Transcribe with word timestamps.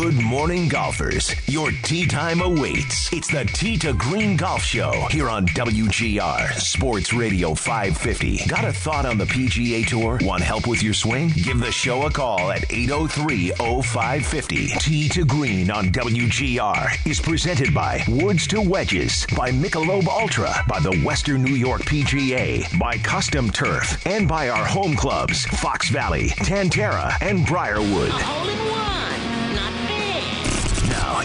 Good 0.00 0.22
morning, 0.22 0.68
golfers. 0.68 1.34
Your 1.48 1.72
tee 1.82 2.06
time 2.06 2.40
awaits. 2.40 3.12
It's 3.12 3.26
the 3.26 3.44
Tee 3.44 3.76
to 3.78 3.92
Green 3.94 4.36
Golf 4.36 4.62
Show 4.62 4.92
here 5.10 5.28
on 5.28 5.44
WGR 5.46 6.52
Sports 6.52 7.12
Radio 7.12 7.52
550. 7.52 8.46
Got 8.46 8.64
a 8.64 8.72
thought 8.72 9.04
on 9.06 9.18
the 9.18 9.24
PGA 9.24 9.84
Tour? 9.84 10.20
Want 10.22 10.44
help 10.44 10.68
with 10.68 10.84
your 10.84 10.94
swing? 10.94 11.30
Give 11.30 11.58
the 11.58 11.72
show 11.72 12.06
a 12.06 12.12
call 12.12 12.52
at 12.52 12.72
803 12.72 13.50
0550. 13.82 14.68
Tee 14.78 15.08
to 15.08 15.24
Green 15.24 15.68
on 15.68 15.86
WGR 15.86 17.04
is 17.04 17.20
presented 17.20 17.74
by 17.74 18.04
Woods 18.06 18.46
to 18.46 18.60
Wedges, 18.60 19.26
by 19.36 19.50
Michelob 19.50 20.06
Ultra, 20.06 20.64
by 20.68 20.78
the 20.78 20.96
Western 21.04 21.42
New 21.42 21.56
York 21.56 21.82
PGA, 21.82 22.78
by 22.78 22.98
Custom 22.98 23.50
Turf, 23.50 24.06
and 24.06 24.28
by 24.28 24.48
our 24.48 24.64
home 24.64 24.94
clubs, 24.94 25.44
Fox 25.46 25.90
Valley, 25.90 26.28
Tantera, 26.28 27.20
and 27.20 27.44
Briarwood. 27.44 28.10
Now 28.10 28.68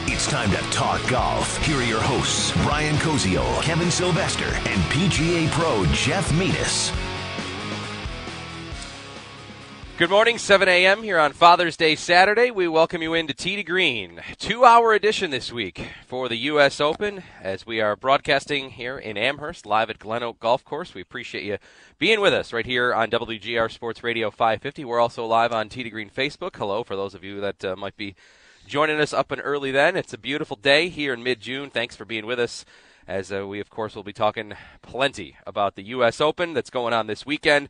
it's 0.08 0.28
time 0.28 0.52
to 0.52 0.58
talk 0.72 1.08
golf. 1.10 1.58
Here 1.66 1.78
are 1.78 1.84
your 1.84 2.02
hosts, 2.02 2.52
Brian 2.64 2.96
Koziol, 2.98 3.62
Kevin 3.62 3.90
Sylvester, 3.90 4.46
and 4.46 4.82
PGA 4.92 5.50
Pro 5.52 5.86
Jeff 5.88 6.34
Metis. 6.38 6.92
Good 9.96 10.10
morning, 10.10 10.40
7 10.40 10.68
a.m. 10.68 11.04
here 11.04 11.20
on 11.20 11.34
Father's 11.34 11.78
Day 11.78 11.96
Saturday. 11.96 12.50
We 12.52 12.68
welcome 12.68 13.02
you 13.02 13.14
into 13.14 13.34
Tee 13.34 13.56
to 13.56 13.64
Green, 13.64 14.22
two 14.40 14.66
hour 14.66 14.92
edition 14.94 15.30
this 15.30 15.54
week 15.54 15.88
for 16.08 16.28
the 16.28 16.36
U.S. 16.36 16.82
Open 16.82 17.24
as 17.40 17.66
we 17.66 17.80
are 17.80 17.96
broadcasting 17.96 18.72
here 18.72 18.98
in 18.98 19.18
Amherst, 19.18 19.66
live 19.66 19.90
at 19.90 20.00
Glen 20.00 20.24
Oak 20.24 20.40
Golf 20.40 20.66
Course. 20.66 20.94
We 20.94 21.02
appreciate 21.02 21.44
you 21.44 21.60
being 22.00 22.20
with 22.20 22.34
us 22.34 22.52
right 22.52 22.66
here 22.66 22.94
on 22.94 23.12
WGR 23.12 23.72
Sports 23.72 24.04
Radio 24.04 24.32
550. 24.32 24.84
We're 24.84 25.00
also 25.00 25.26
live 25.26 25.54
on 25.54 25.70
Tee 25.70 25.84
to 25.84 25.90
Green 25.90 26.10
Facebook. 26.10 26.56
Hello, 26.56 26.84
for 26.84 26.96
those 26.96 27.14
of 27.14 27.24
you 27.24 27.40
that 27.40 27.64
uh, 27.64 27.76
might 27.76 27.96
be 27.96 28.16
joining 28.66 29.00
us 29.00 29.14
up 29.14 29.32
and 29.32 29.42
early 29.44 29.72
then. 29.72 29.96
It's 29.96 30.14
a 30.14 30.18
beautiful 30.18 30.56
day 30.56 30.90
here 30.90 31.14
in 31.14 31.24
mid 31.24 31.40
June. 31.40 31.70
Thanks 31.70 31.96
for 31.96 32.06
being 32.06 32.26
with 32.26 32.40
us 32.40 32.66
as 33.08 33.32
uh, 33.32 33.46
we, 33.48 33.60
of 33.60 33.70
course, 33.70 33.96
will 33.96 34.04
be 34.04 34.14
talking 34.14 34.54
plenty 34.82 35.38
about 35.46 35.76
the 35.76 35.84
U.S. 35.84 36.22
Open 36.22 36.54
that's 36.54 36.70
going 36.70 36.94
on 36.94 37.08
this 37.08 37.26
weekend. 37.26 37.70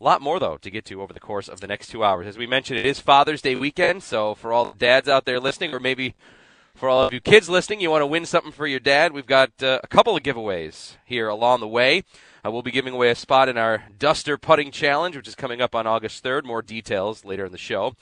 A 0.00 0.04
lot 0.04 0.22
more, 0.22 0.38
though, 0.38 0.56
to 0.58 0.70
get 0.70 0.84
to 0.86 1.02
over 1.02 1.12
the 1.12 1.20
course 1.20 1.48
of 1.48 1.60
the 1.60 1.66
next 1.66 1.88
two 1.88 2.04
hours. 2.04 2.26
As 2.26 2.38
we 2.38 2.46
mentioned, 2.46 2.78
it 2.78 2.86
is 2.86 3.00
Father's 3.00 3.42
Day 3.42 3.56
weekend, 3.56 4.02
so 4.02 4.34
for 4.34 4.52
all 4.52 4.66
the 4.66 4.78
dads 4.78 5.08
out 5.08 5.24
there 5.24 5.40
listening, 5.40 5.74
or 5.74 5.80
maybe 5.80 6.14
for 6.76 6.88
all 6.88 7.02
of 7.02 7.12
you 7.12 7.20
kids 7.20 7.48
listening, 7.48 7.80
you 7.80 7.90
want 7.90 8.02
to 8.02 8.06
win 8.06 8.24
something 8.24 8.52
for 8.52 8.68
your 8.68 8.78
dad, 8.78 9.12
we've 9.12 9.26
got 9.26 9.50
uh, 9.60 9.80
a 9.82 9.88
couple 9.88 10.16
of 10.16 10.22
giveaways 10.22 10.96
here 11.04 11.28
along 11.28 11.58
the 11.58 11.66
way. 11.66 12.04
Uh, 12.46 12.52
we'll 12.52 12.62
be 12.62 12.70
giving 12.70 12.94
away 12.94 13.10
a 13.10 13.16
spot 13.16 13.48
in 13.48 13.58
our 13.58 13.82
Duster 13.98 14.38
Putting 14.38 14.70
Challenge, 14.70 15.16
which 15.16 15.26
is 15.26 15.34
coming 15.34 15.60
up 15.60 15.74
on 15.74 15.88
August 15.88 16.22
3rd. 16.22 16.44
More 16.44 16.62
details 16.62 17.24
later 17.24 17.46
in 17.46 17.52
the 17.52 17.58
show. 17.58 17.96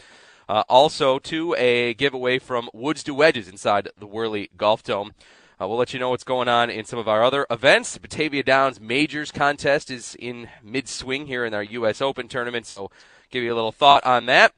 Uh, 0.48 0.62
also, 0.68 1.18
to 1.18 1.54
a 1.58 1.94
giveaway 1.94 2.38
from 2.38 2.70
Woods 2.72 3.02
to 3.04 3.14
Wedges 3.14 3.48
inside 3.48 3.88
the 3.98 4.06
Worley 4.06 4.50
Golf 4.56 4.82
Dome. 4.82 5.12
Uh, 5.60 5.66
we'll 5.66 5.78
let 5.78 5.92
you 5.92 5.98
know 5.98 6.10
what's 6.10 6.22
going 6.22 6.48
on 6.48 6.70
in 6.70 6.84
some 6.84 6.98
of 6.98 7.08
our 7.08 7.24
other 7.24 7.46
events. 7.50 7.98
Batavia 7.98 8.42
Downs 8.42 8.78
Majors 8.78 9.32
contest 9.32 9.90
is 9.90 10.14
in 10.18 10.48
mid 10.62 10.86
swing 10.86 11.26
here 11.26 11.44
in 11.44 11.54
our 11.54 11.62
U.S. 11.62 12.00
Open 12.00 12.28
tournament, 12.28 12.66
so 12.66 12.90
give 13.30 13.42
you 13.42 13.52
a 13.52 13.56
little 13.56 13.72
thought 13.72 14.04
on 14.04 14.26
that. 14.26 14.52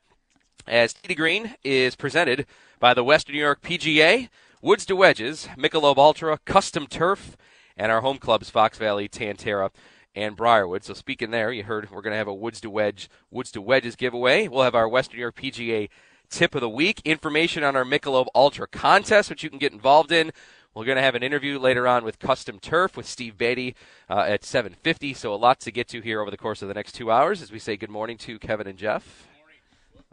As 0.66 0.92
to 0.92 1.14
Green 1.14 1.54
is 1.64 1.96
presented 1.96 2.46
by 2.80 2.92
the 2.92 3.04
Western 3.04 3.34
New 3.34 3.40
York 3.40 3.62
PGA, 3.62 4.28
Woods 4.60 4.84
to 4.86 4.96
Wedges, 4.96 5.48
Michelob 5.56 5.96
Ultra, 5.96 6.38
Custom 6.44 6.86
Turf, 6.86 7.36
and 7.76 7.90
our 7.90 8.02
home 8.02 8.18
clubs 8.18 8.50
Fox 8.50 8.76
Valley, 8.76 9.08
Tantera, 9.08 9.70
and 10.18 10.36
Briarwood. 10.36 10.84
So 10.84 10.94
speaking 10.94 11.30
there, 11.30 11.52
you 11.52 11.62
heard 11.64 11.90
we're 11.90 12.02
going 12.02 12.12
to 12.12 12.18
have 12.18 12.28
a 12.28 12.34
Woods 12.34 12.60
to 12.62 12.70
Wedge, 12.70 13.08
Woods 13.30 13.50
to 13.52 13.60
Wedges 13.62 13.96
giveaway. 13.96 14.48
We'll 14.48 14.64
have 14.64 14.74
our 14.74 14.88
Western 14.88 15.20
York 15.20 15.36
PGA 15.36 15.88
tip 16.28 16.54
of 16.54 16.60
the 16.60 16.68
week, 16.68 17.00
information 17.04 17.64
on 17.64 17.76
our 17.76 17.84
Michelob 17.84 18.26
Ultra 18.34 18.66
contest, 18.66 19.30
which 19.30 19.42
you 19.42 19.48
can 19.50 19.58
get 19.58 19.72
involved 19.72 20.12
in. 20.12 20.32
We're 20.74 20.84
going 20.84 20.96
to 20.96 21.02
have 21.02 21.14
an 21.14 21.22
interview 21.22 21.58
later 21.58 21.88
on 21.88 22.04
with 22.04 22.18
Custom 22.18 22.58
Turf 22.58 22.96
with 22.96 23.06
Steve 23.06 23.38
Beatty 23.38 23.74
uh, 24.10 24.24
at 24.28 24.42
7:50. 24.42 25.16
So 25.16 25.32
a 25.32 25.36
lot 25.36 25.60
to 25.60 25.70
get 25.72 25.88
to 25.88 26.00
here 26.00 26.20
over 26.20 26.30
the 26.30 26.36
course 26.36 26.62
of 26.62 26.68
the 26.68 26.74
next 26.74 26.92
two 26.92 27.10
hours 27.10 27.40
as 27.40 27.50
we 27.50 27.58
say 27.58 27.76
good 27.76 27.90
morning 27.90 28.16
to 28.18 28.38
Kevin 28.38 28.66
and 28.66 28.78
Jeff. 28.78 29.26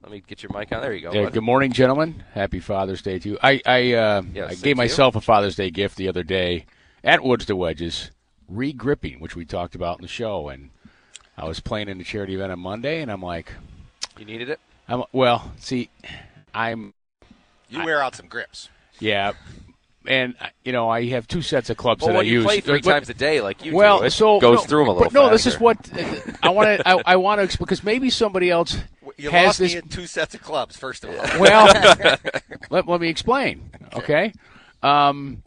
Let 0.01 0.11
me 0.11 0.23
get 0.25 0.43
your 0.43 0.51
mic 0.53 0.71
on. 0.71 0.81
There 0.81 0.93
you 0.93 1.01
go. 1.01 1.11
Yeah, 1.11 1.29
good 1.31 1.43
morning, 1.43 1.71
gentlemen. 1.71 2.23
Happy 2.33 2.59
Father's 2.59 3.01
Day 3.01 3.17
to 3.19 3.29
you. 3.29 3.37
I 3.41 3.61
I, 3.65 3.93
uh, 3.93 4.21
Yeah, 4.33 4.45
I 4.45 4.49
gave 4.55 4.65
you. 4.67 4.75
myself 4.75 5.15
a 5.15 5.21
Father's 5.21 5.55
Day 5.55 5.71
gift 5.71 5.97
the 5.97 6.07
other 6.07 6.23
day 6.23 6.65
at 7.03 7.23
Woods 7.23 7.45
to 7.45 7.55
Wedges, 7.55 8.11
re-gripping, 8.47 9.19
which 9.19 9.35
we 9.35 9.45
talked 9.45 9.75
about 9.75 9.97
in 9.99 10.01
the 10.03 10.07
show, 10.07 10.49
and 10.49 10.69
I 11.37 11.45
was 11.45 11.59
playing 11.59 11.89
in 11.89 11.99
a 11.99 12.03
charity 12.03 12.35
event 12.35 12.51
on 12.51 12.59
Monday, 12.59 13.01
and 13.01 13.11
I'm 13.11 13.21
like, 13.21 13.51
You 14.17 14.25
needed 14.25 14.49
it. 14.49 14.59
I'm 14.87 15.03
well. 15.11 15.51
See, 15.59 15.89
I'm 16.53 16.93
You 17.69 17.83
wear 17.83 18.01
out 18.01 18.15
some 18.15 18.27
grips. 18.27 18.69
yeah, 18.99 19.33
and 20.07 20.35
uh, 20.39 20.47
you 20.63 20.71
know 20.71 20.87
I 20.89 21.05
have 21.07 21.27
two 21.27 21.41
sets 21.41 21.69
of 21.71 21.77
clubs 21.77 22.01
Well, 22.01 22.09
that 22.09 22.17
when 22.17 22.25
I 22.25 22.29
you 22.29 22.35
use. 22.35 22.45
play 22.45 22.59
three 22.61 22.81
But- 22.81 22.91
times 22.91 23.09
a 23.09 23.13
day, 23.15 23.41
like 23.41 23.65
you 23.65 23.75
well, 23.75 23.99
do, 23.99 24.05
it 24.05 24.11
so 24.11 24.39
goes 24.39 24.59
no, 24.59 24.63
through 24.65 24.79
them 24.81 24.87
a 24.89 24.91
little. 24.93 25.09
But 25.09 25.13
no, 25.13 25.29
this 25.29 25.45
is 25.47 25.59
what 25.59 25.77
I 26.43 26.49
want 26.49 26.79
to. 26.79 26.87
I, 26.87 27.01
I 27.05 27.15
want 27.15 27.49
to 27.49 27.57
because 27.57 27.83
maybe 27.83 28.09
somebody 28.11 28.51
else 28.51 28.77
You 29.17 29.31
has 29.31 29.45
lost 29.47 29.59
this. 29.59 29.73
me 29.73 29.79
in 29.79 29.87
two 29.89 30.05
sets 30.05 30.35
of 30.35 30.43
clubs, 30.43 30.77
first 30.77 31.03
of 31.03 31.09
all. 31.09 31.39
Well, 31.39 31.65
let, 32.69 32.87
let 32.87 33.01
me 33.01 33.09
explain. 33.09 33.67
Okay. 33.95 34.31
Um, 34.83 35.41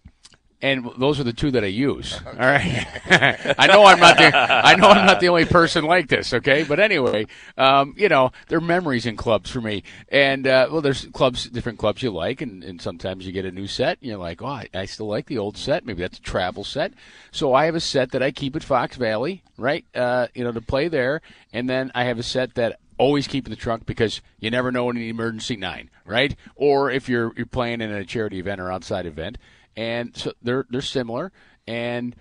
and 0.61 0.91
those 0.99 1.21
are 1.21 1.25
the 1.25 1.33
two 1.33 1.51
that 1.53 1.63
I 1.63 1.69
use. 1.69 2.19
All 2.27 2.33
right. 2.33 2.87
I 3.59 3.67
know 3.69 3.85
I'm 3.85 4.01
not 4.01 4.17
the 4.17 4.37
I 4.37 4.75
know 4.75 4.89
I'm 4.89 5.07
not 5.07 5.21
the 5.21 5.29
only 5.29 5.45
person 5.45 5.85
like 5.85 6.09
this. 6.09 6.33
Okay. 6.33 6.65
But 6.65 6.81
anyway, 6.81 7.27
um, 7.57 7.95
you 7.97 8.09
know, 8.09 8.33
they're 8.49 8.61
memories 8.61 9.07
in 9.07 9.17
clubs 9.17 9.51
for 9.51 9.61
me. 9.61 9.85
And 10.09 10.47
uh, 10.47 10.69
well, 10.71 10.81
there's 10.81 11.07
clubs, 11.07 11.49
different 11.49 11.79
clubs 11.79 12.03
you 12.03 12.11
like, 12.11 12.41
and, 12.41 12.65
and 12.65 12.81
sometimes 12.81 13.27
you 13.27 13.33
get 13.33 13.45
a 13.45 13.53
new 13.53 13.67
set, 13.67 13.99
and 14.01 14.09
you're 14.09 14.19
like, 14.19 14.43
oh, 14.43 14.47
I, 14.47 14.69
I 14.75 14.85
still 14.87 15.07
like 15.07 15.27
the 15.27 15.39
old 15.39 15.57
set. 15.57 15.85
Maybe 15.85 16.03
that's 16.03 16.19
a 16.19 16.23
travel 16.23 16.65
set. 16.65 16.93
So 17.31 17.55
I 17.55 17.67
have 17.67 17.75
a 17.75 17.81
set 17.81 18.11
that 18.13 18.23
I 18.23 18.31
keep 18.31 18.57
at 18.57 18.65
Fox 18.65 18.97
Valley, 18.97 19.43
right? 19.57 19.85
Uh, 19.95 20.29
you 20.35 20.45
know, 20.45 20.53
to 20.53 20.61
play 20.61 20.89
there, 20.89 21.21
and 21.53 21.69
then 21.69 21.93
I 21.95 22.05
have 22.05 22.19
a 22.19 22.23
set 22.23 22.55
that 22.55 22.81
always 22.99 23.29
keep 23.29 23.47
in 23.47 23.51
the 23.51 23.57
trunk 23.57 23.87
because 23.87 24.21
you 24.41 24.51
never 24.51 24.73
know 24.73 24.91
in 24.91 24.97
an 24.97 25.03
emergency 25.05 25.57
nine, 25.57 25.89
right? 26.05 26.35
Or 26.57 26.91
if 26.91 27.09
you're 27.09 27.33
you're 27.37 27.47
playing 27.47 27.81
in 27.81 27.91
a 27.91 28.05
charity 28.05 28.39
event 28.39 28.61
or 28.61 28.73
outside 28.73 29.07
event, 29.07 29.39
and 29.79 30.17
so 30.17 30.33
they're 30.43 30.67
they're 30.69 30.83
similar. 30.83 31.31
And 31.67 32.17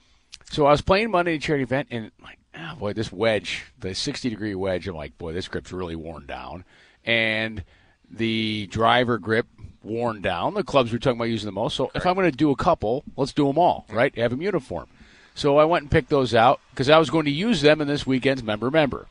so 0.51 0.67
I 0.67 0.71
was 0.71 0.81
playing 0.81 1.09
Monday 1.09 1.39
charity 1.39 1.63
event, 1.63 1.87
and 1.89 2.11
like, 2.21 2.37
oh 2.55 2.75
boy, 2.75 2.93
this 2.93 3.11
wedge, 3.11 3.65
the 3.79 3.95
60 3.95 4.29
degree 4.29 4.53
wedge, 4.53 4.87
I'm 4.87 4.95
like, 4.95 5.17
boy, 5.17 5.33
this 5.33 5.47
grip's 5.47 5.71
really 5.71 5.95
worn 5.95 6.27
down, 6.27 6.63
and 7.03 7.63
the 8.09 8.67
driver 8.67 9.17
grip 9.17 9.47
worn 9.83 10.21
down. 10.21 10.53
The 10.53 10.63
clubs 10.63 10.91
we're 10.91 10.99
talking 10.99 11.17
about 11.17 11.29
using 11.29 11.47
the 11.47 11.51
most. 11.51 11.75
So 11.75 11.89
if 11.95 12.05
I'm 12.05 12.13
going 12.13 12.29
to 12.29 12.37
do 12.37 12.51
a 12.51 12.55
couple, 12.55 13.03
let's 13.15 13.33
do 13.33 13.47
them 13.47 13.57
all, 13.57 13.85
right? 13.89 14.15
Have 14.17 14.31
them 14.31 14.41
uniform. 14.41 14.87
So 15.33 15.57
I 15.57 15.65
went 15.65 15.83
and 15.83 15.91
picked 15.91 16.09
those 16.09 16.35
out 16.35 16.59
because 16.71 16.89
I 16.89 16.97
was 16.97 17.09
going 17.09 17.25
to 17.25 17.31
use 17.31 17.61
them 17.61 17.81
in 17.81 17.87
this 17.87 18.05
weekend's 18.07 18.43
member 18.43 18.71
member 18.71 19.07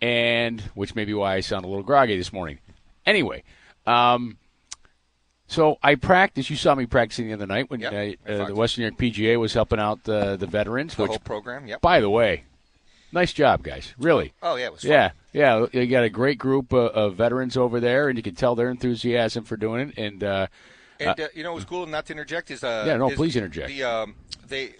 and 0.00 0.60
which 0.74 0.94
may 0.94 1.04
be 1.04 1.14
why 1.14 1.34
I 1.34 1.40
sound 1.40 1.64
a 1.64 1.68
little 1.68 1.84
groggy 1.84 2.16
this 2.16 2.32
morning. 2.32 2.58
Anyway, 3.04 3.44
um, 3.86 4.38
so 5.48 5.78
I 5.82 5.94
practiced. 5.94 6.50
You 6.50 6.56
saw 6.56 6.74
me 6.74 6.86
practicing 6.86 7.28
the 7.28 7.34
other 7.34 7.46
night 7.46 7.70
when 7.70 7.80
Yep, 7.80 7.92
uh, 7.92 7.96
I 7.96 8.16
uh, 8.28 8.46
the. 8.46 8.54
Western 8.54 8.82
New 8.82 8.88
York 8.88 8.98
PGA 8.98 9.38
was 9.38 9.54
helping 9.54 9.78
out 9.78 10.04
the 10.04 10.36
the 10.36 10.46
veterans. 10.46 10.94
The 10.94 11.02
which, 11.02 11.10
whole 11.10 11.18
program, 11.18 11.66
yep. 11.66 11.80
by 11.80 12.00
the 12.00 12.10
way, 12.10 12.44
nice 13.12 13.32
job, 13.32 13.62
guys. 13.62 13.94
Really. 13.98 14.32
Oh, 14.42 14.56
yeah, 14.56 14.66
it 14.66 14.72
was 14.72 14.82
fun. 14.82 14.90
Yeah, 14.90 15.10
yeah. 15.32 15.66
You 15.72 15.86
got 15.86 16.04
a 16.04 16.10
great 16.10 16.38
group 16.38 16.72
of, 16.72 16.90
of 16.92 17.14
veterans 17.14 17.56
over 17.56 17.80
there, 17.80 18.08
and 18.08 18.16
you 18.16 18.22
can 18.22 18.34
tell 18.34 18.54
their 18.54 18.70
enthusiasm 18.70 19.44
for 19.44 19.56
doing 19.56 19.88
it. 19.88 19.98
And 19.98 20.24
uh, 20.24 20.46
And 20.98 21.20
uh, 21.20 21.28
you 21.34 21.42
know, 21.42 21.52
it 21.52 21.56
was 21.56 21.64
cool. 21.64 21.86
Not 21.86 22.06
to 22.06 22.12
interject 22.12 22.50
is 22.50 22.64
uh, 22.64 22.84
Yeah, 22.86 22.96
no, 22.96 23.10
is 23.10 23.16
please 23.16 23.36
interject. 23.36 23.68
The 23.68 23.84
um, 23.84 24.14
they 24.48 24.74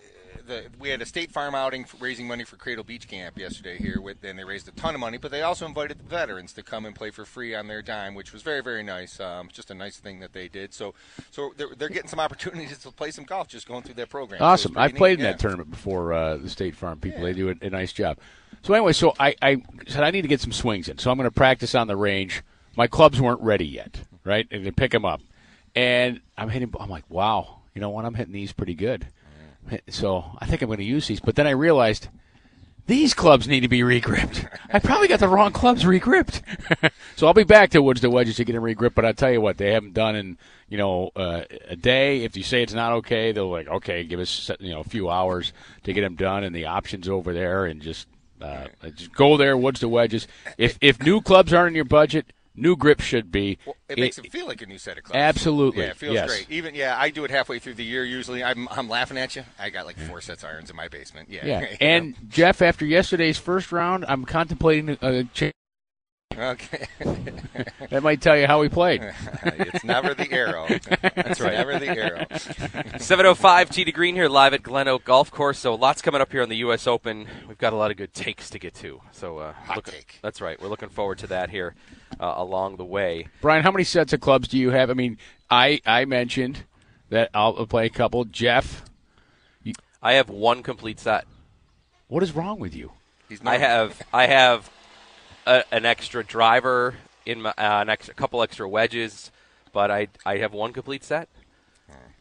the, 0.46 0.66
we 0.78 0.88
had 0.88 1.02
a 1.02 1.06
State 1.06 1.30
Farm 1.32 1.54
outing 1.54 1.86
raising 2.00 2.26
money 2.26 2.44
for 2.44 2.56
Cradle 2.56 2.84
Beach 2.84 3.06
Camp 3.08 3.38
yesterday 3.38 3.76
here, 3.76 4.00
with 4.00 4.22
and 4.24 4.38
they 4.38 4.44
raised 4.44 4.68
a 4.68 4.72
ton 4.72 4.94
of 4.94 5.00
money. 5.00 5.18
But 5.18 5.30
they 5.30 5.42
also 5.42 5.66
invited 5.66 5.98
the 5.98 6.04
veterans 6.04 6.52
to 6.54 6.62
come 6.62 6.86
and 6.86 6.94
play 6.94 7.10
for 7.10 7.24
free 7.24 7.54
on 7.54 7.66
their 7.68 7.82
dime, 7.82 8.14
which 8.14 8.32
was 8.32 8.42
very 8.42 8.62
very 8.62 8.82
nice. 8.82 9.18
Um, 9.20 9.48
just 9.52 9.70
a 9.70 9.74
nice 9.74 9.98
thing 9.98 10.20
that 10.20 10.32
they 10.32 10.48
did. 10.48 10.72
So 10.74 10.94
so 11.30 11.52
they're, 11.56 11.74
they're 11.76 11.88
getting 11.88 12.08
some 12.08 12.20
opportunities 12.20 12.78
to 12.78 12.90
play 12.90 13.10
some 13.10 13.24
golf 13.24 13.48
just 13.48 13.66
going 13.68 13.82
through 13.82 13.94
their 13.94 14.06
program. 14.06 14.42
Awesome. 14.42 14.74
So 14.74 14.80
I've 14.80 14.92
neat. 14.92 14.98
played 14.98 15.18
in 15.18 15.24
Yeah. 15.24 15.32
that 15.32 15.40
tournament 15.40 15.70
before. 15.70 16.12
Uh, 16.12 16.36
the 16.36 16.48
State 16.50 16.74
Farm 16.76 16.98
people 16.98 17.22
they 17.22 17.32
do 17.32 17.50
a, 17.50 17.54
a 17.66 17.70
nice 17.70 17.92
job. 17.92 18.18
So 18.62 18.74
anyway, 18.74 18.92
so 18.92 19.14
I, 19.20 19.34
I 19.42 19.62
said 19.86 20.02
I 20.02 20.10
need 20.10 20.22
to 20.22 20.28
get 20.28 20.40
some 20.40 20.52
swings 20.52 20.88
in, 20.88 20.98
so 20.98 21.10
I'm 21.10 21.16
going 21.16 21.28
to 21.28 21.34
practice 21.34 21.74
on 21.74 21.86
the 21.86 21.96
range. 21.96 22.42
My 22.76 22.86
clubs 22.88 23.20
weren't 23.20 23.40
ready 23.40 23.66
yet, 23.66 24.00
right? 24.24 24.46
And 24.50 24.64
to 24.64 24.72
pick 24.72 24.90
them 24.90 25.04
up, 25.04 25.20
and 25.74 26.20
I'm 26.36 26.48
hitting. 26.48 26.72
I'm 26.80 26.90
like, 26.90 27.04
wow, 27.08 27.60
you 27.74 27.80
know 27.80 27.90
what? 27.90 28.04
I'm 28.04 28.14
hitting 28.14 28.32
these 28.32 28.52
pretty 28.52 28.74
good. 28.74 29.06
So 29.88 30.24
I 30.38 30.46
think 30.46 30.62
I'm 30.62 30.68
going 30.68 30.78
to 30.78 30.84
use 30.84 31.08
these. 31.08 31.20
But 31.20 31.36
then 31.36 31.46
I 31.46 31.50
realized 31.50 32.08
these 32.86 33.14
clubs 33.14 33.48
need 33.48 33.60
to 33.60 33.68
be 33.68 33.82
regripped. 33.82 34.46
I 34.72 34.78
probably 34.78 35.08
got 35.08 35.20
the 35.20 35.28
wrong 35.28 35.52
clubs 35.52 35.84
regripped. 35.84 36.42
so 37.16 37.26
I'll 37.26 37.34
be 37.34 37.44
back 37.44 37.70
to 37.70 37.82
Woods 37.82 38.00
to 38.02 38.10
Wedges 38.10 38.36
to 38.36 38.44
get 38.44 38.52
them 38.52 38.62
regripped. 38.62 38.94
But 38.94 39.04
I 39.04 39.12
tell 39.12 39.30
you 39.30 39.40
what, 39.40 39.58
they 39.58 39.72
haven't 39.72 39.94
done 39.94 40.14
in 40.14 40.38
you 40.68 40.78
know 40.78 41.10
uh, 41.16 41.42
a 41.68 41.76
day. 41.76 42.22
If 42.22 42.36
you 42.36 42.42
say 42.42 42.62
it's 42.62 42.74
not 42.74 42.92
okay, 42.92 43.32
they'll 43.32 43.50
like 43.50 43.68
okay, 43.68 44.04
give 44.04 44.20
us 44.20 44.50
you 44.60 44.70
know 44.70 44.80
a 44.80 44.84
few 44.84 45.10
hours 45.10 45.52
to 45.82 45.92
get 45.92 46.02
them 46.02 46.14
done, 46.14 46.44
and 46.44 46.54
the 46.54 46.66
options 46.66 47.08
over 47.08 47.32
there, 47.32 47.66
and 47.66 47.82
just 47.82 48.06
uh, 48.40 48.68
just 48.94 49.12
go 49.12 49.36
there. 49.36 49.56
Woods 49.56 49.80
to 49.80 49.88
Wedges. 49.88 50.28
If 50.56 50.78
if 50.80 51.02
new 51.02 51.20
clubs 51.20 51.52
aren't 51.52 51.68
in 51.68 51.74
your 51.74 51.84
budget, 51.84 52.26
new 52.56 52.76
grip 52.76 53.00
should 53.00 53.30
be. 53.30 53.58
Well, 53.66 53.76
it 53.88 53.98
makes 53.98 54.18
it 54.18 54.30
feel 54.32 54.46
like 54.46 54.62
a 54.62 54.66
new 54.66 54.78
set 54.78 54.98
of 54.98 55.04
clubs. 55.04 55.16
Absolutely. 55.18 55.82
Yeah, 55.84 55.90
it 55.90 55.96
feels 55.96 56.14
Yes. 56.14 56.28
great. 56.28 56.46
Even 56.50 56.74
yeah, 56.74 56.96
I 56.98 57.10
do 57.10 57.24
it 57.24 57.30
halfway 57.30 57.58
through 57.58 57.74
the 57.74 57.84
year 57.84 58.04
usually. 58.04 58.42
I'm 58.42 58.68
I'm 58.70 58.88
laughing 58.88 59.18
at 59.18 59.36
you. 59.36 59.44
I 59.58 59.70
got 59.70 59.86
like 59.86 59.98
four 59.98 60.20
sets 60.20 60.42
of 60.42 60.50
irons 60.50 60.70
in 60.70 60.76
my 60.76 60.88
basement. 60.88 61.28
Yeah. 61.30 61.46
yeah, 61.46 61.66
and 61.80 62.14
Jeff, 62.28 62.62
after 62.62 62.84
yesterday's 62.84 63.38
first 63.38 63.72
round, 63.72 64.04
I'm 64.08 64.24
contemplating 64.24 64.96
a 65.00 65.24
change. 65.24 65.52
Okay. 66.36 66.86
That 67.88 68.02
might 68.02 68.20
tell 68.20 68.36
you 68.36 68.46
how 68.48 68.60
we 68.60 68.68
played. 68.68 69.00
it's 69.44 69.84
never 69.84 70.12
the 70.12 70.30
arrow. 70.32 70.66
That's 71.00 71.40
right. 71.40 71.52
Never 71.52 71.78
the 71.78 71.88
arrow. 71.88 72.26
705 72.98 73.70
Tee 73.70 73.84
to 73.84 73.92
Green 73.92 74.14
here 74.16 74.28
live 74.28 74.52
at 74.52 74.62
Glen 74.62 74.88
Oak 74.88 75.04
Golf 75.04 75.30
Course. 75.30 75.58
So 75.58 75.74
lots 75.74 76.02
coming 76.02 76.20
up 76.20 76.32
here 76.32 76.42
on 76.42 76.48
the 76.48 76.56
U.S. 76.56 76.86
Open. 76.86 77.26
We've 77.48 77.56
got 77.56 77.72
a 77.72 77.76
lot 77.76 77.90
of 77.92 77.96
good 77.96 78.12
takes 78.12 78.50
to 78.50 78.58
get 78.58 78.74
to. 78.74 79.00
So 79.12 79.38
uh, 79.38 79.52
Hot 79.52 79.76
look- 79.76 79.86
take. 79.86 80.18
That's 80.20 80.40
right. 80.40 80.60
We're 80.60 80.68
looking 80.68 80.88
forward 80.88 81.18
to 81.18 81.26
that 81.28 81.48
here 81.48 81.74
uh, 82.20 82.34
along 82.36 82.76
the 82.76 82.84
way. 82.84 83.28
Brian, 83.40 83.62
how 83.62 83.70
many 83.70 83.84
sets 83.84 84.12
of 84.12 84.20
clubs 84.20 84.48
do 84.48 84.58
you 84.58 84.70
have? 84.70 84.90
I 84.90 84.94
mean, 84.94 85.16
I 85.48 85.80
I 85.86 86.04
mentioned 86.06 86.64
that 87.08 87.30
I'll 87.32 87.66
play 87.66 87.86
a 87.86 87.90
couple. 87.90 88.24
Jeff, 88.24 88.84
I 90.02 90.14
have 90.14 90.28
one 90.28 90.62
complete 90.62 90.98
set. 90.98 91.24
what 92.08 92.22
is 92.22 92.32
wrong 92.34 92.58
with 92.58 92.74
you? 92.74 92.92
He's 93.28 93.40
I 93.44 93.58
have 93.58 94.02
I 94.12 94.26
have 94.26 94.68
a, 95.46 95.64
an 95.72 95.84
extra 95.86 96.24
driver 96.24 96.94
in 97.24 97.42
my, 97.42 97.50
uh, 97.50 97.54
an 97.82 97.88
extra, 97.88 98.12
a 98.12 98.14
couple 98.14 98.42
extra 98.42 98.68
wedges, 98.68 99.30
but 99.72 99.90
I 99.90 100.08
I 100.24 100.38
have 100.38 100.52
one 100.52 100.72
complete 100.72 101.04
set. 101.04 101.28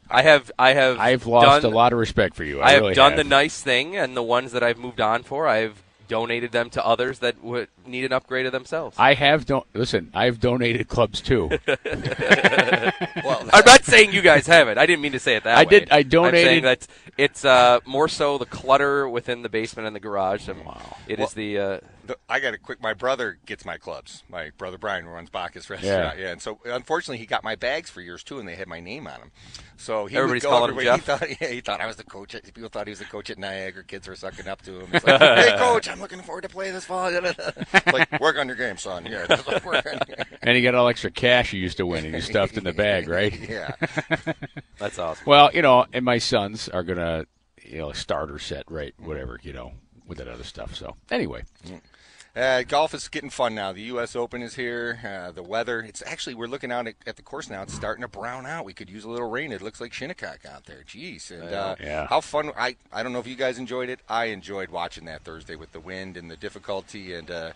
I 0.10 0.22
have 0.22 0.52
I 0.60 0.74
have 0.74 1.00
I've 1.00 1.26
lost 1.26 1.64
done, 1.64 1.72
a 1.72 1.76
lot 1.76 1.92
of 1.92 1.98
respect 2.00 2.36
for 2.36 2.44
you. 2.44 2.62
I, 2.62 2.66
I 2.68 2.72
have 2.74 2.82
really 2.82 2.94
done 2.94 3.12
have. 3.14 3.18
the 3.18 3.24
nice 3.24 3.62
thing, 3.62 3.96
and 3.98 4.16
the 4.16 4.22
ones 4.24 4.52
that 4.52 4.62
I've 4.64 4.78
moved 4.78 5.02
on 5.02 5.24
for, 5.24 5.48
I've 5.48 5.82
donated 6.08 6.52
them 6.52 6.70
to 6.70 6.86
others 6.86 7.18
that 7.20 7.44
would 7.44 7.68
need 7.88 8.06
an 8.06 8.14
upgrade 8.14 8.46
of 8.46 8.52
themselves. 8.52 8.96
I 9.00 9.16
have 9.16 9.48
don't 9.48 9.66
listen. 9.74 10.12
I've 10.14 10.40
donated 10.40 10.88
clubs 10.88 11.22
too. 11.22 11.50
Well, 13.24 13.44
I'm 13.54 13.66
not 13.66 13.84
saying 13.86 14.14
you 14.14 14.22
guys 14.22 14.46
haven't. 14.46 14.78
I 14.78 14.86
didn't 14.86 15.02
mean 15.02 15.14
to 15.14 15.20
say 15.20 15.36
it 15.36 15.44
that 15.44 15.58
I 15.58 15.64
way. 15.64 15.80
did- 15.80 15.92
I 15.92 15.98
I'm 16.00 16.10
donated- 16.10 16.46
saying 16.46 16.64
that 16.64 16.88
it's 17.18 17.44
uh, 17.46 17.80
more 17.86 18.08
so 18.08 18.38
the 18.38 18.46
clutter 18.46 19.08
within 19.10 19.42
the 19.42 19.50
basement 19.50 19.88
and 19.88 19.96
the 19.96 20.00
garage. 20.00 20.48
And 20.48 20.60
It 21.08 21.14
is 21.14 21.20
Well- 21.20 21.28
the 21.36 21.58
uh, 21.60 21.68
the- 21.78 21.82
I 22.30 22.40
got 22.40 22.54
a 22.54 22.58
quick. 22.58 22.82
My 22.82 22.94
brother 22.94 23.38
gets 23.46 23.66
my 23.66 23.78
clubs. 23.78 24.24
My 24.30 24.52
brother 24.58 24.78
Brian 24.78 25.06
runs 25.06 25.30
Bacchus 25.30 25.70
Restaurant. 25.70 26.18
Yeah. 26.18 26.30
and 26.30 26.42
so 26.42 26.60
unfortunately 26.66 27.18
he 27.18 27.26
got 27.26 27.44
my 27.44 27.56
bags 27.56 27.90
for 27.90 28.02
years 28.02 28.24
too, 28.24 28.40
and 28.40 28.48
they 28.48 28.56
had 28.56 28.68
my 28.68 28.80
name 28.80 29.08
on 29.08 29.20
them. 29.20 29.32
So 29.78 30.06
he 30.06 30.16
Everybody's 30.18 30.44
would 30.44 30.50
go 30.50 30.58
calling 30.58 30.76
him. 30.76 30.84
Jeff? 30.84 30.96
He 30.96 31.02
thought, 31.02 31.30
yeah, 31.42 31.48
he 31.48 31.62
thought 31.62 31.82
I 31.82 31.88
was 31.88 31.96
the 31.96 32.04
coach. 32.04 32.36
At, 32.36 32.44
people 32.54 32.70
thought 32.70 32.88
he 32.88 32.92
was 32.92 33.00
the 33.00 33.06
coach 33.06 33.30
at 33.30 33.38
Niagara. 33.38 33.84
Kids 33.84 34.08
were 34.08 34.16
sucking 34.16 34.48
up 34.48 34.62
to 34.64 34.82
him. 34.82 34.90
It's 34.94 35.06
like, 35.06 35.20
hey, 35.20 35.56
coach, 35.58 35.88
I'm 35.88 36.00
looking 36.00 36.22
forward 36.22 36.42
to 36.42 36.50
playing 36.50 36.74
this 36.74 36.86
fall. 36.86 37.06
Like, 37.94 38.20
work 38.20 38.38
on 38.38 38.48
your 38.48 38.56
game, 38.56 38.78
son. 38.78 39.06
Yeah, 39.06 39.26
that's 39.28 39.46
work 39.64 39.86
on 39.86 40.00
your 40.08 40.18
and 40.42 40.58
you 40.58 40.64
got 40.64 40.76
all 40.76 40.88
extra 40.88 41.12
cash 41.12 41.54
you 41.54 41.62
used 41.62 41.78
to 41.78 41.86
win, 41.86 42.04
and 42.06 42.14
you 42.14 42.22
stuffed 42.22 42.58
in 42.58 42.64
the 42.64 42.74
bag, 42.74 43.08
right? 43.08 43.38
Yeah. 43.40 43.74
that's 44.80 45.00
awesome. 45.00 45.24
Well, 45.26 45.52
you 45.54 45.62
know, 45.62 45.86
and 45.94 46.04
my 46.04 46.18
sons 46.18 46.68
are 46.68 46.84
gonna, 46.84 47.26
you 47.64 47.78
know, 47.78 47.92
starter 47.92 48.40
set, 48.40 48.70
right? 48.70 48.94
Whatever, 48.98 49.40
you 49.44 49.54
know, 49.54 49.74
with 50.08 50.18
that 50.18 50.28
other 50.28 50.44
stuff. 50.44 50.76
So 50.76 50.96
anyway, 51.12 51.44
mm. 51.68 51.80
Uh, 52.36 52.64
golf 52.64 52.94
is 52.94 53.08
getting 53.08 53.30
fun 53.30 53.56
now. 53.56 53.72
The 53.72 53.84
U.S. 53.84 54.14
Open 54.14 54.42
is 54.42 54.56
here. 54.56 55.00
Uh, 55.02 55.32
the 55.32 55.42
weather, 55.42 55.80
it's 55.80 56.04
actually, 56.06 56.36
we're 56.36 56.48
looking 56.48 56.70
out 56.70 56.86
at, 56.86 56.96
at 57.08 57.16
the 57.16 57.22
course 57.22 57.50
now. 57.50 57.62
It's 57.62 57.74
starting 57.74 58.02
to 58.02 58.10
brown 58.10 58.46
out. 58.46 58.66
We 58.66 58.74
could 58.74 58.90
use 58.90 59.06
a 59.06 59.10
little 59.10 59.30
rain. 59.30 59.54
It 59.54 59.62
looks 59.62 59.80
like 59.80 59.94
Shinnecock 59.94 60.46
out 60.46 60.66
there. 60.66 60.84
Jeez. 60.86 61.32
And 61.32 61.44
uh, 61.54 61.76
Yeah. 61.80 62.08
how 62.08 62.20
fun. 62.20 62.52
I, 62.58 62.76
I 62.92 63.04
don't 63.04 63.14
know 63.14 63.20
if 63.20 63.28
you 63.28 63.38
guys 63.38 63.58
enjoyed 63.58 63.88
it. 63.88 64.02
I 64.10 64.26
enjoyed 64.26 64.70
watching 64.70 65.06
that 65.06 65.24
Thursday 65.24 65.56
with 65.56 65.72
the 65.72 65.80
wind 65.80 66.18
and 66.18 66.30
the 66.30 66.36
difficulty. 66.36 67.14
And 67.14 67.32
uh, 67.32 67.52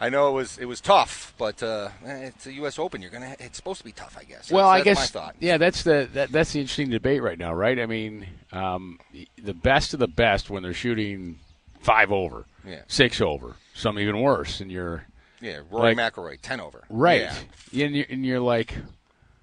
I 0.00 0.08
know 0.08 0.28
it 0.30 0.32
was 0.32 0.56
it 0.56 0.64
was 0.64 0.80
tough, 0.80 1.34
but 1.36 1.62
uh, 1.62 1.90
eh, 2.06 2.28
it's 2.28 2.46
a 2.46 2.52
U.S. 2.54 2.78
Open. 2.78 3.02
You're 3.02 3.10
gonna. 3.10 3.36
It's 3.38 3.58
supposed 3.58 3.80
to 3.80 3.84
be 3.84 3.92
tough, 3.92 4.16
I 4.18 4.24
guess. 4.24 4.50
well, 4.50 4.68
That's- 4.70 4.80
I 4.80 4.84
that's 4.90 5.00
guess 5.00 5.14
my 5.14 5.20
thought. 5.20 5.36
yeah, 5.40 5.58
that's 5.58 5.82
the 5.82 6.08
that, 6.14 6.32
that's 6.32 6.52
the 6.54 6.60
interesting 6.60 6.88
debate 6.88 7.22
right 7.22 7.38
now, 7.38 7.52
right? 7.52 7.78
I 7.78 7.84
mean, 7.84 8.26
um, 8.50 8.98
the 9.36 9.52
best 9.54 9.92
of 9.92 10.00
the 10.00 10.08
best 10.08 10.48
when 10.48 10.62
they're 10.62 10.72
shooting 10.72 11.38
five 11.82 12.10
over, 12.12 12.46
Yeah. 12.66 12.82
six 12.86 13.20
over, 13.20 13.56
some 13.74 13.98
even 13.98 14.20
worse, 14.20 14.60
and 14.60 14.70
you're 14.70 15.06
Yeah, 15.40 15.60
Rory 15.70 15.94
like- 15.94 16.14
McIlroy, 16.14 16.38
ten 16.40 16.60
over. 16.60 16.84
right, 16.88 17.28
Yeah. 17.70 17.86
and, 17.86 17.96
you're, 17.96 18.06
and 18.08 18.24
you're 18.26 18.40
like, 18.40 18.74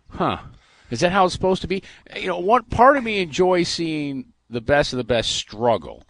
huh, 0.10 0.38
is 0.90 1.02
that 1.02 1.12
how 1.12 1.26
it's 1.26 1.34
supposed 1.34 1.62
to 1.62 1.68
be? 1.68 1.84
You 2.16 2.28
know, 2.28 2.40
one 2.40 2.64
part 2.64 2.98
of 2.98 3.04
me 3.04 3.20
enjoys 3.22 3.68
seeing 3.70 4.34
the 4.50 4.62
best 4.62 4.94
of 4.94 4.98
the 4.98 5.04
best 5.04 5.32
struggle, 5.32 6.04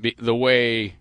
Be, 0.00 0.14
the 0.18 0.34
way 0.34 0.96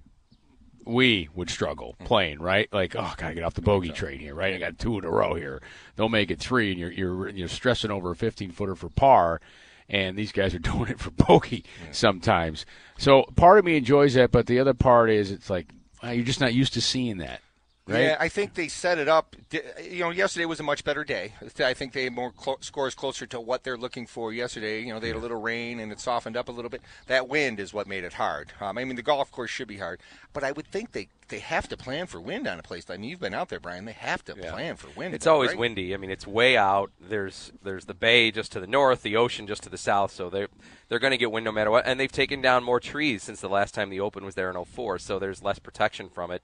we 0.86 1.28
would 1.34 1.50
struggle 1.50 1.94
mm-hmm. 1.94 2.06
playing, 2.06 2.40
right? 2.40 2.70
Like, 2.72 2.96
oh, 2.96 3.14
gotta 3.18 3.34
get 3.34 3.44
off 3.44 3.56
the 3.56 3.62
bogey 3.62 3.90
train 3.90 4.20
here, 4.20 4.36
right? 4.36 4.54
I 4.54 4.58
got 4.58 4.78
two 4.80 4.98
in 4.98 5.06
a 5.06 5.10
row 5.12 5.34
here. 5.34 5.62
Don't 5.96 6.12
make 6.12 6.32
it 6.32 6.40
three, 6.40 6.72
and 6.72 6.80
you're 6.80 6.92
you're 6.92 7.30
you're 7.30 7.48
stressing 7.48 7.92
over 7.92 8.12
a 8.12 8.16
15 8.16 8.52
footer 8.52 8.76
for 8.76 8.90
par, 8.90 9.42
and 9.90 10.18
these 10.18 10.32
guys 10.32 10.54
are 10.54 10.60
doing 10.60 10.90
it 10.90 11.00
for 11.00 11.12
bogey 11.12 11.66
sometimes. 11.92 12.66
So 12.98 13.24
part 13.36 13.60
of 13.60 13.66
me 13.66 13.78
enjoys 13.78 14.16
that, 14.16 14.32
but 14.32 14.48
the 14.48 14.60
other 14.60 14.74
part 14.74 15.10
is 15.10 15.32
it's 15.32 15.50
like 15.50 15.68
uh, 16.04 16.10
you're 16.10 16.26
just 16.26 16.42
not 16.42 16.54
used 16.54 16.74
to 16.74 16.82
seeing 16.82 17.18
that, 17.18 17.42
right? 17.88 18.02
Yeah, 18.02 18.18
I 18.20 18.28
think 18.28 18.54
they 18.54 18.68
set 18.68 18.98
it 18.98 19.08
up. 19.08 19.36
You 19.52 20.00
know, 20.00 20.10
yesterday 20.10 20.46
was 20.46 20.60
a 20.60 20.64
much 20.64 20.84
better 20.84 21.04
day. 21.04 21.34
I 21.60 21.74
think 21.74 21.94
they 21.94 22.06
had 22.06 22.14
more 22.14 22.32
clo- 22.32 22.58
scores 22.62 22.96
closer 22.96 23.26
to 23.28 23.40
what 23.40 23.64
they're 23.64 23.78
looking 23.78 24.08
for 24.08 24.34
yesterday. 24.34 24.82
You 24.82 24.94
know, 24.94 25.00
they 25.00 25.08
had 25.08 25.16
a 25.16 25.20
little 25.20 25.42
rain 25.42 25.80
and 25.80 25.92
it 25.92 26.00
softened 26.00 26.38
up 26.38 26.50
a 26.50 26.52
little 26.52 26.70
bit. 26.70 26.82
That 27.08 27.28
wind 27.28 27.60
is 27.60 27.74
what 27.74 27.88
made 27.88 28.04
it 28.04 28.14
hard. 28.14 28.52
Um, 28.60 28.78
I 28.78 28.84
mean, 28.84 28.96
the 28.96 29.04
golf 29.04 29.32
course 29.32 29.52
should 29.52 29.68
be 29.68 29.78
hard, 29.78 30.00
but 30.34 30.44
I 30.44 30.52
would 30.52 30.68
think 30.68 30.92
they 30.92 31.10
they 31.30 31.40
have 31.40 31.68
to 31.70 31.78
plan 31.78 32.08
for 32.08 32.22
wind 32.22 32.48
on 32.48 32.60
a 32.60 32.64
place. 32.64 32.90
I 32.90 32.98
mean, 32.98 33.10
you've 33.10 33.20
been 33.20 33.34
out 33.34 33.50
there, 33.50 33.60
Brian. 33.60 33.86
They 33.86 33.94
have 33.94 34.24
to 34.26 34.36
plan 34.36 34.76
for 34.76 34.90
wind. 34.98 35.14
It's 35.14 35.26
though, 35.26 35.34
always 35.34 35.50
right? 35.50 35.60
windy. 35.60 35.94
I 35.94 35.98
mean, 35.98 36.10
it's 36.10 36.26
way 36.26 36.56
out. 36.56 36.92
There's 37.00 37.52
there's 37.64 37.86
the 37.86 37.94
bay 37.94 38.32
just 38.32 38.52
to 38.54 38.60
the 38.60 38.68
north, 38.68 39.02
the 39.02 39.16
ocean 39.16 39.48
just 39.48 39.64
to 39.64 39.70
the 39.70 39.78
south. 39.78 40.12
So 40.12 40.30
they're 40.30 40.48
they're 40.90 41.00
going 41.00 41.12
to 41.12 41.18
get 41.18 41.32
wind 41.32 41.44
no 41.44 41.52
matter 41.52 41.72
what. 41.72 41.86
And 41.86 42.00
they've 42.00 42.12
taken 42.12 42.42
down 42.42 42.64
more 42.64 42.80
trees 42.80 43.24
since 43.24 43.42
the 43.42 43.50
last 43.50 43.74
time 43.74 43.90
the 43.90 44.00
Open 44.00 44.24
was 44.24 44.36
there 44.36 44.50
in 44.50 44.64
04. 44.64 45.00
So 45.00 45.20
there's 45.20 45.44
less 45.44 45.60
protection 45.60 46.10
from 46.10 46.32
it. 46.32 46.44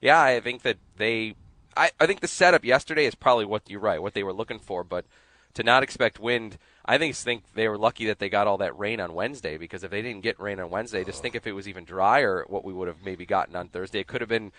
Yeah, 0.00 0.20
I 0.20 0.40
think 0.40 0.62
that 0.62 0.78
they. 0.96 1.34
I, 1.76 1.90
I 2.00 2.06
think 2.06 2.20
the 2.20 2.28
setup 2.28 2.64
yesterday 2.64 3.06
is 3.06 3.14
probably 3.14 3.44
what 3.44 3.70
you're 3.70 3.80
right, 3.80 4.02
what 4.02 4.14
they 4.14 4.24
were 4.24 4.32
looking 4.32 4.58
for. 4.58 4.82
But 4.82 5.06
to 5.54 5.62
not 5.62 5.82
expect 5.82 6.18
wind, 6.18 6.58
I 6.84 6.98
think 6.98 7.14
think 7.14 7.44
they 7.54 7.68
were 7.68 7.78
lucky 7.78 8.06
that 8.06 8.18
they 8.18 8.28
got 8.28 8.46
all 8.46 8.58
that 8.58 8.78
rain 8.78 9.00
on 9.00 9.14
Wednesday 9.14 9.56
because 9.56 9.84
if 9.84 9.90
they 9.90 10.02
didn't 10.02 10.22
get 10.22 10.40
rain 10.40 10.60
on 10.60 10.70
Wednesday, 10.70 11.04
just 11.04 11.22
think 11.22 11.34
if 11.34 11.46
it 11.46 11.52
was 11.52 11.68
even 11.68 11.84
drier, 11.84 12.44
what 12.48 12.64
we 12.64 12.72
would 12.72 12.88
have 12.88 13.04
maybe 13.04 13.26
gotten 13.26 13.56
on 13.56 13.68
Thursday. 13.68 14.00
It 14.00 14.06
could 14.06 14.20
have 14.20 14.28
been 14.28 14.52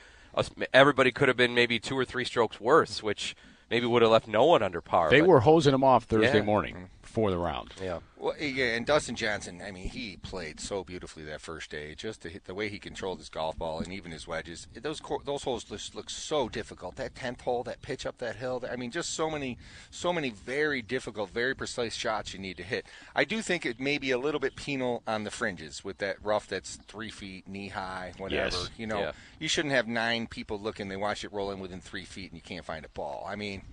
everybody 0.74 1.12
could 1.12 1.27
have 1.27 1.38
been 1.38 1.53
maybe 1.53 1.79
two 1.79 1.98
or 1.98 2.05
three 2.05 2.24
strokes 2.24 2.60
worse, 2.60 3.03
which 3.03 3.36
maybe 3.69 3.86
would 3.86 4.01
have 4.01 4.12
left 4.12 4.27
no 4.27 4.45
one 4.45 4.62
under 4.62 4.81
par. 4.81 5.10
They 5.10 5.21
were 5.21 5.41
hosing 5.41 5.71
them 5.71 5.83
off 5.83 6.05
Thursday 6.05 6.39
Yeah. 6.39 6.43
morning 6.43 6.75
mm-hmm. 6.75 6.86
Before 7.12 7.30
the 7.30 7.38
round. 7.38 7.74
yeah. 7.82 8.00
Well, 8.18 8.36
yeah, 8.39 8.75
and 8.75 8.86
Dustin 8.86 9.15
Johnson, 9.15 9.62
I 9.65 9.72
mean, 9.72 9.89
he 9.89 10.15
played 10.18 10.60
so 10.60 10.84
beautifully 10.84 11.24
that 11.25 11.41
first 11.41 11.72
day. 11.72 11.96
Just 11.96 12.22
to 12.22 12.30
hit 12.30 12.46
the 12.46 12.53
way 12.53 12.70
he 12.70 12.77
controlled 12.77 13.18
his 13.18 13.30
golf 13.30 13.58
ball 13.58 13.80
and 13.80 13.91
even 13.91 14.12
his 14.12 14.27
wedges. 14.27 14.68
Those 14.80 15.00
cor- 15.00 15.24
those 15.25 15.41
holes 15.44 15.63
just 15.63 15.96
look 15.96 16.10
so 16.10 16.48
difficult. 16.48 16.96
That 16.98 17.15
tenth 17.15 17.41
hole, 17.41 17.63
that 17.63 17.82
pitch 17.82 18.06
up 18.06 18.20
that 18.20 18.36
hill. 18.36 18.63
I 18.72 18.75
mean, 18.75 18.91
just 18.91 19.15
so 19.15 19.30
many, 19.30 19.58
so 19.89 20.13
many 20.13 20.30
very 20.30 20.82
difficult, 20.84 21.32
very 21.32 21.56
precise 21.56 21.96
shots 21.96 22.32
you 22.34 22.39
need 22.39 22.58
to 22.58 22.63
hit. 22.63 22.86
I 23.15 23.24
do 23.25 23.41
think 23.41 23.65
it 23.65 23.80
may 23.80 23.98
be 23.98 24.12
a 24.12 24.20
little 24.20 24.39
bit 24.39 24.56
penal 24.56 25.01
on 25.08 25.24
the 25.24 25.32
fringes 25.32 25.84
with 25.84 25.98
that 25.98 26.18
rough 26.24 26.48
that's 26.48 26.75
three 26.88 27.10
feet 27.10 27.48
knee 27.48 27.70
high, 27.70 28.13
whatever. 28.20 28.56
Yes. 28.56 28.70
You 28.77 28.86
know, 28.88 29.00
Yeah. 29.00 29.12
you 29.39 29.48
shouldn't 29.48 29.74
have 29.74 29.88
nine 29.88 30.27
people 30.27 30.60
looking. 30.60 30.88
They 30.89 30.96
watch 30.96 31.24
it 31.25 31.34
roll 31.34 31.50
in 31.51 31.60
within 31.60 31.82
three 31.82 32.06
feet 32.06 32.30
and 32.32 32.38
you 32.38 32.44
can't 32.44 32.63
find 32.65 32.86
a 32.86 32.89
ball. 32.89 33.25
I 33.27 33.36
mean, 33.36 33.63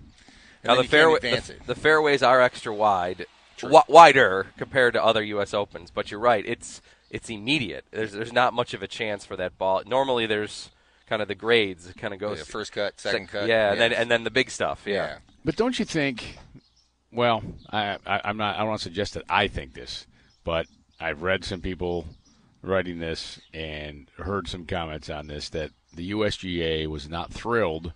Now 0.63 0.75
the 0.75 0.83
fairway, 0.83 1.19
the, 1.19 1.55
the 1.65 1.75
fairways 1.75 2.21
are 2.21 2.41
extra 2.41 2.73
wide, 2.73 3.25
wi- 3.61 3.83
wider 3.87 4.47
compared 4.57 4.93
to 4.93 5.03
other 5.03 5.23
U.S. 5.23 5.53
Opens. 5.53 5.91
But 5.91 6.11
you're 6.11 6.19
right; 6.19 6.45
it's 6.45 6.81
it's 7.09 7.29
immediate. 7.29 7.85
There's 7.91 8.11
there's 8.11 8.33
not 8.33 8.53
much 8.53 8.73
of 8.73 8.83
a 8.83 8.87
chance 8.87 9.25
for 9.25 9.35
that 9.37 9.57
ball. 9.57 9.81
Normally 9.85 10.25
there's 10.25 10.69
kind 11.07 11.21
of 11.21 11.27
the 11.27 11.35
grades. 11.35 11.87
It 11.89 11.97
kind 11.97 12.13
of 12.13 12.19
goes 12.19 12.39
Yeah, 12.39 12.43
first 12.43 12.71
cut, 12.71 12.99
second 12.99 13.29
cut. 13.29 13.47
Yeah, 13.47 13.71
and 13.71 13.79
then 13.79 13.93
and 13.93 14.11
then 14.11 14.23
the 14.23 14.31
big 14.31 14.51
stuff. 14.51 14.83
Yeah. 14.85 14.93
yeah. 14.93 15.17
But 15.45 15.55
don't 15.55 15.79
you 15.79 15.85
think? 15.85 16.37
Well, 17.11 17.41
I, 17.71 17.97
I, 18.05 18.21
I'm 18.25 18.37
not. 18.37 18.55
I 18.55 18.59
don't 18.59 18.67
want 18.69 18.79
to 18.81 18.83
suggest 18.83 19.15
that 19.15 19.23
I 19.29 19.47
think 19.47 19.73
this, 19.73 20.05
but 20.43 20.67
I've 20.99 21.23
read 21.23 21.43
some 21.43 21.61
people 21.61 22.05
writing 22.61 22.99
this 22.99 23.39
and 23.53 24.09
heard 24.17 24.47
some 24.47 24.65
comments 24.65 25.09
on 25.09 25.27
this 25.27 25.49
that 25.49 25.71
the 25.93 26.11
USGA 26.11 26.87
was 26.87 27.09
not 27.09 27.31
thrilled 27.31 27.93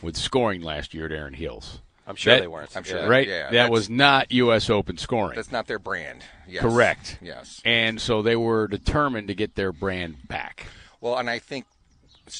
with 0.00 0.16
scoring 0.16 0.62
last 0.62 0.94
year 0.94 1.06
at 1.06 1.12
Erin 1.12 1.34
Hills. 1.34 1.80
I'm 2.08 2.16
sure 2.16 2.34
That- 2.34 2.40
they 2.40 2.48
weren't. 2.48 2.74
I'm 2.76 2.84
sure. 2.84 3.00
Yeah. 3.00 3.06
Right? 3.06 3.28
yeah, 3.28 3.50
that 3.50 3.70
was 3.70 3.90
not 3.90 4.32
U.S. 4.32 4.70
Open 4.70 4.96
scoring. 4.96 5.36
That's 5.36 5.52
not 5.52 5.66
their 5.66 5.78
brand. 5.78 6.24
Yes. 6.48 6.62
Correct. 6.62 7.18
Yes. 7.20 7.60
And 7.64 8.00
so 8.00 8.22
they 8.22 8.34
were 8.34 8.66
determined 8.66 9.28
to 9.28 9.34
get 9.34 9.54
their 9.54 9.72
brand 9.72 10.26
back. 10.26 10.66
Well, 11.02 11.18
and 11.18 11.28
I 11.28 11.38
think 11.38 11.66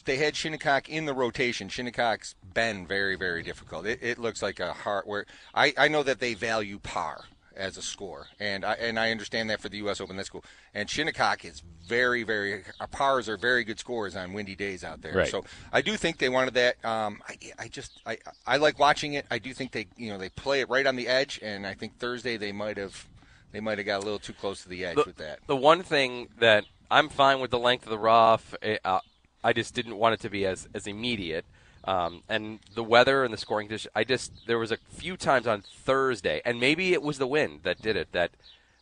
they 0.06 0.16
had 0.16 0.34
Shinnecock 0.34 0.88
in 0.88 1.04
the 1.04 1.14
rotation. 1.14 1.68
Shinnecock's 1.68 2.34
been 2.54 2.86
very, 2.86 3.14
very 3.16 3.42
difficult. 3.42 3.86
It, 3.86 4.00
it 4.02 4.18
looks 4.18 4.42
like 4.42 4.58
a 4.58 4.72
hard. 4.72 5.04
Where 5.06 5.26
I, 5.54 5.74
I 5.76 5.88
know 5.88 6.02
that 6.02 6.18
they 6.18 6.32
value 6.34 6.78
par 6.78 7.24
as 7.58 7.76
a 7.76 7.82
score, 7.82 8.28
and 8.40 8.64
I 8.64 8.74
and 8.74 8.98
I 8.98 9.10
understand 9.10 9.50
that 9.50 9.60
for 9.60 9.68
the 9.68 9.78
U.S. 9.78 10.00
Open. 10.00 10.16
That's 10.16 10.28
cool. 10.28 10.44
And 10.74 10.88
Shinnecock 10.88 11.44
is 11.44 11.62
very, 11.86 12.22
very 12.22 12.62
uh, 12.80 12.86
pars 12.86 13.28
are 13.28 13.36
very 13.36 13.64
good 13.64 13.78
scores 13.78 14.16
on 14.16 14.32
windy 14.32 14.54
days 14.54 14.84
out 14.84 15.02
there. 15.02 15.14
Right. 15.14 15.28
So 15.28 15.44
I 15.72 15.82
do 15.82 15.96
think 15.96 16.18
they 16.18 16.28
wanted 16.28 16.54
that. 16.54 16.82
Um, 16.84 17.20
I, 17.28 17.36
I 17.58 17.68
just 17.68 18.00
I 18.06 18.18
I 18.46 18.56
like 18.56 18.78
watching 18.78 19.14
it. 19.14 19.26
I 19.30 19.38
do 19.38 19.52
think 19.52 19.72
they 19.72 19.86
you 19.96 20.10
know 20.10 20.18
they 20.18 20.30
play 20.30 20.60
it 20.60 20.68
right 20.70 20.86
on 20.86 20.96
the 20.96 21.08
edge, 21.08 21.40
and 21.42 21.66
I 21.66 21.74
think 21.74 21.98
Thursday 21.98 22.36
they 22.36 22.52
might 22.52 22.76
have 22.76 23.06
they 23.52 23.60
might 23.60 23.78
have 23.78 23.86
got 23.86 23.96
a 23.96 24.04
little 24.04 24.18
too 24.18 24.34
close 24.34 24.62
to 24.62 24.68
the 24.68 24.84
edge 24.84 24.96
the, 24.96 25.04
with 25.04 25.16
that. 25.16 25.40
the 25.46 25.56
one 25.56 25.82
thing 25.82 26.28
that 26.38 26.64
I'm 26.90 27.08
fine 27.08 27.40
with 27.40 27.50
the 27.50 27.58
length 27.58 27.84
of 27.84 27.90
the 27.90 27.98
rough. 27.98 28.54
eh, 28.62 28.78
Uh, 28.84 29.00
I 29.42 29.52
just 29.52 29.74
didn't 29.74 29.96
want 29.96 30.14
it 30.14 30.20
to 30.20 30.30
be 30.30 30.46
as 30.46 30.68
as 30.74 30.86
immediate. 30.86 31.44
Um, 31.84 32.22
and 32.28 32.58
the 32.74 32.84
weather 32.84 33.24
and 33.24 33.32
the 33.32 33.38
scoring 33.38 33.68
condition. 33.68 33.90
I 33.94 34.04
just 34.04 34.46
there 34.46 34.58
was 34.58 34.72
a 34.72 34.78
few 34.90 35.16
times 35.16 35.46
on 35.46 35.62
Thursday, 35.62 36.42
and 36.44 36.60
maybe 36.60 36.92
it 36.92 37.02
was 37.02 37.18
the 37.18 37.26
wind 37.26 37.60
that 37.62 37.80
did 37.80 37.96
it. 37.96 38.12
That 38.12 38.32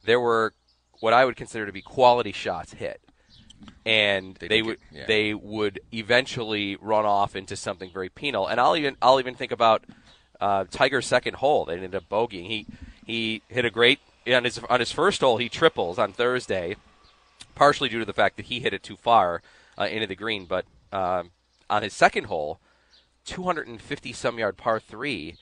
there 0.05 0.19
were 0.21 0.55
what 1.00 1.12
I 1.12 1.25
would 1.25 1.37
consider 1.37 1.67
to 1.67 1.73
be 1.73 1.83
quality 1.83 2.33
shots 2.33 2.73
hit, 2.73 3.00
and 3.85 4.35
They 4.37 4.49
they, 4.49 4.62
would 4.62 4.79
yeah. 4.91 5.05
they 5.07 5.35
would 5.35 5.81
eventually 5.93 6.76
run 6.76 7.05
off 7.05 7.37
into 7.37 7.55
something 7.57 7.91
very 7.93 8.09
penal. 8.09 8.47
And 8.47 8.61
I'll 8.61 8.76
even 8.76 8.97
I'll 9.00 9.21
even 9.21 9.35
think 9.35 9.53
about 9.53 9.85
uh, 10.41 10.65
Tiger's 10.71 11.07
second 11.07 11.37
hole. 11.37 11.65
They 11.65 11.75
ended 11.75 11.95
up 11.95 12.09
bogeying. 12.09 12.47
He 12.47 12.67
he 13.05 13.43
hit 13.49 13.65
a 13.65 13.71
great 13.71 14.00
on 14.26 14.45
his 14.45 14.59
on 14.69 14.81
his 14.81 14.91
first 14.91 15.21
hole. 15.21 15.37
He 15.37 15.49
triples 15.49 15.99
on 15.99 16.12
Thursday, 16.12 16.76
partially 17.55 17.88
due 17.88 18.00
to 18.00 18.05
the 18.05 18.12
fact 18.12 18.37
that 18.37 18.47
he 18.47 18.61
hit 18.61 18.75
it 18.75 18.83
too 18.83 18.97
far 18.97 19.43
uh, 19.79 19.85
into 19.85 20.07
the 20.07 20.17
green. 20.17 20.47
But 20.47 20.65
um, 20.93 21.31
on 21.71 21.83
his 21.83 21.93
second 21.93 22.25
hole, 22.25 22.59
250 23.26 24.12
some 24.12 24.38
yard 24.38 24.56
par 24.56 24.80
three, 24.80 25.37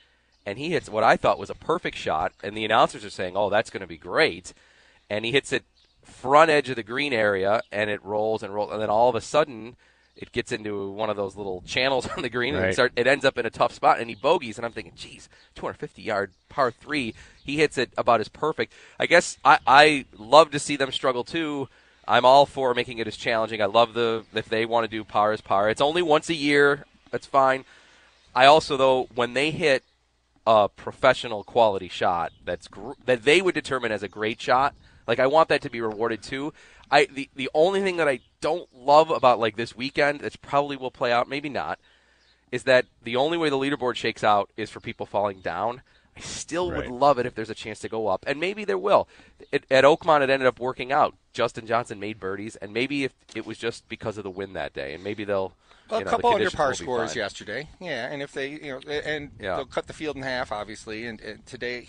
and 0.45 0.59
he 0.59 0.71
hits 0.71 0.89
what 0.89 1.05
I 1.05 1.17
thought 1.17 1.39
was 1.39 1.51
a 1.51 1.55
perfect 1.55 1.97
shot. 1.97 2.33
And 2.43 2.57
the 2.57 2.65
announcers 2.65 3.05
are 3.05 3.11
saying, 3.11 3.37
"Oh, 3.37 3.51
that's 3.51 3.71
going 3.71 3.83
to 3.83 3.87
be 3.87 3.99
great," 3.99 4.53
and 5.09 5.25
he 5.25 5.31
hits 5.33 5.53
it 5.53 5.65
front 6.03 6.51
edge 6.51 6.69
of 6.69 6.77
the 6.77 6.83
green 6.83 7.13
area, 7.13 7.63
and 7.73 7.89
it 7.89 8.05
rolls 8.05 8.43
and 8.43 8.55
rolls, 8.55 8.73
and 8.73 8.81
then 8.83 8.91
all 8.91 9.09
of 9.09 9.15
a 9.15 9.21
sudden. 9.21 9.77
It 10.17 10.31
gets 10.31 10.53
into 10.53 10.93
one 10.93 11.11
of 11.11 11.17
those 11.17 11.35
little 11.35 11.61
channels 11.67 12.07
on 12.17 12.23
the 12.23 12.29
green, 12.29 12.55
and 12.55 12.63
Right. 12.63 12.71
it, 12.71 12.75
start, 12.75 12.93
it 12.95 13.09
ends 13.09 13.25
up 13.25 13.37
in 13.37 13.47
a 13.47 13.51
tough 13.51 13.73
spot, 13.73 13.99
and 13.99 14.09
he 14.09 14.15
bogeys. 14.15 14.59
And 14.59 14.65
I'm 14.65 14.71
thinking, 14.71 14.93
geez, 14.95 15.29
250 15.57 16.03
yard 16.03 16.31
par 16.49 16.71
three, 16.71 17.15
he 17.45 17.57
hits 17.57 17.77
it 17.79 17.91
about 17.99 18.21
as 18.21 18.29
perfect. 18.29 18.73
I 18.97 19.07
guess 19.07 19.39
I, 19.45 19.59
I 19.67 20.05
love 20.17 20.53
to 20.53 20.61
see 20.61 20.77
them 20.77 20.93
struggle 20.93 21.25
too. 21.25 21.69
I'm 22.07 22.25
all 22.25 22.47
for 22.47 22.75
making 22.75 22.99
it 22.99 23.09
as 23.09 23.17
challenging. 23.17 23.61
I 23.61 23.65
love 23.65 23.93
the 23.95 24.25
if 24.33 24.49
they 24.49 24.65
want 24.65 24.85
to 24.85 24.89
do 24.89 25.03
par 25.03 25.33
as 25.33 25.41
par. 25.41 25.69
It's 25.69 25.81
only 25.81 26.01
once 26.01 26.29
a 26.31 26.35
year. 26.35 26.85
That's 27.15 27.27
fine. 27.29 27.65
I 28.35 28.47
also 28.47 28.77
though 28.77 29.05
when 29.15 29.35
they 29.35 29.53
hit 29.53 29.85
a 30.49 30.69
professional 30.69 31.45
quality 31.45 31.87
shot 31.89 32.33
that's 32.45 32.67
gr- 32.67 32.95
that 33.05 33.23
they 33.23 33.41
would 33.41 33.55
determine 33.55 33.93
as 33.93 34.03
a 34.03 34.09
great 34.09 34.41
shot, 34.41 34.75
like 35.07 35.21
I 35.21 35.29
want 35.29 35.49
that 35.51 35.63
to 35.63 35.71
be 35.71 35.81
rewarded 35.81 36.25
too. 36.25 36.53
I 36.91 37.05
the 37.05 37.31
the 37.37 37.49
only 37.55 37.83
thing 37.83 37.99
that 37.99 38.09
I 38.09 38.19
don't 38.41 38.69
love 38.75 39.11
about 39.11 39.39
like 39.39 39.55
this 39.55 39.77
weekend 39.77 40.23
that's 40.23 40.35
probably 40.35 40.77
will 40.77 40.91
play 40.91 41.13
out, 41.13 41.29
maybe 41.29 41.49
not, 41.49 41.79
is 42.51 42.65
that 42.65 42.87
the 43.05 43.15
only 43.15 43.39
way 43.39 43.49
the 43.49 43.57
leaderboard 43.59 43.95
shakes 43.95 44.25
out 44.25 44.51
is 44.57 44.71
for 44.71 44.81
people 44.81 45.07
falling 45.07 45.39
down. 45.39 45.83
I 46.17 46.21
still 46.21 46.73
Right. 46.73 46.79
would 46.79 46.91
love 46.91 47.21
it 47.21 47.27
if 47.27 47.37
there's 47.37 47.49
a 47.49 47.55
chance 47.55 47.79
to 47.79 47.89
go 47.89 48.09
up, 48.09 48.25
and 48.27 48.41
maybe 48.41 48.65
there 48.65 48.77
will. 48.77 49.07
It, 49.53 49.67
at 49.71 49.85
Oakmont, 49.85 50.23
it 50.23 50.31
ended 50.31 50.49
up 50.49 50.59
working 50.59 50.91
out. 50.91 51.15
Justin 51.33 51.65
Johnson 51.69 52.01
made 52.01 52.19
birdies, 52.19 52.57
and 52.57 52.73
maybe 52.73 53.05
if 53.05 53.13
it 53.37 53.47
was 53.47 53.57
just 53.57 53.89
because 53.89 54.19
of 54.19 54.25
the 54.25 54.31
wind 54.31 54.57
that 54.57 54.75
day, 54.75 54.95
and 54.95 55.05
maybe 55.05 55.23
they'll. 55.23 55.55
Well, 55.91 56.01
you 56.01 56.05
know, 56.05 56.09
a 56.09 56.11
couple 56.11 56.31
under 56.35 56.51
par 56.51 56.75
scores 56.75 57.11
fine. 57.11 57.19
yesterday. 57.19 57.69
Yeah, 57.81 58.11
and 58.11 58.23
if 58.23 58.33
they, 58.33 58.51
you 58.51 58.73
know, 58.73 58.81
and 58.91 59.31
Yeah. 59.41 59.57
they'll 59.57 59.67
cut 59.67 59.87
the 59.87 59.93
field 59.93 60.17
in 60.17 60.23
half, 60.23 60.51
obviously. 60.53 61.07
And, 61.07 61.21
and 61.21 61.45
today, 61.47 61.89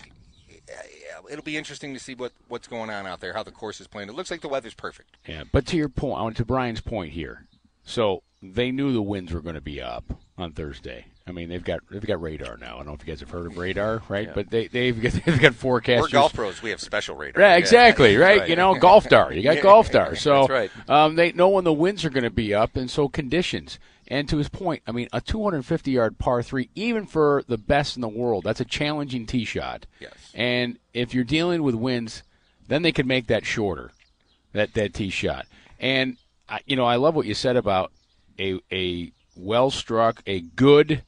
yeah, 0.50 1.20
it'll 1.30 1.44
be 1.44 1.58
interesting 1.58 1.94
to 1.94 2.00
see 2.00 2.14
what 2.16 2.34
what's 2.48 2.68
going 2.68 2.90
on 2.90 3.08
out 3.08 3.20
there, 3.22 3.34
how 3.34 3.44
the 3.44 3.52
course 3.52 3.80
is 3.80 3.88
playing. 3.88 4.10
It 4.10 4.16
looks 4.16 4.32
like 4.32 4.42
the 4.42 4.50
weather's 4.50 4.74
perfect. 4.74 5.18
Yeah, 5.28 5.44
but 5.52 5.66
to 5.68 5.78
your 5.78 5.90
point, 5.90 6.20
I 6.20 6.24
went 6.24 6.38
to 6.38 6.46
Brian's 6.46 6.82
point 6.82 7.14
here. 7.14 7.48
So 7.84 8.24
they 8.42 8.72
knew 8.72 8.92
the 8.92 9.02
winds 9.02 9.32
were 9.32 9.42
going 9.42 9.56
to 9.56 9.62
be 9.62 9.82
up 9.82 10.04
on 10.38 10.52
Thursday. 10.52 11.06
I 11.28 11.32
mean, 11.32 11.50
they've 11.50 11.64
got 11.64 11.80
they've 11.90 12.06
got 12.06 12.22
radar 12.22 12.56
now. 12.58 12.76
I 12.76 12.78
don't 12.78 12.86
know 12.86 12.94
if 12.94 13.02
you 13.06 13.12
guys 13.12 13.20
have 13.22 13.32
heard 13.32 13.48
of 13.48 13.58
radar, 13.58 14.04
right? 14.10 14.30
But 14.32 14.52
they 14.52 14.68
they've 14.68 15.00
got, 15.02 15.12
they've 15.26 15.40
got 15.40 15.54
forecasters. 15.54 16.02
We're 16.02 16.08
golf 16.10 16.34
pros. 16.34 16.62
We 16.62 16.70
have 16.70 16.80
special 16.80 17.16
radar. 17.16 17.42
Yeah, 17.42 17.50
Yeah. 17.54 17.58
exactly, 17.58 18.16
right? 18.16 18.48
You 18.48 18.56
know, 18.56 18.76
golf 18.76 19.10
dar. 19.10 19.34
You 19.34 19.42
got 19.42 19.60
golf 19.64 19.92
dar. 19.92 20.16
So 20.16 20.42
That's 20.42 20.50
right. 20.52 20.90
um, 20.90 21.16
they 21.16 21.32
know 21.32 21.50
when 21.50 21.64
the 21.64 21.74
winds 21.74 22.06
are 22.06 22.12
going 22.12 22.26
to 22.26 22.30
be 22.30 22.54
up, 22.54 22.76
and 22.76 22.92
so 22.92 23.08
conditions. 23.08 23.80
And 24.08 24.30
to 24.30 24.38
his 24.38 24.50
point, 24.50 24.84
I 24.86 24.92
mean, 24.92 25.08
a 25.12 25.20
250 25.20 25.90
yard 25.90 26.20
par 26.20 26.44
three, 26.44 26.70
even 26.76 27.08
for 27.08 27.44
the 27.48 27.58
best 27.58 27.96
in 27.98 28.02
the 28.02 28.08
world, 28.08 28.44
that's 28.44 28.62
a 28.62 28.66
challenging 28.66 29.26
tee 29.26 29.46
shot. 29.46 29.88
Yes. 30.00 30.14
And 30.36 30.78
if 30.94 31.16
you're 31.16 31.24
dealing 31.24 31.64
with 31.64 31.74
winds, 31.74 32.22
then 32.68 32.84
they 32.84 32.92
could 32.92 33.08
make 33.08 33.26
that 33.28 33.46
shorter, 33.48 33.90
that 34.54 34.76
that 34.76 34.94
tee 34.94 35.10
shot. 35.10 35.48
And 35.80 36.18
I, 36.48 36.60
you 36.68 36.76
know, 36.76 36.86
I 36.86 36.98
love 36.98 37.16
what 37.16 37.26
you 37.26 37.34
said 37.34 37.56
about 37.56 37.92
a 38.40 38.60
a 38.72 39.12
well 39.36 39.72
struck, 39.72 40.22
a 40.28 40.42
good 40.42 41.02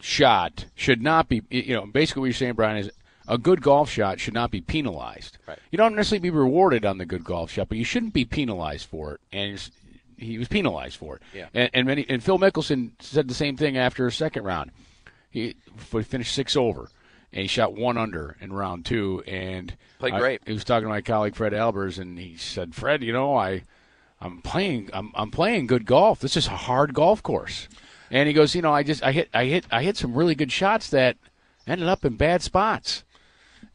shot 0.00 0.66
should 0.74 1.02
not 1.02 1.28
be. 1.28 1.42
You 1.50 1.74
know, 1.74 1.86
basically 1.86 2.20
what 2.20 2.26
you're 2.26 2.34
saying, 2.34 2.54
Brian, 2.54 2.76
is 2.78 2.90
a 3.26 3.38
good 3.38 3.60
golf 3.62 3.90
shot 3.90 4.20
should 4.20 4.34
not 4.34 4.50
be 4.50 4.60
penalized. 4.60 5.38
Right. 5.46 5.58
You 5.70 5.76
don't 5.76 5.94
necessarily 5.94 6.20
be 6.22 6.30
rewarded 6.30 6.84
on 6.86 6.98
the 6.98 7.04
good 7.06 7.24
golf 7.24 7.50
shot, 7.50 7.68
but 7.68 7.78
you 7.78 7.84
shouldn't 7.84 8.14
be 8.14 8.24
penalized 8.24 8.86
for 8.86 9.14
it. 9.14 9.20
And 9.32 9.42
it's- 9.54 9.70
he 10.16 10.36
was 10.36 10.48
penalized 10.48 10.96
for 10.96 11.16
it. 11.16 11.22
Yeah. 11.32 11.46
And 11.54 11.70
and, 11.72 11.86
many, 11.86 12.04
and 12.08 12.22
Phil 12.24 12.38
Mickelson 12.40 12.90
said 13.00 13.28
the 13.28 13.34
same 13.34 13.56
thing 13.56 13.76
after 13.76 14.06
a 14.06 14.10
second 14.12 14.42
round. 14.44 14.72
He 15.30 15.54
finished 15.86 16.34
six 16.34 16.56
over, 16.56 16.88
and 17.32 17.42
he 17.42 17.46
shot 17.48 17.74
one 17.74 17.96
under 17.96 18.36
in 18.40 18.52
round 18.52 18.84
two. 18.84 19.22
And 19.28 19.74
Played 20.00 20.14
I- 20.14 20.18
great. 20.18 20.40
he 20.46 20.52
was 20.54 20.64
talking 20.64 20.84
to 20.86 20.88
my 20.88 21.02
colleague 21.02 21.36
Fred 21.36 21.52
Albers, 21.52 21.98
and 22.00 22.18
he 22.18 22.36
said, 22.36 22.74
"Fred, 22.74 23.04
you 23.04 23.12
know, 23.12 23.36
I, 23.36 23.62
I'm 24.20 24.42
playing, 24.42 24.90
I'm, 24.92 25.12
I'm 25.14 25.30
playing 25.30 25.68
good 25.68 25.84
golf. 25.86 26.18
This 26.18 26.36
is 26.36 26.46
a 26.48 26.56
hard 26.56 26.94
golf 26.94 27.22
course." 27.22 27.68
And 28.10 28.26
he 28.26 28.32
goes, 28.32 28.54
"You 28.54 28.62
know, 28.62 28.72
I 28.72 28.82
just, 28.82 29.02
I 29.02 29.12
hit, 29.12 29.28
I 29.34 29.44
hit, 29.46 29.66
I 29.70 29.82
hit 29.82 29.96
some 29.96 30.14
really 30.14 30.34
good 30.34 30.52
shots 30.52 30.90
that 30.90 31.16
ended 31.66 31.88
up 31.88 32.04
in 32.04 32.16
bad 32.16 32.42
spots." 32.42 33.04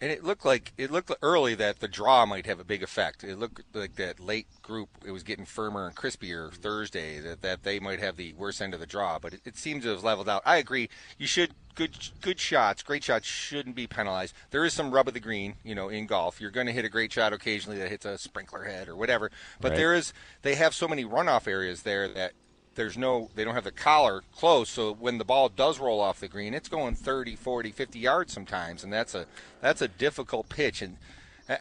And 0.02 0.12
it 0.12 0.24
looked 0.24 0.44
like 0.44 0.74
it 0.78 0.92
looked 0.92 1.12
early 1.22 1.56
that 1.56 1.80
the 1.80 1.88
draw 1.88 2.26
might 2.26 2.46
have 2.46 2.60
a 2.60 2.64
big 2.66 2.84
effect. 2.84 3.24
It 3.24 3.38
looked 3.38 3.62
like 3.74 3.96
that 3.96 4.20
late 4.20 4.48
group 4.62 4.90
it 5.06 5.12
was 5.12 5.24
getting 5.24 5.46
firmer 5.46 5.88
and 5.88 5.96
crispier 5.96 6.52
Thursday. 6.54 7.20
That 7.20 7.42
that 7.42 7.64
they 7.64 7.80
might 7.80 8.00
have 8.00 8.18
the 8.18 8.34
worst 8.34 8.62
end 8.62 8.74
of 8.74 8.80
the 8.82 8.86
draw, 8.86 9.18
but 9.20 9.34
it, 9.36 9.42
it 9.46 9.58
seems 9.58 9.84
to 9.84 9.92
have 9.92 10.04
leveled 10.04 10.28
out. 10.28 10.42
I 10.46 10.58
agree. 10.58 10.90
You 11.18 11.28
should 11.28 11.54
good 11.76 11.96
good 12.22 12.40
shots, 12.40 12.84
great 12.84 13.04
shots 13.04 13.28
shouldn't 13.28 13.76
be 13.76 13.88
penalized. 13.88 14.34
There 14.52 14.66
is 14.66 14.74
some 14.74 14.92
rub 14.92 15.08
of 15.08 15.14
the 15.14 15.20
green, 15.20 15.56
you 15.64 15.76
know, 15.76 15.90
in 15.90 16.06
golf. 16.06 16.42
You're 16.42 16.52
going 16.52 16.68
to 16.68 16.74
hit 16.74 16.86
a 16.86 16.90
great 16.90 17.12
shot 17.14 17.32
occasionally 17.34 17.78
that 17.80 17.90
hits 17.90 18.06
a 18.06 18.18
sprinkler 18.18 18.64
head 18.64 18.90
or 18.90 18.96
whatever. 18.96 19.32
But 19.62 19.70
Right. 19.70 19.78
there 19.78 19.94
is 19.94 20.14
they 20.42 20.56
have 20.56 20.74
so 20.74 20.88
many 20.88 21.06
runoff 21.06 21.48
areas 21.48 21.84
there 21.84 22.08
that 22.10 22.34
there's 22.76 22.98
no 22.98 23.30
they 23.36 23.44
don't 23.44 23.56
have 23.56 23.64
the 23.64 23.72
collar 23.72 24.24
close 24.36 24.70
so 24.70 24.94
when 24.94 25.18
the 25.18 25.26
ball 25.26 25.50
does 25.50 25.80
roll 25.80 26.00
off 26.00 26.20
the 26.20 26.28
green 26.28 26.54
it's 26.54 26.70
going 26.70 26.96
30 26.96 27.36
40 27.36 27.72
50 27.72 28.00
yards 28.00 28.34
sometimes 28.34 28.84
and 28.84 28.92
that's 28.92 29.14
a 29.16 29.26
that's 29.62 29.82
a 29.82 29.88
difficult 29.88 30.50
pitch 30.50 30.82
and 30.82 30.98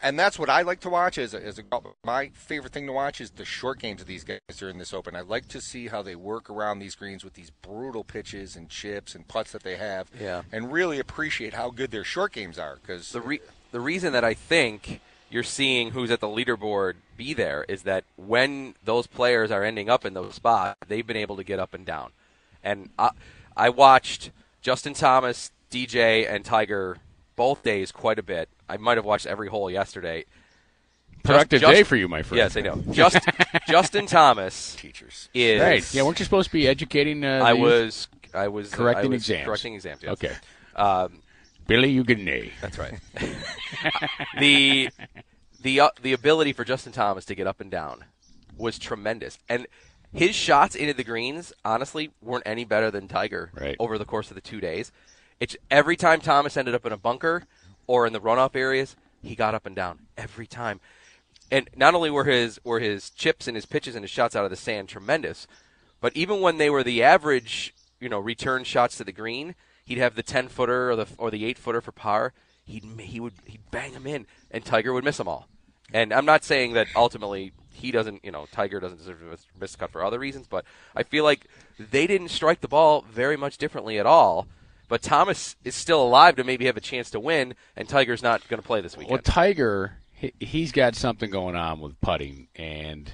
and 0.01 0.17
that's 0.17 0.39
what 0.39 0.49
I 0.49 0.61
like 0.61 0.79
to 0.81 0.89
watch 0.89 1.17
as 1.17 1.33
a, 1.33 1.45
as 1.45 1.59
a 1.59 1.63
my 2.05 2.29
favorite 2.29 2.71
thing 2.71 2.85
to 2.87 2.93
watch 2.93 3.19
is 3.19 3.31
the 3.31 3.43
short 3.43 3.79
games 3.79 3.99
of 3.99 4.07
these 4.07 4.23
guys 4.23 4.39
during 4.57 4.77
this 4.77 4.93
open. 4.93 5.13
I 5.13 5.19
like 5.21 5.49
to 5.49 5.59
see 5.59 5.87
how 5.89 6.01
they 6.01 6.15
work 6.15 6.49
around 6.49 6.79
these 6.79 6.95
greens 6.95 7.21
with 7.21 7.33
these 7.33 7.49
brutal 7.49 8.05
pitches 8.05 8.55
and 8.55 8.69
chips 8.69 9.13
and 9.13 9.27
putts 9.27 9.51
that 9.51 9.63
they 9.63 9.75
have, 9.75 10.09
Yeah. 10.17 10.43
and 10.53 10.71
really 10.71 10.99
appreciate 10.99 11.53
how 11.53 11.69
good 11.69 11.91
their 11.91 12.05
short 12.05 12.31
games 12.31 12.57
are 12.57 12.77
because 12.81 13.11
the 13.11 13.19
re- 13.19 13.41
the 13.73 13.81
reason 13.81 14.13
that 14.13 14.23
I 14.23 14.33
think 14.33 15.01
you're 15.29 15.43
seeing 15.43 15.91
who's 15.91 16.11
at 16.11 16.21
the 16.21 16.27
leaderboard 16.27 16.93
be 17.17 17.33
there 17.33 17.65
is 17.67 17.83
that 17.83 18.02
when 18.27 18.75
those 18.83 19.07
players 19.07 19.51
are 19.51 19.63
ending 19.63 19.89
up 19.89 20.05
in 20.05 20.13
those 20.13 20.35
spots, 20.35 20.79
they've 20.87 21.05
been 21.05 21.17
able 21.17 21.35
to 21.37 21.43
get 21.43 21.59
up 21.59 21.73
and 21.73 21.85
down. 21.85 22.11
And 22.63 22.89
I, 22.97 23.11
I 23.55 23.69
watched 23.69 24.31
Justin 24.61 24.93
Thomas, 24.93 25.51
DJ, 25.69 26.29
and 26.29 26.45
Tiger 26.45 26.97
both 27.35 27.63
days 27.63 27.91
quite 27.91 28.19
a 28.19 28.23
bit. 28.23 28.49
I 28.69 28.77
might 28.77 28.97
have 28.97 29.05
watched 29.05 29.25
every 29.25 29.49
hole 29.49 29.69
yesterday. 29.69 30.25
productive 31.23 31.61
just- 31.61 31.73
day 31.73 31.83
for 31.83 31.95
you, 31.95 32.07
my 32.07 32.23
friend. 32.23 32.37
Yes, 32.37 32.57
I 32.57 32.61
know. 32.61 32.81
Just 32.91 33.17
Justin 33.67 34.05
Thomas 34.05 34.75
Teachers. 34.75 35.29
is. 35.33 35.61
Right. 35.61 35.93
Yeah, 35.93 36.03
weren't 36.03 36.19
you 36.19 36.25
supposed 36.25 36.47
to 36.49 36.53
be 36.53 36.67
educating? 36.67 37.23
Uh, 37.25 37.41
I 37.43 37.53
was. 37.53 38.07
I 38.33 38.47
was 38.47 38.73
uh, 38.73 38.77
Correcting 38.77 39.05
I 39.05 39.09
was 39.09 39.21
exams. 39.21 39.45
Correcting 39.45 39.73
exams. 39.75 40.01
Yes. 40.01 40.13
Okay. 40.13 40.33
Um, 40.75 41.19
Billy, 41.67 41.91
you 41.91 42.03
get 42.03 42.17
an 42.17 42.27
A. 42.27 42.51
That's 42.61 42.77
right. 42.77 42.99
the 44.39 44.89
the 45.61 45.79
uh, 45.81 45.89
the 46.01 46.13
ability 46.13 46.53
for 46.53 46.63
Justin 46.63 46.93
Thomas 46.93 47.25
to 47.25 47.35
get 47.35 47.47
up 47.47 47.61
and 47.61 47.69
down 47.69 48.05
was 48.57 48.77
tremendous, 48.79 49.39
and 49.49 49.67
his 50.11 50.35
shots 50.35 50.75
into 50.75 50.93
the 50.93 51.03
greens 51.03 51.51
honestly 51.65 52.11
weren't 52.21 52.43
any 52.45 52.65
better 52.65 52.91
than 52.91 53.07
Tiger 53.07 53.51
Right. 53.53 53.75
over 53.79 53.97
the 53.97 54.05
course 54.05 54.29
of 54.29 54.35
the 54.35 54.41
two 54.41 54.61
days. 54.61 54.91
It's 55.39 55.55
every 55.71 55.95
time 55.95 56.21
Thomas 56.21 56.55
ended 56.55 56.75
up 56.75 56.85
in 56.85 56.91
a 56.93 56.97
bunker 56.97 57.43
or 57.87 58.05
in 58.05 58.13
the 58.13 58.21
run-up 58.21 58.55
areas, 58.55 58.95
he 59.21 59.35
got 59.35 59.55
up 59.55 59.65
and 59.65 59.75
down 59.75 59.99
every 60.17 60.45
time. 60.45 60.79
And 61.51 61.69
not 61.75 61.95
only 61.95 62.09
were 62.11 62.23
his 62.25 62.59
were 62.63 62.79
his 62.79 63.09
chips 63.09 63.47
and 63.47 63.55
his 63.55 63.65
pitches 63.65 63.95
and 63.95 64.03
his 64.03 64.11
shots 64.11 64.35
out 64.35 64.45
of 64.45 64.51
the 64.51 64.55
sand 64.55 64.87
tremendous, 64.89 65.47
but 65.99 66.15
even 66.15 66.41
when 66.41 66.57
they 66.57 66.69
were 66.69 66.83
the 66.83 67.01
average, 67.03 67.73
you 67.99 68.09
know, 68.09 68.19
return 68.19 68.63
shots 68.63 68.97
to 68.97 69.03
the 69.03 69.11
green, 69.11 69.55
he'd 69.85 69.97
have 69.97 70.15
the 70.15 70.23
ten 70.23 70.47
footer 70.47 70.91
or 70.91 70.95
the 70.95 71.07
or 71.17 71.31
the 71.31 71.45
eight 71.45 71.57
footer 71.57 71.81
for 71.81 71.91
par. 71.91 72.33
He'd 72.65 72.83
he 73.01 73.19
would 73.19 73.33
he'd 73.45 73.69
bang 73.71 73.93
them 73.93 74.07
in, 74.07 74.25
and 74.51 74.63
Tiger 74.63 74.93
would 74.93 75.03
miss 75.03 75.17
them 75.17 75.27
all. 75.27 75.47
And 75.91 76.13
I'm 76.13 76.25
not 76.25 76.43
saying 76.43 76.73
that 76.73 76.87
ultimately 76.95 77.51
he 77.73 77.91
doesn't, 77.91 78.23
you 78.23 78.31
know, 78.31 78.45
Tiger 78.51 78.79
doesn't 78.79 78.97
deserve 78.99 79.19
to 79.19 79.25
miss, 79.25 79.45
miss 79.59 79.75
a 79.75 79.77
cut 79.77 79.91
for 79.91 80.03
other 80.05 80.19
reasons, 80.19 80.47
but 80.47 80.63
I 80.95 81.03
feel 81.03 81.23
like 81.23 81.47
they 81.77 82.07
didn't 82.07 82.29
strike 82.29 82.61
the 82.61 82.67
ball 82.67 83.03
very 83.11 83.35
much 83.35 83.57
differently 83.57 83.99
at 83.99 84.05
all. 84.05 84.47
But 84.87 85.01
Thomas 85.01 85.55
is 85.63 85.73
still 85.75 86.01
alive 86.03 86.35
to 86.35 86.43
maybe 86.43 86.65
have 86.65 86.77
a 86.77 86.81
chance 86.81 87.09
to 87.11 87.19
win, 87.19 87.55
and 87.75 87.89
Tiger's 87.89 88.21
not 88.21 88.47
going 88.47 88.61
to 88.61 88.65
play 88.67 88.79
this 88.81 88.95
weekend. 88.95 89.11
Well. 89.11 89.21
Tiger, 89.23 89.93
he, 90.13 90.33
he's 90.39 90.71
got 90.71 90.95
something 90.95 91.29
going 91.31 91.55
on 91.55 91.79
with 91.79 91.99
putting, 91.99 92.47
and 92.55 93.11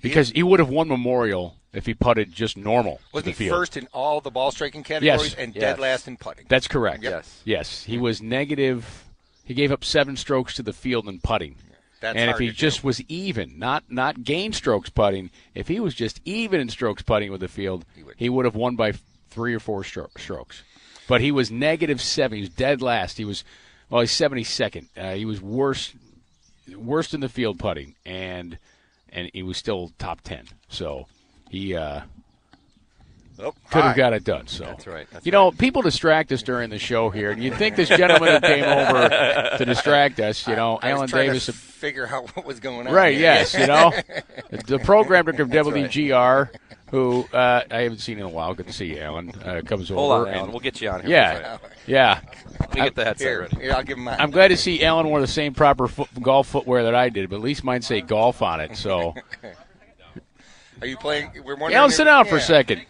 because 0.00 0.30
he 0.30 0.42
would 0.42 0.58
have 0.58 0.70
won 0.70 0.88
Memorial 0.88 1.56
if 1.72 1.86
he 1.86 1.94
putted 1.94 2.32
just 2.32 2.56
normal 2.56 2.96
to 2.96 3.02
Was 3.12 3.24
the 3.24 3.30
he 3.30 3.34
field. 3.34 3.56
first 3.58 3.76
in 3.76 3.88
all 3.92 4.20
the 4.20 4.30
ball 4.30 4.50
striking 4.52 4.82
categories 4.82 5.30
Yes. 5.30 5.34
and 5.34 5.54
Yes. 5.54 5.60
dead 5.60 5.78
last 5.78 6.08
in 6.08 6.16
putting? 6.16 6.46
That's 6.48 6.68
correct. 6.68 7.02
Yes. 7.02 7.40
Yes. 7.44 7.84
He 7.84 7.98
was 7.98 8.22
negative. 8.22 9.04
He 9.44 9.54
gave 9.54 9.72
up 9.72 9.84
seven 9.84 10.16
strokes 10.16 10.54
to 10.54 10.62
the 10.62 10.72
field 10.72 11.08
in 11.08 11.18
putting. 11.20 11.56
That's 12.02 12.16
and 12.16 12.30
if 12.30 12.38
he 12.38 12.46
to 12.46 12.52
do. 12.52 12.56
just 12.56 12.82
was 12.82 13.00
even, 13.02 13.58
not 13.58 13.84
not 13.88 14.24
gain 14.24 14.52
strokes 14.52 14.90
putting, 14.90 15.30
if 15.54 15.68
he 15.68 15.78
was 15.78 15.94
just 15.94 16.20
even 16.24 16.60
in 16.60 16.68
strokes 16.68 17.00
putting 17.00 17.30
with 17.30 17.40
the 17.40 17.48
field, 17.48 17.84
he 18.16 18.28
would, 18.28 18.44
have 18.44 18.56
won 18.56 18.74
by 18.74 18.92
three 19.30 19.54
or 19.54 19.60
four 19.60 19.82
stro- 19.82 20.10
strokes. 20.18 20.64
But 21.06 21.20
he 21.20 21.30
was 21.30 21.52
negative 21.52 22.00
seven. 22.00 22.36
He 22.36 22.42
was 22.42 22.50
dead 22.50 22.82
last. 22.82 23.18
He 23.18 23.24
was 23.24 23.44
well, 23.88 24.00
he's 24.00 24.10
seventy 24.10 24.42
second. 24.42 24.88
Uh, 24.96 25.12
he 25.12 25.24
was 25.24 25.40
worst 25.40 25.94
worst 26.74 27.14
in 27.14 27.20
the 27.20 27.28
field 27.28 27.60
putting, 27.60 27.94
and 28.04 28.58
and 29.10 29.30
he 29.32 29.44
was 29.44 29.56
still 29.56 29.92
top 29.98 30.22
ten. 30.22 30.46
So 30.68 31.06
he 31.50 31.76
uh, 31.76 32.00
Oh, 33.42 33.54
could 33.70 33.82
have 33.82 33.96
got 33.96 34.12
it 34.12 34.24
done. 34.24 34.46
So 34.46 34.64
That's 34.64 34.86
right, 34.86 35.06
that's 35.10 35.26
you 35.26 35.32
know, 35.32 35.50
people 35.50 35.82
distract 35.82 36.30
us 36.32 36.42
during 36.42 36.70
the 36.70 36.78
show 36.78 37.10
here, 37.10 37.30
and 37.32 37.42
you'd 37.42 37.54
think 37.54 37.76
this 37.76 37.88
gentleman 37.88 38.34
who 38.34 38.40
came 38.40 38.64
over 38.64 39.08
to 39.58 39.64
distract 39.64 40.20
us, 40.20 40.46
you 40.46 40.54
know, 40.56 40.78
I 40.82 40.92
was 40.92 40.98
Alan 40.98 41.08
trying 41.08 41.26
Davis. 41.28 41.46
To 41.46 41.52
figure 41.52 42.06
out 42.06 42.34
what 42.36 42.46
was 42.46 42.60
going 42.60 42.86
on. 42.86 42.92
Right, 42.94 43.12
here. 43.14 43.22
yes, 43.22 43.54
you 43.54 43.66
know. 43.66 43.92
the 44.66 44.78
program 44.78 45.24
director 45.24 45.42
of 45.42 45.48
WGR, 45.48 46.48
who 46.90 47.26
uh, 47.32 47.62
I 47.70 47.80
haven't 47.82 47.98
seen 47.98 48.18
in 48.18 48.24
a 48.24 48.28
while. 48.28 48.54
Good 48.54 48.66
to 48.68 48.72
see 48.72 48.94
you, 48.94 48.98
Alan. 49.00 49.30
Uh, 49.44 49.62
comes 49.64 49.88
Hold 49.88 50.12
over. 50.12 50.22
on, 50.28 50.28
Alan. 50.28 50.42
and- 50.44 50.50
We'll 50.52 50.60
get 50.60 50.80
you 50.80 50.90
on 50.90 51.00
here. 51.00 51.10
yeah, 51.10 51.58
yeah. 51.86 52.20
Let 52.60 52.74
me 52.74 52.80
get 52.82 52.94
the 52.94 53.04
headset 53.04 53.26
Here, 53.26 53.40
ready. 53.40 53.56
here, 53.56 53.72
I'll 53.72 53.82
give 53.82 53.96
him 53.98 54.04
mine. 54.04 54.16
I'm 54.20 54.30
glad 54.30 54.48
to 54.48 54.56
see 54.56 54.84
Alan 54.84 55.08
wore 55.08 55.20
the 55.20 55.26
same 55.26 55.54
proper 55.54 55.88
foot, 55.88 56.08
golf 56.20 56.46
footwear 56.48 56.84
that 56.84 56.94
I 56.94 57.08
did, 57.08 57.28
but 57.30 57.36
at 57.36 57.42
least 57.42 57.64
mine 57.64 57.82
say 57.82 58.00
golf 58.02 58.42
on 58.42 58.60
it. 58.60 58.76
So, 58.76 59.14
Are 60.82 60.86
you 60.86 60.96
playing? 60.96 61.30
We're 61.44 61.54
wondering. 61.54 61.74
Alan, 61.74 61.90
if- 61.90 61.96
sit 61.96 62.04
down 62.04 62.24
for 62.26 62.36
a 62.36 62.40
second, 62.40 62.82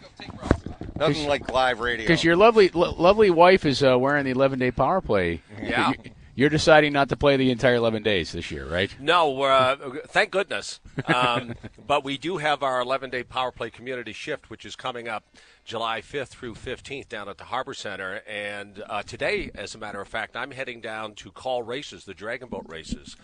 Nothing 0.97 1.27
like 1.27 1.51
live 1.51 1.79
radio. 1.79 2.03
because 2.05 2.23
your 2.23 2.35
lovely, 2.35 2.69
lo- 2.69 2.95
lovely 2.97 3.29
wife 3.29 3.65
is 3.65 3.83
uh, 3.83 3.97
wearing 3.99 4.25
the 4.25 4.31
11 4.31 4.57
day 4.57 4.71
power 4.71 4.99
play. 4.99 5.41
Yeah. 5.61 5.91
You- 5.91 6.11
You're 6.35 6.49
deciding 6.49 6.93
not 6.93 7.09
to 7.09 7.15
play 7.15 7.37
the 7.37 7.51
entire 7.51 7.75
11 7.75 8.01
days 8.01 8.31
this 8.31 8.49
year, 8.49 8.65
right? 8.65 8.89
No, 8.99 9.29
we're, 9.29 9.51
uh, 9.51 9.75
thank 10.07 10.31
goodness. 10.31 10.79
Um, 11.05 11.53
but 11.87 12.03
we 12.03 12.17
do 12.17 12.37
have 12.37 12.63
our 12.63 12.81
11 12.81 13.11
day 13.11 13.21
power 13.21 13.51
play 13.51 13.69
community 13.69 14.13
shift, 14.13 14.49
which 14.49 14.65
is 14.65 14.75
coming 14.75 15.07
up 15.07 15.23
July 15.63 16.01
5th 16.01 16.29
through 16.29 16.55
15th 16.55 17.07
down 17.07 17.29
at 17.29 17.37
the 17.37 17.43
Harbor 17.43 17.75
Center. 17.75 18.23
And 18.27 18.83
uh, 18.89 19.03
today, 19.03 19.51
as 19.53 19.75
a 19.75 19.77
matter 19.77 20.01
of 20.01 20.07
fact, 20.07 20.35
I'm 20.35 20.49
heading 20.49 20.81
down 20.81 21.13
to 21.15 21.29
call 21.29 21.61
races, 21.61 22.05
the 22.05 22.15
Dragon 22.15 22.49
Boat 22.49 22.65
races. 22.67 23.15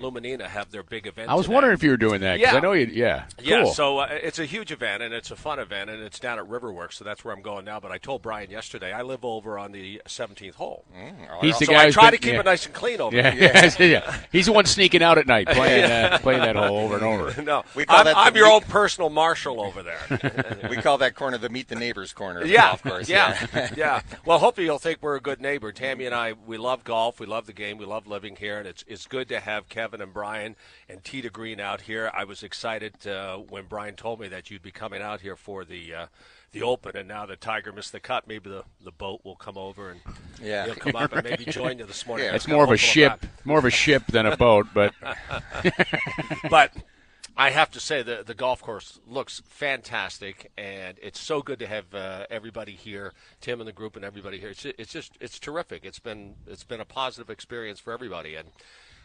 Luminina 0.00 0.42
have 0.46 0.70
their 0.70 0.82
big 0.82 1.06
event. 1.06 1.30
I 1.30 1.34
was 1.34 1.46
today. 1.46 1.54
wondering 1.54 1.74
if 1.74 1.82
you 1.82 1.90
were 1.90 1.96
doing 1.96 2.20
that 2.22 2.36
because 2.38 2.52
Yeah. 2.52 2.58
I 2.58 2.60
know 2.60 2.72
you. 2.72 2.86
Yeah, 2.86 3.24
Yeah, 3.40 3.62
cool. 3.64 3.72
so 3.72 3.98
uh, 3.98 4.08
it's 4.10 4.38
a 4.38 4.44
huge 4.44 4.72
event 4.72 5.02
and 5.02 5.12
it's 5.14 5.30
a 5.30 5.36
fun 5.36 5.58
event 5.58 5.90
and 5.90 6.02
it's 6.02 6.18
down 6.18 6.38
at 6.38 6.44
Riverworks, 6.46 6.94
so 6.94 7.04
that's 7.04 7.24
where 7.24 7.34
I'm 7.34 7.42
going 7.42 7.64
now. 7.64 7.80
But 7.80 7.92
I 7.92 7.98
told 7.98 8.22
Brian 8.22 8.50
yesterday 8.50 8.92
I 8.92 9.02
live 9.02 9.24
over 9.24 9.58
on 9.58 9.72
the 9.72 10.00
17th 10.06 10.54
hole, 10.54 10.84
He's 11.40 11.58
the 11.58 11.66
so 11.66 11.72
guy 11.72 11.86
I 11.86 11.90
try 11.90 12.10
been- 12.10 12.20
to 12.20 12.26
keep 12.26 12.34
yeah. 12.34 12.40
it 12.40 12.44
nice 12.46 12.66
and 12.66 12.74
clean 12.74 13.00
over 13.00 13.14
Yeah, 13.16 13.30
there. 13.34 13.74
yeah, 13.78 13.84
yeah. 14.04 14.18
He's 14.32 14.46
the 14.46 14.52
one 14.52 14.64
sneaking 14.66 15.02
out 15.02 15.18
at 15.18 15.26
night 15.26 15.46
playing 15.50 15.84
uh, 15.90 16.18
playing 16.22 16.40
that 16.40 16.56
hole 16.56 16.78
over 16.78 16.94
and 16.96 17.04
over. 17.04 17.42
No, 17.48 17.64
We 17.74 17.84
call 17.84 17.98
I'm, 17.98 18.04
that 18.04 18.16
I'm 18.16 18.34
your 18.36 18.46
meet- 18.46 18.52
own 18.54 18.60
personal 18.62 19.10
marshal 19.10 19.60
over 19.60 19.82
there. 19.82 20.68
we 20.68 20.76
call 20.76 20.98
that 20.98 21.14
corner 21.14 21.38
the 21.38 21.48
meet 21.48 21.68
the 21.68 21.74
neighbors 21.76 22.12
corner. 22.12 22.40
Of 22.40 22.46
the 22.46 22.52
yeah, 22.52 22.68
golf 22.68 22.82
course. 22.82 23.08
yeah, 23.08 23.68
yeah. 23.76 24.02
Well, 24.24 24.38
hopefully 24.38 24.66
you'll 24.66 24.78
think 24.78 24.98
we're 25.00 25.16
a 25.16 25.20
good 25.20 25.40
neighbor. 25.40 25.72
Tammy 25.72 26.06
and 26.06 26.14
I, 26.14 26.34
we 26.46 26.58
love 26.58 26.84
golf, 26.84 27.20
we 27.20 27.26
love 27.26 27.46
the 27.46 27.52
game, 27.52 27.78
we 27.78 27.84
love 27.86 28.06
living 28.06 28.36
here, 28.36 28.58
and 28.58 28.66
it's 28.66 28.84
it's 28.86 29.06
good 29.06 29.28
to 29.28 29.40
have 29.40 29.68
Kevin 29.68 29.87
and 29.94 30.12
Brian 30.12 30.56
and 30.88 31.02
Tee 31.02 31.22
to 31.22 31.30
Green 31.30 31.60
out 31.60 31.82
here. 31.82 32.10
I 32.14 32.24
was 32.24 32.42
excited 32.42 33.06
uh, 33.06 33.36
when 33.38 33.64
Brian 33.66 33.94
told 33.94 34.20
me 34.20 34.28
that 34.28 34.50
you'd 34.50 34.62
be 34.62 34.70
coming 34.70 35.02
out 35.02 35.20
here 35.20 35.36
for 35.36 35.64
the. 35.64 35.94
Uh, 35.94 36.06
the 36.52 36.62
Open, 36.62 36.96
and 36.96 37.06
now 37.06 37.26
the 37.26 37.36
Tiger 37.36 37.72
missed 37.72 37.92
the 37.92 38.00
cut, 38.00 38.26
maybe 38.26 38.48
the, 38.48 38.64
the 38.82 38.90
boat 38.90 39.20
will 39.22 39.36
come 39.36 39.58
over 39.58 39.90
and 39.90 40.00
Yeah. 40.42 40.64
he'll 40.64 40.76
come 40.76 40.96
up 40.96 41.12
and 41.12 41.22
maybe 41.22 41.44
join 41.44 41.78
you 41.78 41.84
this 41.84 42.06
morning. 42.06 42.24
Yeah. 42.28 42.32
I 42.32 42.36
It's 42.36 42.48
more 42.48 42.64
of 42.64 42.70
a 42.70 42.76
ship, 42.78 43.20
that. 43.20 43.28
more 43.44 43.58
of 43.58 43.66
a 43.66 43.70
ship 43.70 44.04
than 44.06 44.24
a 44.24 44.34
boat, 44.34 44.66
but 44.72 44.94
but 46.50 46.72
I 47.36 47.50
have 47.50 47.70
to 47.72 47.80
say 47.80 48.02
the 48.02 48.22
the 48.26 48.34
golf 48.34 48.62
course 48.62 48.98
looks 49.06 49.42
fantastic, 49.46 50.50
and 50.56 50.98
it's 51.02 51.20
so 51.20 51.42
good 51.42 51.58
to 51.60 51.66
have 51.66 51.94
uh, 51.94 52.26
everybody 52.30 52.72
here, 52.72 53.12
Tim 53.40 53.60
and 53.60 53.68
the 53.68 53.72
group, 53.72 53.94
and 53.96 54.04
everybody 54.04 54.40
here. 54.40 54.48
It's, 54.50 54.64
it's 54.64 54.92
just 54.92 55.12
it's 55.20 55.38
terrific. 55.38 55.84
It's 55.84 55.98
been 56.00 56.34
it's 56.46 56.64
been 56.64 56.80
a 56.80 56.84
positive 56.84 57.30
experience 57.30 57.78
for 57.78 57.92
everybody, 57.92 58.34
and 58.34 58.48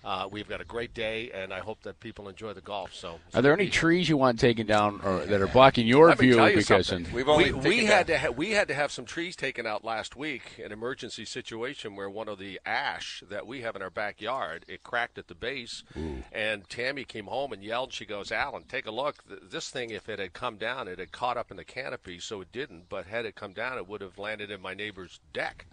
uh, 0.03 0.27
we've 0.29 0.47
got 0.49 0.59
a 0.61 0.65
great 0.65 0.93
day, 0.93 1.31
and 1.33 1.53
I 1.53 1.59
hope 1.59 1.81
that 1.83 1.99
people 1.99 2.27
enjoy 2.29 2.53
the 2.53 2.61
golf. 2.61 2.93
So, 2.93 3.19
are 3.33 3.41
there 3.41 3.53
any 3.53 3.69
trees 3.69 4.09
you 4.09 4.17
want 4.17 4.39
taken 4.39 4.65
down 4.67 4.99
or 5.03 5.25
that 5.25 5.41
are 5.41 5.47
blocking 5.47 5.87
your 5.87 6.07
Let 6.09 6.19
me 6.19 6.27
view? 6.27 6.35
tell 6.35 6.49
you 6.49 6.57
Because 6.57 6.87
something. 6.87 7.13
We've 7.13 7.27
only 7.29 7.51
we, 7.51 7.61
taken 7.61 7.69
we 7.69 7.85
had 7.85 8.07
down- 8.07 8.19
to 8.19 8.27
ha- 8.27 8.31
we 8.35 8.51
had 8.51 8.67
to 8.67 8.73
have 8.73 8.91
some 8.91 9.05
trees 9.05 9.35
taken 9.35 9.65
out 9.65 9.83
last 9.85 10.15
week, 10.15 10.59
an 10.63 10.71
emergency 10.71 11.25
situation 11.25 11.95
where 11.95 12.09
one 12.09 12.27
of 12.27 12.39
the 12.39 12.59
ash 12.65 13.23
that 13.29 13.47
we 13.47 13.61
have 13.61 13.75
in 13.75 13.81
our 13.81 13.89
backyard 13.89 14.65
it 14.67 14.83
cracked 14.83 15.17
at 15.17 15.27
the 15.27 15.35
base, 15.35 15.83
and 16.31 16.69
Tammy 16.69 17.03
came 17.05 17.25
home 17.27 17.53
and 17.53 17.63
yelled. 17.63 17.93
She 17.93 18.05
goes, 18.05 18.31
"Alan, 18.31 18.63
take 18.63 18.85
a 18.85 18.91
look. 18.91 19.23
This 19.27 19.69
thing, 19.69 19.89
if 19.91 20.09
it 20.09 20.19
had 20.19 20.33
come 20.33 20.57
down, 20.57 20.87
it 20.87 20.99
had 20.99 21.11
caught 21.11 21.37
up 21.37 21.49
in 21.51 21.57
the 21.57 21.63
canopy, 21.63 22.19
so 22.19 22.41
it 22.41 22.51
didn't. 22.51 22.89
But 22.89 23.05
had 23.07 23.25
it 23.25 23.35
come 23.35 23.53
down, 23.53 23.77
it 23.77 23.87
would 23.87 24.01
have 24.01 24.17
landed 24.17 24.51
in 24.51 24.61
my 24.61 24.73
neighbor's 24.73 25.19
deck." 25.33 25.65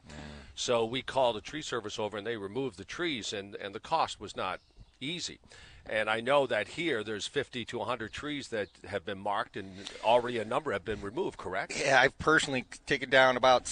So 0.60 0.84
we 0.84 1.00
called 1.00 1.38
a 1.38 1.40
tree 1.40 1.62
service 1.62 1.98
over, 1.98 2.18
and 2.18 2.26
they 2.26 2.36
removed 2.36 2.76
the 2.76 2.84
trees, 2.84 3.32
and 3.32 3.54
and 3.54 3.74
the 3.74 3.80
cost 3.80 4.20
was 4.20 4.36
not 4.36 4.60
easy. 5.00 5.38
And 5.88 6.10
I 6.10 6.20
know 6.20 6.46
that 6.46 6.68
here 6.68 7.02
there's 7.02 7.26
50 7.26 7.64
to 7.64 7.78
100 7.78 8.12
trees 8.12 8.48
that 8.48 8.68
have 8.86 9.06
been 9.06 9.18
marked, 9.18 9.56
and 9.56 9.72
already 10.04 10.36
a 10.36 10.44
number 10.44 10.72
have 10.72 10.84
been 10.84 11.00
removed. 11.00 11.38
Correct? 11.38 11.72
Yeah, 11.80 11.98
I've 11.98 12.18
personally 12.18 12.66
taken 12.84 13.08
down 13.08 13.38
about 13.38 13.68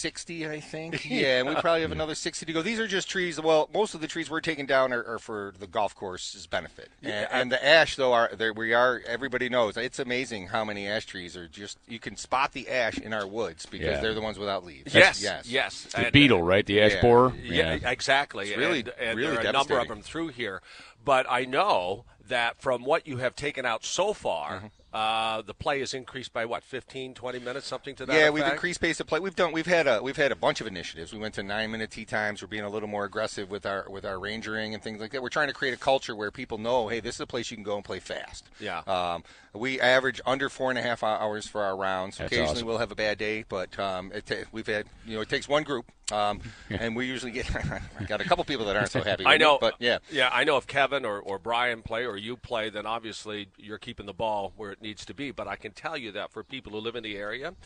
60, 0.00 0.48
I 0.48 0.60
think. 0.60 1.04
Yeah, 1.10 1.40
and 1.40 1.48
we 1.48 1.54
probably 1.56 1.82
have 1.82 1.92
another 1.92 2.14
60 2.14 2.46
to 2.46 2.52
go. 2.52 2.62
These 2.62 2.78
are 2.78 2.86
just 2.86 3.08
trees. 3.08 3.40
Well, 3.40 3.68
most 3.74 3.94
of 3.94 4.00
the 4.00 4.06
trees 4.06 4.30
we're 4.30 4.40
taking 4.40 4.64
down 4.66 4.92
are, 4.92 5.04
are 5.04 5.18
for 5.18 5.52
the 5.58 5.66
golf 5.66 5.94
course's 5.94 6.46
benefit. 6.46 6.88
And, 7.02 7.28
and 7.30 7.52
the 7.52 7.64
ash, 7.64 7.96
though, 7.96 8.12
are 8.12 8.30
there. 8.34 8.52
We 8.52 8.72
are. 8.72 9.02
Everybody 9.06 9.48
knows 9.48 9.76
it's 9.76 9.98
amazing 9.98 10.48
how 10.48 10.64
many 10.64 10.86
ash 10.86 11.06
trees 11.06 11.36
are 11.36 11.48
just. 11.48 11.78
You 11.88 11.98
can 11.98 12.16
spot 12.16 12.52
the 12.52 12.68
ash 12.68 12.98
in 12.98 13.12
our 13.12 13.26
woods 13.26 13.66
because 13.66 13.86
Yeah. 13.86 14.00
they're 14.00 14.14
the 14.14 14.20
ones 14.20 14.38
without 14.38 14.64
leaves. 14.64 14.94
Yes, 14.94 15.22
yes, 15.22 15.46
yes. 15.48 15.82
the 15.84 15.98
And- 15.98 16.06
uh, 16.06 16.10
beetle, 16.10 16.42
right? 16.42 16.64
The 16.64 16.80
ash 16.80 16.94
Yeah. 16.94 17.00
borer. 17.02 17.32
Yeah, 17.42 17.72
exactly. 17.90 18.48
It's 18.48 18.56
really- 18.58 18.80
and, 18.80 18.88
and 18.98 19.18
really 19.18 19.36
there 19.36 19.46
are 19.46 19.48
a 19.48 19.52
number 19.52 19.78
of 19.78 19.88
them 19.88 20.02
through 20.02 20.28
here. 20.28 20.62
But 21.04 21.26
I 21.28 21.44
know 21.44 22.04
that 22.28 22.60
from 22.60 22.84
what 22.84 23.06
you 23.06 23.16
have 23.18 23.34
taken 23.34 23.66
out 23.66 23.84
so 23.84 24.12
far, 24.12 24.56
mm-hmm. 24.56 24.66
Uh, 24.92 25.42
the 25.42 25.54
play 25.54 25.80
is 25.80 25.94
increased 25.94 26.32
by 26.32 26.44
what 26.44 26.64
15, 26.64 27.14
20 27.14 27.38
minutes, 27.38 27.66
something 27.66 27.94
to 27.94 28.06
that. 28.06 28.12
Yeah, 28.12 28.20
effect? 28.22 28.34
we've 28.34 28.44
increased 28.44 28.80
pace 28.80 28.98
of 28.98 29.06
play. 29.06 29.20
We've 29.20 29.36
done. 29.36 29.52
We've 29.52 29.66
had 29.66 29.86
a 29.86 30.02
we've 30.02 30.16
had 30.16 30.32
a 30.32 30.36
bunch 30.36 30.60
of 30.60 30.66
initiatives. 30.66 31.12
We 31.12 31.20
went 31.20 31.34
to 31.34 31.44
nine 31.44 31.70
minute 31.70 31.90
tee 31.92 32.04
times. 32.04 32.42
We're 32.42 32.48
being 32.48 32.64
a 32.64 32.68
little 32.68 32.88
more 32.88 33.04
aggressive 33.04 33.50
with 33.50 33.66
our 33.66 33.86
with 33.88 34.04
our 34.04 34.16
rangering 34.16 34.74
and 34.74 34.82
things 34.82 35.00
like 35.00 35.12
that. 35.12 35.22
We're 35.22 35.28
trying 35.28 35.48
to 35.48 35.54
create 35.54 35.74
a 35.74 35.76
culture 35.76 36.16
where 36.16 36.30
people 36.30 36.58
know, 36.58 36.88
hey, 36.88 36.98
this 37.00 37.14
is 37.14 37.20
a 37.20 37.26
place 37.26 37.50
you 37.50 37.56
can 37.56 37.64
go 37.64 37.76
and 37.76 37.84
play 37.84 38.00
fast. 38.00 38.48
Yeah. 38.58 38.80
Um, 38.86 39.22
we 39.52 39.80
average 39.80 40.20
under 40.24 40.48
four 40.48 40.70
and 40.70 40.78
a 40.78 40.82
half 40.82 41.02
hours 41.02 41.46
for 41.46 41.62
our 41.62 41.76
rounds. 41.76 42.18
That's 42.18 42.32
Occasionally 42.32 42.52
awesome. 42.52 42.66
we'll 42.66 42.78
have 42.78 42.92
a 42.92 42.96
bad 42.96 43.18
day, 43.18 43.44
but 43.48 43.78
um, 43.78 44.12
it 44.14 44.26
ta- 44.26 44.48
we've 44.52 44.66
had 44.66 44.86
you 45.06 45.16
know 45.16 45.22
it 45.22 45.28
takes 45.28 45.48
one 45.48 45.64
group, 45.64 45.90
um, 46.12 46.40
and 46.70 46.94
we 46.94 47.06
usually 47.06 47.32
get 47.32 47.54
I 48.00 48.04
got 48.06 48.20
a 48.20 48.24
couple 48.24 48.44
people 48.44 48.66
that 48.66 48.76
aren't 48.76 48.90
so 48.90 49.02
happy. 49.02 49.24
I 49.24 49.32
with 49.32 49.40
me, 49.40 49.44
know, 49.44 49.58
but 49.60 49.74
yeah. 49.78 49.98
yeah. 50.10 50.30
I 50.32 50.44
know 50.44 50.56
if 50.56 50.66
Kevin 50.66 51.04
or, 51.04 51.18
or 51.18 51.38
Brian 51.38 51.82
play 51.82 52.04
or 52.04 52.16
you 52.16 52.36
play, 52.36 52.70
then 52.70 52.86
obviously 52.86 53.48
you're 53.58 53.78
keeping 53.78 54.06
the 54.06 54.14
ball 54.14 54.52
where 54.56 54.70
it 54.70 54.80
needs 54.80 55.04
to 55.06 55.14
be. 55.14 55.30
But 55.32 55.48
I 55.48 55.56
can 55.56 55.72
tell 55.72 55.96
you 55.96 56.12
that 56.12 56.30
for 56.30 56.44
people 56.44 56.72
who 56.72 56.78
live 56.78 56.94
in 56.96 57.02
the 57.02 57.16
area, 57.16 57.48
th- 57.48 57.56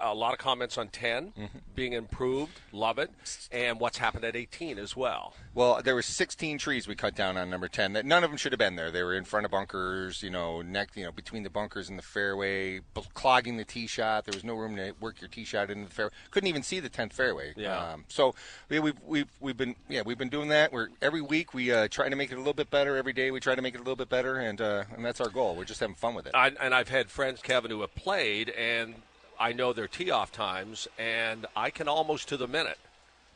a 0.00 0.14
lot 0.14 0.32
of 0.32 0.38
comments 0.38 0.76
on 0.78 0.88
10 0.88 1.32
Mm-hmm. 1.36 1.58
being 1.74 1.92
improved, 1.92 2.60
love 2.72 2.98
it, 2.98 3.10
and 3.52 3.78
what's 3.80 3.98
happened 3.98 4.24
at 4.24 4.34
18 4.36 4.78
as 4.78 4.96
well. 4.96 5.34
Well, 5.54 5.80
there 5.82 5.94
were 5.94 6.02
16 6.02 6.58
trees 6.58 6.86
we 6.88 6.94
cut 6.94 7.14
down 7.14 7.36
on 7.36 7.48
number 7.50 7.68
10. 7.68 7.94
That 7.94 8.04
none 8.06 8.22
of 8.24 8.30
them 8.30 8.36
should 8.36 8.52
have 8.52 8.58
been 8.58 8.76
there. 8.76 8.90
They 8.90 9.02
were 9.02 9.14
in 9.14 9.24
front 9.24 9.44
of 9.46 9.52
bunkers, 9.52 10.22
you 10.22 10.30
know, 10.30 10.62
neck, 10.62 10.90
you 10.94 11.04
know, 11.04 11.12
between 11.12 11.42
the 11.42 11.50
bunkers 11.50 11.88
and 11.88 11.98
the 11.98 12.02
fairway, 12.02 12.80
clogging 13.14 13.56
the 13.56 13.64
tee 13.64 13.86
shot. 13.86 14.24
There 14.24 14.36
was 14.36 14.44
no 14.44 14.54
room 14.54 14.76
to 14.76 14.92
work 15.00 15.20
your 15.20 15.28
tee 15.28 15.44
shot 15.44 15.70
into 15.70 15.88
the 15.88 15.94
fairway. 15.94 16.12
Couldn't 16.30 16.48
even 16.48 16.62
see 16.62 16.80
the 16.80 16.90
10th 16.90 17.12
fairway. 17.12 17.52
Yeah. 17.56 17.76
Um, 17.92 18.04
so 18.08 18.34
we, 18.68 18.80
we've 18.80 19.00
we've 19.04 19.28
we've 19.40 19.56
been 19.56 19.74
yeah 19.88 20.02
we've 20.04 20.18
been 20.18 20.28
doing 20.28 20.48
that. 20.48 20.72
We're 20.72 20.88
every 21.00 21.22
week 21.22 21.54
we 21.54 21.72
uh, 21.72 21.88
try 21.88 22.08
to 22.08 22.16
make 22.16 22.30
it 22.30 22.34
a 22.34 22.38
little 22.38 22.54
bit 22.54 22.70
better. 22.70 22.96
Every 22.96 23.12
day 23.12 23.30
we 23.30 23.40
try 23.40 23.54
to 23.54 23.62
make 23.62 23.74
it 23.74 23.78
a 23.78 23.82
little 23.82 23.96
bit 23.96 24.08
better, 24.08 24.36
and 24.36 24.60
uh, 24.60 24.84
and 24.94 25.04
that's 25.04 25.20
our 25.20 25.28
goal. 25.28 25.56
We're 25.56 25.64
just 25.64 25.80
having 25.80 25.96
fun 25.96 26.14
with 26.14 26.26
it. 26.26 26.32
I, 26.34 26.52
and 26.60 26.74
I've 26.74 26.88
had 26.88 27.10
friends, 27.10 27.40
Kevin, 27.42 27.70
who 27.70 27.80
have 27.82 27.94
played, 27.94 28.50
and 28.50 28.94
I 29.38 29.52
know 29.52 29.72
their 29.72 29.88
tee 29.88 30.10
off 30.10 30.32
times, 30.32 30.88
and 30.98 31.46
I 31.54 31.70
can 31.70 31.88
almost 31.88 32.28
to 32.28 32.36
the 32.36 32.46
minute 32.48 32.78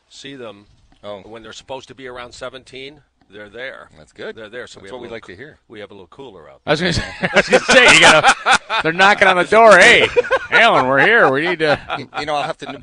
see 0.09 0.35
them 0.35 0.67
Oh. 1.03 1.21
when 1.21 1.41
they're 1.41 1.53
supposed 1.53 1.87
to 1.87 1.95
be 1.95 2.07
around 2.07 2.33
17. 2.33 3.01
They're 3.31 3.49
there. 3.49 3.89
That's 3.97 4.11
good. 4.13 4.35
They're 4.35 4.49
there. 4.49 4.67
So 4.67 4.79
That's 4.79 4.83
we 4.83 4.87
have 4.89 4.93
what 4.93 5.01
we 5.01 5.05
little 5.07 5.15
like 5.15 5.25
to 5.25 5.35
hear. 5.35 5.59
We 5.67 5.79
have 5.79 5.91
a 5.91 5.93
little 5.93 6.07
cooler 6.07 6.49
out. 6.49 6.61
I 6.65 6.71
was 6.71 6.81
going 6.81 6.93
to 6.93 6.99
say, 6.99 7.07
I 7.21 7.29
was 7.35 7.47
gonna 7.49 7.63
say 7.65 7.93
you 7.95 7.99
gotta, 8.01 8.81
they're 8.83 8.91
knocking 8.93 9.27
on 9.27 9.37
the 9.37 9.43
door. 9.49 9.77
Hey, 9.77 10.07
Alan, 10.51 10.85
we're 10.87 11.01
here. 11.01 11.31
We 11.31 11.41
need 11.47 11.59
to. 11.59 11.79
you 12.19 12.25
know, 12.25 12.35
I'll 12.35 12.43
have 12.43 12.57
to 12.57 12.81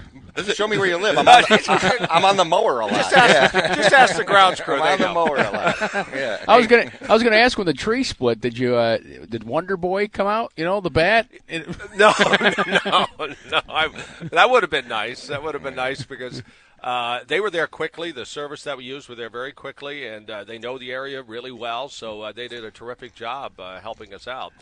show 0.55 0.67
me 0.69 0.79
where 0.79 0.87
you 0.87 0.97
live. 0.97 1.19
I'm 1.19 1.29
on, 1.29 1.43
the, 1.43 2.07
I'm 2.11 2.25
on 2.25 2.37
the 2.37 2.45
mower 2.45 2.81
a 2.81 2.87
lot. 2.87 2.95
Just 2.95 3.13
ask, 3.15 3.53
just 3.77 3.93
ask 3.93 4.17
the 4.17 4.25
grounds 4.25 4.61
crew. 4.61 4.77
I'm 4.77 4.99
They 4.99 5.05
on 5.05 5.09
the 5.11 5.15
mower 5.15 5.37
a 5.37 5.51
lot. 5.51 6.09
Yeah. 6.15 6.45
I 6.49 6.57
was 6.57 6.67
gonna, 6.67 6.91
I 7.09 7.13
was 7.13 7.23
gonna 7.23 7.37
ask 7.37 7.59
when 7.59 7.67
the 7.67 7.75
tree 7.75 8.05
split. 8.05 8.41
Did 8.41 8.57
you, 8.59 8.77
uh, 8.77 8.99
did 9.29 9.45
Wonder 9.45 9.77
Boy 9.77 10.09
come 10.09 10.27
out? 10.27 10.53
You 10.57 10.65
know, 10.65 10.81
the 10.81 10.91
bat. 10.91 11.29
It- 11.49 11.67
No, 11.97 12.13
no, 12.41 12.51
no. 13.51 13.61
I, 13.69 13.89
that 14.31 14.49
would 14.51 14.63
have 14.63 14.71
been 14.71 14.89
nice. 14.89 15.27
That 15.27 15.43
would 15.43 15.55
have 15.55 15.63
been 15.63 15.75
nice 15.75 16.05
because 16.05 16.43
uh, 16.83 17.21
they 17.27 17.41
were 17.41 17.51
there 17.51 17.67
quickly. 17.67 18.12
The 18.12 18.27
service 18.27 18.62
that 18.64 18.77
we 18.77 18.85
used 18.85 19.09
were 19.09 19.14
there 19.14 19.31
very 19.31 19.53
quickly, 19.53 20.07
and 20.07 20.31
uh, 20.31 20.45
they 20.45 20.59
know 20.59 20.79
the 20.79 20.93
area 20.93 21.23
really 21.23 21.53
well. 21.53 21.88
So 21.88 22.23
uh, 22.23 22.33
they 22.33 22.49
did 22.49 22.64
a 22.64 22.71
terrific 22.71 23.14
job 23.14 23.59
uh, 23.59 23.81
helping 23.81 24.14
us 24.14 24.29
out. 24.29 24.53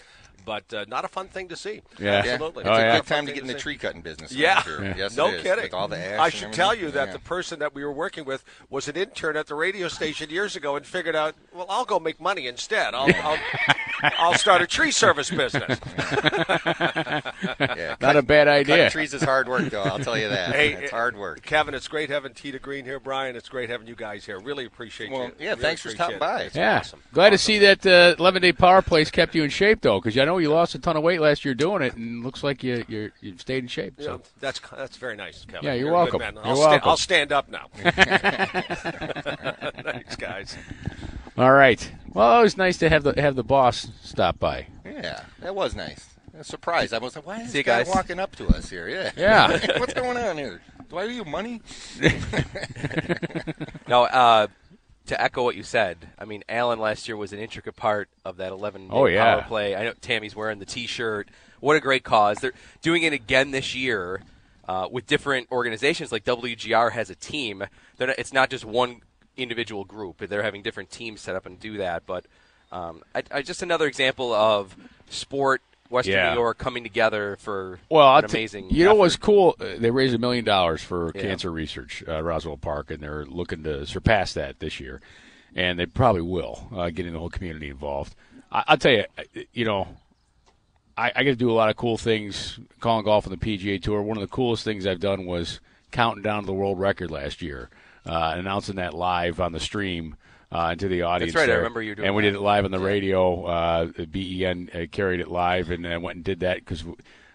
But 0.44 0.72
uh, 0.72 0.84
not 0.86 1.04
a 1.04 1.08
fun 1.08 1.26
thing 1.28 1.48
to 1.48 1.56
see. 1.56 1.80
Yeah. 1.98 2.24
Yeah. 2.24 2.32
absolutely. 2.34 2.60
It's 2.64 2.70
Oh, 2.70 2.74
a 2.74 2.78
yeah. 2.78 2.96
good 2.98 3.06
time 3.06 3.26
to 3.26 3.32
thing 3.32 3.34
get 3.34 3.40
in 3.42 3.48
the 3.48 3.54
see. 3.54 3.58
tree 3.58 3.76
cutting 3.78 4.02
business. 4.02 4.32
Yeah. 4.32 4.62
here. 4.62 4.84
Yeah. 4.84 4.94
Yes, 4.96 5.16
no 5.16 5.28
it 5.28 5.34
is, 5.36 5.42
kidding. 5.42 5.62
With 5.64 5.74
all 5.74 5.88
the 5.88 5.98
ash 5.98 6.20
I 6.20 6.24
and 6.26 6.34
should 6.34 6.52
tell 6.52 6.72
you 6.74 6.90
that 6.92 7.06
Yeah. 7.08 7.12
the 7.14 7.18
person 7.18 7.58
that 7.58 7.74
we 7.74 7.84
were 7.84 7.90
working 7.92 8.24
with 8.24 8.44
was 8.70 8.86
an 8.86 8.96
intern 8.96 9.36
at 9.36 9.48
the 9.48 9.56
radio 9.56 9.88
station 9.88 10.30
years 10.30 10.54
ago 10.54 10.76
and 10.76 10.86
figured 10.86 11.16
out, 11.16 11.34
well, 11.52 11.66
I'll 11.68 11.84
go 11.86 11.98
make 11.98 12.20
money 12.20 12.46
instead. 12.46 12.94
I'll, 12.94 13.12
I'll, 13.24 13.38
I'll 14.02 14.34
start 14.34 14.62
a 14.62 14.66
tree 14.66 14.90
service 14.90 15.30
business. 15.30 15.78
Yeah. 17.58 17.96
Not 18.00 18.16
a 18.16 18.22
bad 18.22 18.46
Cutting 18.46 18.72
idea. 18.72 18.90
trees 18.90 19.14
is 19.14 19.22
hard 19.22 19.48
work, 19.48 19.70
though. 19.70 19.82
I'll 19.82 19.98
tell 19.98 20.18
you 20.18 20.28
that. 20.28 20.54
Hey, 20.54 20.74
it's 20.74 20.92
uh, 20.92 20.96
hard 20.96 21.16
work. 21.16 21.42
Kevin, 21.42 21.74
it's 21.74 21.88
great 21.88 22.10
having 22.10 22.34
Tee 22.34 22.52
to 22.52 22.58
Green 22.58 22.84
here. 22.84 23.00
Brian, 23.00 23.36
it's 23.36 23.48
great 23.48 23.70
having 23.70 23.86
you 23.86 23.94
guys 23.96 24.24
here. 24.26 24.38
Really 24.38 24.64
appreciate 24.66 25.10
Well, 25.10 25.24
you. 25.26 25.32
yeah, 25.38 25.50
Really 25.50 25.62
thanks 25.62 25.82
for 25.82 25.88
appreciate 25.88 26.04
stopping 26.04 26.18
by. 26.18 26.42
it. 26.42 26.46
It's 26.48 26.56
Yeah, 26.56 26.78
awesome. 26.80 27.02
glad 27.12 27.30
to 27.30 27.38
see 27.38 27.58
that 27.60 27.86
uh, 27.86 28.14
11 28.18 28.42
day 28.42 28.52
power 28.52 28.82
plays 28.82 29.10
kept 29.10 29.34
you 29.34 29.42
in 29.44 29.50
shape 29.50 29.80
though, 29.80 30.00
because 30.00 30.16
I 30.18 30.24
know 30.24 30.38
you 30.38 30.50
lost 30.50 30.74
a 30.74 30.78
ton 30.78 30.96
of 30.96 31.02
weight 31.02 31.20
last 31.20 31.44
year 31.44 31.54
doing 31.54 31.82
it, 31.82 31.94
and 31.96 32.24
looks 32.24 32.42
like 32.44 32.62
you 32.62 32.84
you 32.88 33.10
you 33.20 33.36
stayed 33.38 33.64
in 33.64 33.68
shape. 33.68 33.94
Yeah, 33.98 34.04
So 34.06 34.22
that's 34.40 34.60
that's 34.76 34.96
very 34.96 35.16
nice, 35.16 35.44
Kevin. 35.44 35.64
Yeah, 35.64 35.74
you're 35.74 35.88
a 35.88 36.04
good 36.10 36.18
welcome. 36.18 36.20
man. 36.20 36.34
You're 36.34 36.46
I'll, 36.46 36.56
sta- 36.56 36.68
welcome. 36.70 36.88
I'll 36.88 36.96
stand 36.96 37.32
up 37.32 37.48
now. 37.50 37.66
Thanks, 39.82 40.16
guys. 40.16 40.56
All 41.38 41.52
right. 41.52 41.90
Well, 42.12 42.40
it 42.40 42.42
was 42.42 42.56
nice 42.56 42.78
to 42.78 42.88
have 42.88 43.02
the 43.02 43.20
have 43.20 43.36
the 43.36 43.44
boss 43.44 43.88
stop 44.02 44.38
by. 44.38 44.68
Yeah, 44.84 45.22
that 45.40 45.54
was 45.54 45.74
nice. 45.74 46.06
A 46.38 46.44
surprise. 46.44 46.92
I 46.92 46.98
was 46.98 47.16
like, 47.16 47.26
why 47.26 47.40
is 47.42 47.50
See 47.50 47.58
this 47.58 47.66
guy 47.66 47.82
guys. 47.84 47.94
walking 47.94 48.18
up 48.18 48.34
to 48.36 48.46
us 48.48 48.68
here? 48.70 48.88
Yeah. 48.88 49.10
Yeah. 49.16 49.78
What's 49.78 49.94
going 49.94 50.16
on 50.16 50.36
here? 50.38 50.60
Do 50.88 50.98
I 50.98 51.04
owe 51.04 51.06
you 51.06 51.24
money? 51.24 51.60
No, 53.88 54.02
uh, 54.04 54.48
to 55.06 55.22
echo 55.22 55.44
what 55.44 55.54
you 55.54 55.62
said, 55.62 55.96
I 56.18 56.24
mean, 56.24 56.42
Alan 56.48 56.80
last 56.80 57.06
year 57.06 57.16
was 57.16 57.32
an 57.32 57.38
intricate 57.38 57.76
part 57.76 58.08
of 58.24 58.38
that 58.38 58.50
11 58.50 58.88
Oh, 58.90 59.06
yeah. 59.06 59.36
power 59.36 59.44
play. 59.46 59.76
I 59.76 59.84
know 59.84 59.92
Tammy's 60.00 60.34
wearing 60.34 60.58
the 60.58 60.64
T-shirt. 60.66 61.28
What 61.60 61.76
a 61.76 61.80
great 61.80 62.02
cause! 62.02 62.38
They're 62.38 62.52
doing 62.82 63.04
it 63.04 63.12
again 63.12 63.52
this 63.52 63.74
year 63.76 64.22
uh, 64.68 64.88
with 64.90 65.06
different 65.06 65.50
organizations. 65.52 66.10
Like 66.12 66.24
WGR 66.24 66.92
has 66.92 67.08
a 67.10 67.14
team. 67.14 67.64
They're 67.96 68.08
not, 68.08 68.18
it's 68.18 68.32
not 68.32 68.50
just 68.50 68.64
one 68.64 69.00
individual 69.36 69.84
group. 69.84 70.18
They're 70.18 70.42
having 70.42 70.62
different 70.62 70.90
teams 70.90 71.20
set 71.20 71.36
up 71.36 71.46
and 71.46 71.58
do 71.60 71.78
that. 71.78 72.06
But 72.06 72.24
um, 72.72 73.02
I, 73.14 73.22
I, 73.30 73.42
just 73.42 73.62
another 73.62 73.86
example 73.86 74.32
of 74.32 74.76
sport, 75.08 75.62
Western 75.88 76.14
Yeah. 76.14 76.30
New 76.34 76.40
York 76.40 76.58
coming 76.58 76.82
together 76.82 77.36
for 77.40 77.78
Well, 77.90 78.06
I'll 78.06 78.18
an 78.24 78.28
t- 78.28 78.36
amazing. 78.38 78.70
You 78.70 78.84
know 78.84 78.94
what's 78.94 79.16
cool? 79.16 79.54
Uh, 79.60 79.76
They 79.78 79.90
raised 79.90 80.14
a 80.14 80.18
million 80.18 80.44
dollars 80.44 80.82
for 80.82 81.12
Yeah. 81.14 81.22
cancer 81.22 81.50
research, 81.50 82.02
uh, 82.08 82.22
Roswell 82.22 82.56
Park, 82.56 82.90
and 82.90 83.02
they're 83.02 83.24
looking 83.24 83.62
to 83.64 83.86
surpass 83.86 84.32
that 84.34 84.58
this 84.58 84.80
year, 84.80 85.00
and 85.54 85.78
they 85.78 85.86
probably 85.86 86.22
will, 86.22 86.68
uh, 86.74 86.90
getting 86.90 87.12
the 87.12 87.18
whole 87.20 87.30
community 87.30 87.68
involved. 87.70 88.14
I- 88.50 88.64
I'll 88.68 88.78
tell 88.78 88.92
you, 88.92 89.04
uh, 89.16 89.22
you 89.52 89.64
know, 89.64 89.86
I, 90.98 91.12
I 91.14 91.22
get 91.24 91.30
to 91.32 91.36
do 91.36 91.50
a 91.50 91.52
lot 91.52 91.68
of 91.68 91.76
cool 91.76 91.98
things 91.98 92.58
calling 92.80 93.04
golf 93.04 93.26
on 93.26 93.30
the 93.30 93.36
PGA 93.36 93.80
Tour. 93.80 94.00
One 94.02 94.16
of 94.16 94.22
the 94.22 94.34
coolest 94.34 94.64
things 94.64 94.86
I've 94.86 94.98
done 95.00 95.26
was 95.26 95.60
counting 95.92 96.22
down 96.22 96.42
to 96.42 96.46
the 96.46 96.52
world 96.54 96.80
record 96.80 97.10
last 97.10 97.42
year, 97.42 97.68
uh, 98.06 98.34
announcing 98.36 98.76
that 98.76 98.94
live 98.94 99.40
on 99.40 99.52
the 99.52 99.60
stream. 99.60 100.16
Uh, 100.52 100.76
to 100.76 100.86
the 100.86 101.02
audience. 101.02 101.32
That's 101.34 101.48
right, 101.48 101.52
I 101.52 101.56
remember 101.56 101.82
you 101.82 101.96
doing 101.96 102.06
And 102.06 102.14
we 102.14 102.22
that. 102.22 102.30
did 102.30 102.36
it 102.36 102.40
live 102.40 102.64
on 102.64 102.70
the 102.70 102.78
radio. 102.78 103.44
Uh, 103.46 103.86
BEN 104.08 104.70
uh, 104.72 104.86
carried 104.92 105.18
it 105.18 105.26
live, 105.26 105.70
and 105.70 105.84
uh, 105.84 105.98
went 106.00 106.16
and 106.16 106.24
did 106.24 106.40
that 106.40 106.58
because 106.58 106.84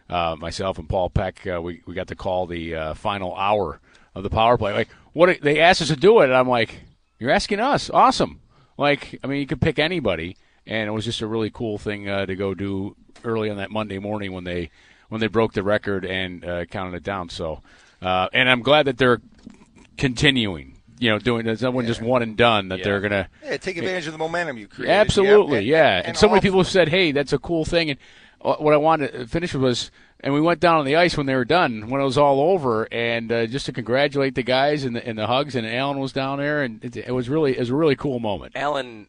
uh, 0.10 0.38
myself 0.40 0.80
and 0.80 0.88
Paul 0.88 1.10
Peck, 1.10 1.46
uh, 1.46 1.62
we 1.62 1.82
we 1.86 1.94
got 1.94 2.08
to 2.08 2.16
call 2.16 2.48
the 2.48 2.74
uh, 2.74 2.94
final 2.94 3.36
hour 3.36 3.82
of 4.16 4.24
the 4.24 4.30
power 4.30 4.58
play. 4.58 4.72
Like, 4.72 4.88
what 5.12 5.42
they 5.42 5.60
asked 5.60 5.82
us 5.82 5.90
to 5.90 5.98
do 5.98 6.22
it, 6.22 6.26
and 6.26 6.34
I'm 6.34 6.48
like, 6.48 6.80
"You're 7.20 7.32
asking 7.32 7.60
us? 7.60 7.90
Awesome!" 7.90 8.40
Like, 8.78 9.20
I 9.22 9.28
mean, 9.28 9.42
you 9.42 9.46
could 9.46 9.62
pick 9.62 9.78
anybody, 9.78 10.38
and 10.66 10.88
it 10.88 10.92
was 10.92 11.04
just 11.04 11.20
a 11.20 11.28
really 11.28 11.50
cool 11.52 11.78
thing 11.78 12.08
uh, 12.08 12.26
to 12.26 12.36
go 12.36 12.54
do 12.56 12.96
early 13.26 13.50
on 13.50 13.58
that 13.58 13.72
Monday 13.72 14.00
morning 14.00 14.32
when 14.32 14.46
they 14.46 14.72
when 15.10 15.20
they 15.20 15.28
broke 15.28 15.52
the 15.52 15.64
record 15.64 16.06
and 16.06 16.46
uh, 16.46 16.64
counted 16.64 16.96
it 16.96 17.04
down. 17.04 17.28
So, 17.28 17.62
uh, 18.02 18.30
and 18.32 18.50
I'm 18.50 18.62
glad 18.62 18.88
that 18.88 18.98
they're 18.98 19.20
continuing. 19.98 20.78
You 21.00 21.10
know, 21.10 21.18
doing 21.20 21.46
there's 21.46 21.64
no 21.64 21.72
one 21.72 21.88
just 21.88 22.02
one 22.02 22.22
and 22.22 22.38
done. 22.38 22.68
That 22.70 22.80
Yeah. 22.80 22.86
they're 22.86 23.02
gonna 23.02 23.28
Yeah, 23.44 23.58
take 23.58 23.78
advantage 23.78 24.06
of 24.06 24.12
the 24.14 24.20
momentum 24.20 24.58
you 24.60 24.68
create 24.68 24.92
Absolutely, 24.92 25.60
and- 25.60 25.68
yeah. 25.68 25.98
And, 25.98 26.08
and 26.10 26.18
so 26.18 26.28
many 26.30 26.42
people 26.42 26.60
have 26.60 26.68
said, 26.68 26.90
"Hey, 26.90 27.12
that's 27.12 27.34
a 27.34 27.40
cool 27.40 27.66
thing." 27.66 27.90
And 27.90 28.00
uh, 28.44 28.56
what 28.58 28.74
I 28.74 28.78
wanted 28.78 29.12
to 29.14 29.26
finish 29.28 29.54
with 29.54 29.64
was, 29.64 29.90
and 30.20 30.32
we 30.32 30.42
went 30.42 30.60
down 30.60 30.78
on 30.78 30.86
the 30.86 30.96
ice 30.96 31.18
when 31.18 31.26
they 31.26 31.34
were 31.36 31.46
done, 31.46 31.90
when 31.90 32.02
it 32.02 32.04
was 32.06 32.20
all 32.20 32.40
over, 32.40 32.88
and 32.92 33.32
uh, 33.32 33.48
just 33.48 33.66
to 33.66 33.72
congratulate 33.74 34.36
the 34.36 34.44
guys 34.44 34.84
and 34.84 34.96
the, 34.96 35.08
and 35.08 35.18
the 35.18 35.26
hugs. 35.26 35.56
And 35.56 35.66
Alan 35.66 35.98
was 36.00 36.12
down 36.14 36.38
there, 36.38 36.62
and 36.62 36.84
it, 36.86 36.96
it 36.98 37.12
was 37.16 37.30
really 37.30 37.54
it 37.54 37.60
was 37.60 37.72
a 37.72 37.76
really 37.76 37.96
cool 37.96 38.20
moment. 38.20 38.52
Alan, 38.56 39.08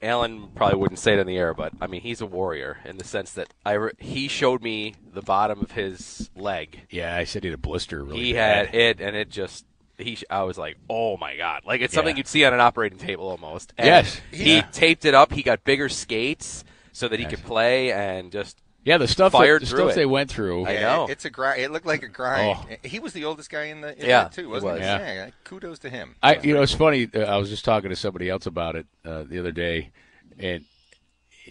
Alan 0.00 0.46
probably 0.54 0.78
wouldn't 0.78 1.00
say 1.00 1.14
it 1.14 1.18
in 1.18 1.26
the 1.26 1.36
air, 1.38 1.54
but 1.54 1.72
I 1.80 1.88
mean, 1.88 2.02
he's 2.02 2.20
a 2.20 2.26
warrior 2.26 2.78
in 2.84 2.98
the 2.98 3.04
sense 3.04 3.32
that 3.32 3.52
I 3.66 3.72
re- 3.72 3.92
he 3.98 4.28
showed 4.28 4.62
me 4.62 4.94
the 5.12 5.22
bottom 5.22 5.60
of 5.60 5.72
his 5.72 6.30
leg. 6.36 6.82
Yeah, 6.88 7.16
I 7.16 7.24
said 7.24 7.42
he 7.42 7.50
had 7.50 7.54
a 7.54 7.58
blister. 7.58 8.04
Really 8.04 8.20
he 8.26 8.32
bad. 8.34 8.66
had 8.66 8.74
it, 8.76 9.00
and 9.00 9.16
it 9.16 9.28
just. 9.28 9.64
He, 10.02 10.18
I 10.30 10.42
was 10.42 10.58
like, 10.58 10.76
"Oh 10.88 11.16
my 11.16 11.36
god!" 11.36 11.62
Like 11.64 11.80
it's 11.80 11.94
something 11.94 12.14
Yeah. 12.16 12.18
you'd 12.20 12.28
see 12.28 12.44
on 12.44 12.52
an 12.54 12.60
operating 12.60 12.98
table 12.98 13.28
almost. 13.28 13.72
And 13.78 13.86
Yes. 13.86 14.20
he 14.30 14.56
Yeah. 14.56 14.62
taped 14.72 15.04
it 15.04 15.14
up. 15.14 15.32
He 15.32 15.42
got 15.42 15.64
bigger 15.64 15.88
skates 15.88 16.64
so 16.92 17.08
that 17.08 17.18
he 17.18 17.26
could 17.26 17.42
play, 17.42 17.92
and 17.92 18.30
just 18.32 18.58
Yeah, 18.84 18.98
the 18.98 19.06
stuff 19.08 19.32
fired 19.32 19.62
that, 19.62 19.66
the 19.66 19.76
stuff 19.76 19.90
it. 19.92 19.94
they 19.94 20.06
went 20.06 20.28
through. 20.30 20.66
I 20.66 20.72
Yeah, 20.72 20.80
know. 20.80 21.06
It's 21.08 21.24
a 21.24 21.30
grind. 21.30 21.60
It 21.62 21.70
looked 21.70 21.86
like 21.86 22.02
a 22.02 22.08
grind. 22.08 22.58
Oh. 22.70 22.76
He 22.82 22.98
was 22.98 23.12
the 23.12 23.24
oldest 23.24 23.48
guy 23.48 23.64
in 23.64 23.80
the 23.80 23.96
in 23.98 24.06
Yeah, 24.06 24.24
too, 24.28 24.48
wasn't 24.48 24.72
was. 24.72 24.80
he? 24.80 24.86
Yeah. 24.86 25.30
Kudos 25.44 25.78
to 25.80 25.90
him. 25.90 26.16
I, 26.22 26.36
you 26.38 26.52
know, 26.54 26.62
it's 26.62 26.74
funny. 26.74 27.08
Uh, 27.14 27.20
I 27.20 27.36
was 27.36 27.48
just 27.48 27.64
talking 27.64 27.90
to 27.90 27.96
somebody 27.96 28.28
else 28.28 28.44
about 28.46 28.74
it 28.76 28.86
uh, 29.04 29.22
the 29.22 29.38
other 29.38 29.52
day, 29.52 29.90
and 30.38 30.64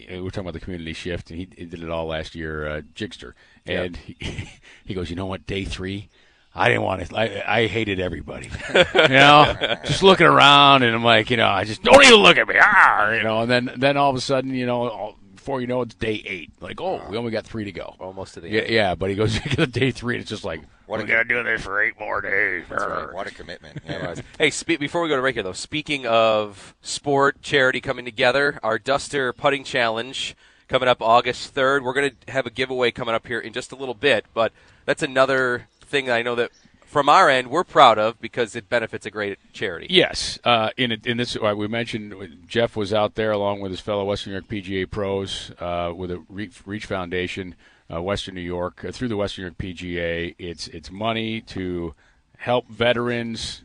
we 0.08 0.20
were 0.20 0.30
talking 0.30 0.42
about 0.48 0.54
the 0.54 0.60
community 0.60 0.92
shift, 0.92 1.30
and 1.30 1.38
he, 1.38 1.48
he 1.56 1.64
did 1.64 1.82
it 1.82 1.90
all 1.90 2.06
last 2.06 2.34
year, 2.34 2.66
uh, 2.68 2.80
Jigster, 2.94 3.32
and 3.66 3.96
he, 3.96 4.16
he 4.84 4.94
goes, 4.94 5.10
you 5.10 5.16
know 5.16 5.26
what, 5.26 5.46
day 5.46 5.64
three. 5.64 6.08
I 6.54 6.68
didn't 6.68 6.82
want 6.82 7.06
to. 7.06 7.16
I, 7.16 7.60
I 7.62 7.66
hated 7.66 7.98
everybody, 8.00 8.50
you 8.74 9.08
know. 9.08 9.54
just 9.84 10.02
looking 10.02 10.26
around, 10.26 10.82
and 10.82 10.94
I'm 10.94 11.02
like, 11.04 11.30
you 11.30 11.36
know, 11.38 11.48
I 11.48 11.64
just 11.64 11.82
don't 11.82 12.04
even 12.04 12.16
look 12.20 12.36
at 12.36 12.46
me, 12.46 12.56
ah, 12.60 13.10
you 13.12 13.22
know. 13.22 13.40
And 13.40 13.50
then, 13.50 13.70
then 13.76 13.96
all 13.96 14.10
of 14.10 14.16
a 14.16 14.20
sudden, 14.20 14.54
you 14.54 14.66
know, 14.66 14.88
all, 14.90 15.18
before 15.34 15.60
you 15.62 15.66
know 15.66 15.80
it's 15.82 15.94
day 15.94 16.22
eight. 16.26 16.50
Like, 16.60 16.80
oh, 16.80 17.02
we 17.10 17.16
only 17.16 17.30
got 17.32 17.44
three 17.46 17.64
to 17.64 17.72
go. 17.72 17.96
Almost 17.98 18.34
to 18.34 18.40
the 18.40 18.48
Yeah, 18.50 18.60
end. 18.60 18.70
yeah, 18.70 18.94
but 18.94 19.08
he 19.10 19.16
goes 19.16 19.38
to 19.40 19.66
day 19.66 19.90
three, 19.92 20.14
and 20.16 20.20
it's 20.20 20.28
just 20.30 20.44
like, 20.44 20.60
What 20.86 21.00
we're 21.00 21.06
a- 21.06 21.08
gonna 21.08 21.24
do 21.24 21.42
this 21.42 21.62
for 21.62 21.80
eight 21.82 21.98
more 21.98 22.20
days. 22.20 22.64
Right. 22.68 23.12
What 23.12 23.26
a 23.26 23.30
commitment. 23.30 23.78
Yeah. 23.88 24.14
Hey, 24.38 24.50
spe- 24.50 24.78
before 24.78 25.00
we 25.02 25.08
go 25.08 25.16
to 25.16 25.22
break 25.22 25.34
here, 25.36 25.42
though, 25.42 25.52
speaking 25.52 26.06
of 26.06 26.74
sport, 26.82 27.40
charity 27.42 27.80
coming 27.80 28.04
together, 28.04 28.60
our 28.62 28.78
Duster 28.78 29.32
Putting 29.32 29.64
Challenge 29.64 30.36
coming 30.68 30.88
up 30.88 31.00
August 31.00 31.54
3rd. 31.54 31.82
We're 31.82 31.92
going 31.94 32.10
to 32.26 32.32
have 32.32 32.44
a 32.46 32.50
giveaway 32.50 32.90
coming 32.90 33.14
up 33.14 33.26
here 33.26 33.40
in 33.40 33.52
just 33.52 33.72
a 33.72 33.76
little 33.76 33.94
bit, 33.94 34.26
but 34.34 34.52
that's 34.84 35.02
another 35.02 35.66
thing 35.92 36.06
that 36.06 36.16
I 36.16 36.22
know 36.22 36.34
that 36.34 36.50
from 36.92 37.08
our 37.08 37.30
end 37.30 37.48
we're 37.48 37.64
proud 37.64 37.98
of 37.98 38.20
because 38.20 38.56
it 38.56 38.68
benefits 38.68 39.06
a 39.06 39.10
great 39.10 39.38
charity. 39.52 39.86
Yes, 39.88 40.38
uh, 40.42 40.70
in 40.76 40.90
in 41.04 41.16
this 41.18 41.36
uh, 41.36 41.54
we 41.56 41.68
mentioned 41.68 42.44
Jeff 42.48 42.74
was 42.76 42.92
out 42.92 43.14
there 43.14 43.30
along 43.30 43.60
with 43.60 43.70
his 43.70 43.80
fellow 43.80 44.04
Western 44.04 44.32
New 44.32 44.40
York 44.40 44.48
PGA 44.48 44.90
pros 44.90 45.52
uh, 45.60 45.92
with 45.94 46.10
the 46.10 46.18
Reach, 46.28 46.86
Foundation, 46.86 47.54
uh, 47.92 48.02
Western 48.02 48.34
New 48.34 48.40
York 48.40 48.84
uh, 48.84 48.90
through 48.90 49.08
the 49.08 49.16
Western 49.16 49.44
New 49.44 49.46
York 49.46 49.76
PGA. 49.76 50.34
It's 50.38 50.66
it's 50.68 50.90
money 50.90 51.40
to 51.42 51.94
help 52.38 52.68
veterans. 52.68 53.62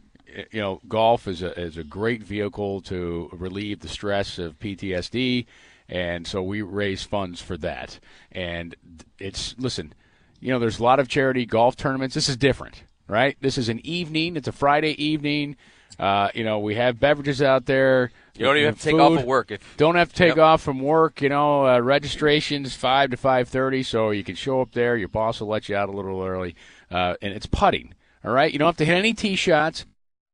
You 0.51 0.61
know, 0.61 0.81
golf 0.87 1.27
is 1.27 1.41
a 1.41 1.59
is 1.59 1.77
a 1.77 1.83
great 1.83 2.21
vehicle 2.21 2.81
to 2.81 3.29
relieve 3.33 3.79
the 3.79 3.89
stress 3.89 4.37
of 4.37 4.59
PTSD, 4.59 5.45
and 5.89 6.27
so 6.27 6.43
we 6.43 6.61
raise 6.61 7.03
funds 7.03 7.41
for 7.41 7.57
that. 7.57 7.99
And 8.31 8.75
it's 9.19 9.55
listen, 9.57 9.93
you 10.39 10.51
know, 10.51 10.59
there's 10.59 10.79
a 10.79 10.83
lot 10.83 10.99
of 10.99 11.07
charity 11.07 11.45
golf 11.45 11.75
tournaments. 11.75 12.15
This 12.15 12.29
is 12.29 12.37
different, 12.37 12.83
right? 13.07 13.37
This 13.41 13.57
is 13.57 13.69
an 13.69 13.85
evening. 13.85 14.35
It's 14.35 14.47
a 14.47 14.51
Friday 14.51 14.91
evening. 15.03 15.55
Uh, 15.99 16.29
you 16.35 16.43
know, 16.43 16.59
we 16.59 16.75
have 16.75 16.99
beverages 16.99 17.41
out 17.41 17.65
there. 17.65 18.11
You 18.35 18.45
don't 18.45 18.57
even 18.57 18.67
have 18.67 18.77
to 18.77 18.83
take 18.83 18.95
off 18.95 19.17
of 19.17 19.25
work 19.25 19.49
if 19.49 19.77
Don't 19.77 19.95
have 19.95 20.09
to 20.09 20.15
take 20.15 20.35
Yep. 20.35 20.37
off 20.37 20.61
from 20.61 20.79
work. 20.79 21.21
You 21.21 21.29
know, 21.29 21.65
uh, 21.65 21.79
registration's 21.79 22.75
five 22.75 23.09
to 23.09 23.17
five 23.17 23.49
thirty, 23.49 23.81
so 23.81 24.11
you 24.11 24.23
can 24.23 24.35
show 24.35 24.61
up 24.61 24.73
there. 24.73 24.95
Your 24.95 25.07
boss 25.07 25.39
will 25.39 25.47
let 25.47 25.69
you 25.69 25.75
out 25.75 25.89
a 25.89 25.91
little 25.91 26.23
early, 26.23 26.55
uh, 26.91 27.15
and 27.21 27.33
it's 27.33 27.47
putting. 27.47 27.95
All 28.23 28.31
right, 28.31 28.51
you 28.51 28.59
don't 28.59 28.67
have 28.67 28.77
to 28.77 28.85
hit 28.85 28.93
any 28.95 29.13
tee 29.13 29.35
shots. 29.35 29.85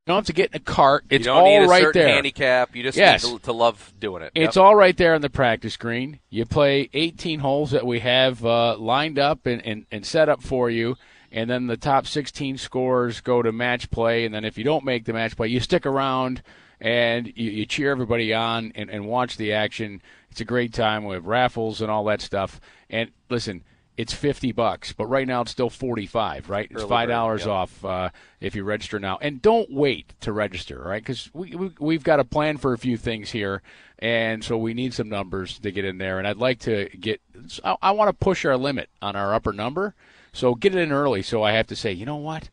You 0.06 0.12
don't 0.12 0.18
have 0.18 0.26
to 0.26 0.34
get 0.34 0.50
in 0.52 0.58
a 0.58 0.60
cart. 0.60 1.06
It's 1.10 1.20
you 1.26 1.32
don't 1.32 1.44
all 1.44 1.46
need 1.60 1.66
a 1.66 1.68
right 1.70 1.82
certain 1.82 2.02
there. 2.02 2.14
handicap. 2.14 2.76
You 2.76 2.84
just 2.84 2.98
Yes. 2.98 3.24
need 3.24 3.38
to, 3.38 3.44
to 3.46 3.54
love 3.54 3.94
doing 4.02 4.22
it. 4.22 4.34
It's 4.36 4.58
Yep. 4.58 4.62
all 4.66 4.76
right 4.76 4.98
there 4.98 5.16
on 5.16 5.22
the 5.22 5.30
practice 5.30 5.78
green. 5.78 6.20
You 6.30 6.46
play 6.46 6.90
18 6.92 7.40
holes 7.40 7.72
that 7.72 7.86
we 7.86 8.02
have 8.02 8.44
uh, 8.46 8.76
lined 8.78 9.18
up 9.18 9.46
and, 9.46 9.66
and, 9.66 9.86
and 9.94 10.06
set 10.06 10.28
up 10.28 10.44
for 10.44 10.70
you, 10.70 10.98
and 11.32 11.50
then 11.50 11.68
the 11.68 11.78
top 11.78 12.06
16 12.06 12.58
scores 12.58 13.22
go 13.22 13.42
to 13.42 13.54
match 13.54 13.90
play. 13.92 14.26
And 14.26 14.36
then 14.36 14.44
if 14.44 14.58
you 14.58 14.66
don't 14.66 14.84
make 14.84 15.06
the 15.06 15.14
match 15.14 15.38
play, 15.38 15.48
you 15.48 15.62
stick 15.62 15.86
around 15.86 16.42
and 16.82 17.28
you, 17.28 17.50
you 17.52 17.66
cheer 17.66 17.90
everybody 17.90 18.34
on 18.34 18.74
and, 18.76 18.90
and 18.90 19.06
watch 19.08 19.38
the 19.38 19.54
action. 19.54 20.02
It's 20.32 20.42
a 20.42 20.46
great 20.46 20.74
time. 20.74 21.06
We 21.06 21.14
have 21.14 21.28
raffles 21.28 21.80
and 21.82 21.90
all 21.90 22.04
that 22.06 22.20
stuff. 22.20 22.60
And 22.90 23.10
listen, 23.30 23.64
it's 23.96 24.14
50 24.14 24.52
bucks, 24.54 24.92
but 24.92 25.06
right 25.06 25.28
now 25.28 25.42
it's 25.42 25.52
still 25.52 25.70
45, 25.70 26.50
right? 26.50 26.68
It's 26.70 26.84
5 26.84 27.10
bird, 27.10 27.40
yep. 27.40 27.48
off 27.48 27.86
uh, 27.86 28.10
if 28.42 28.56
you 28.56 28.64
register 28.64 29.00
now. 29.00 29.18
And 29.22 29.42
don't 29.42 29.72
wait 29.72 30.14
to 30.22 30.32
register, 30.32 30.82
right? 30.84 31.02
Because 31.02 31.30
we, 31.34 31.56
we, 31.56 31.72
we've 31.80 32.04
got 32.04 32.20
a 32.20 32.24
plan 32.24 32.58
for 32.58 32.74
a 32.74 32.78
few 32.78 32.98
things 32.98 33.32
here, 33.32 33.62
and 34.00 34.44
so 34.44 34.58
we 34.58 34.74
need 34.74 34.94
some 34.94 35.10
numbers 35.10 35.60
to 35.60 35.72
get 35.72 35.86
in 35.86 36.00
there. 36.00 36.18
And 36.18 36.28
I'd 36.28 36.38
like 36.38 36.60
to 36.62 36.90
get, 37.00 37.22
I, 37.64 37.76
I 37.82 37.92
want 37.92 38.10
to 38.10 38.14
push 38.14 38.46
our 38.46 38.58
limit 38.58 38.90
on 39.02 39.16
our 39.16 39.34
upper 39.34 39.54
number, 39.54 39.94
so 40.32 40.56
get 40.56 40.74
it 40.74 40.80
in 40.80 40.92
early. 40.92 41.22
So 41.22 41.44
I 41.44 41.52
have 41.52 41.68
to 41.68 41.76
say, 41.76 41.92
you 41.92 42.06
know 42.06 42.18
what? 42.18 42.50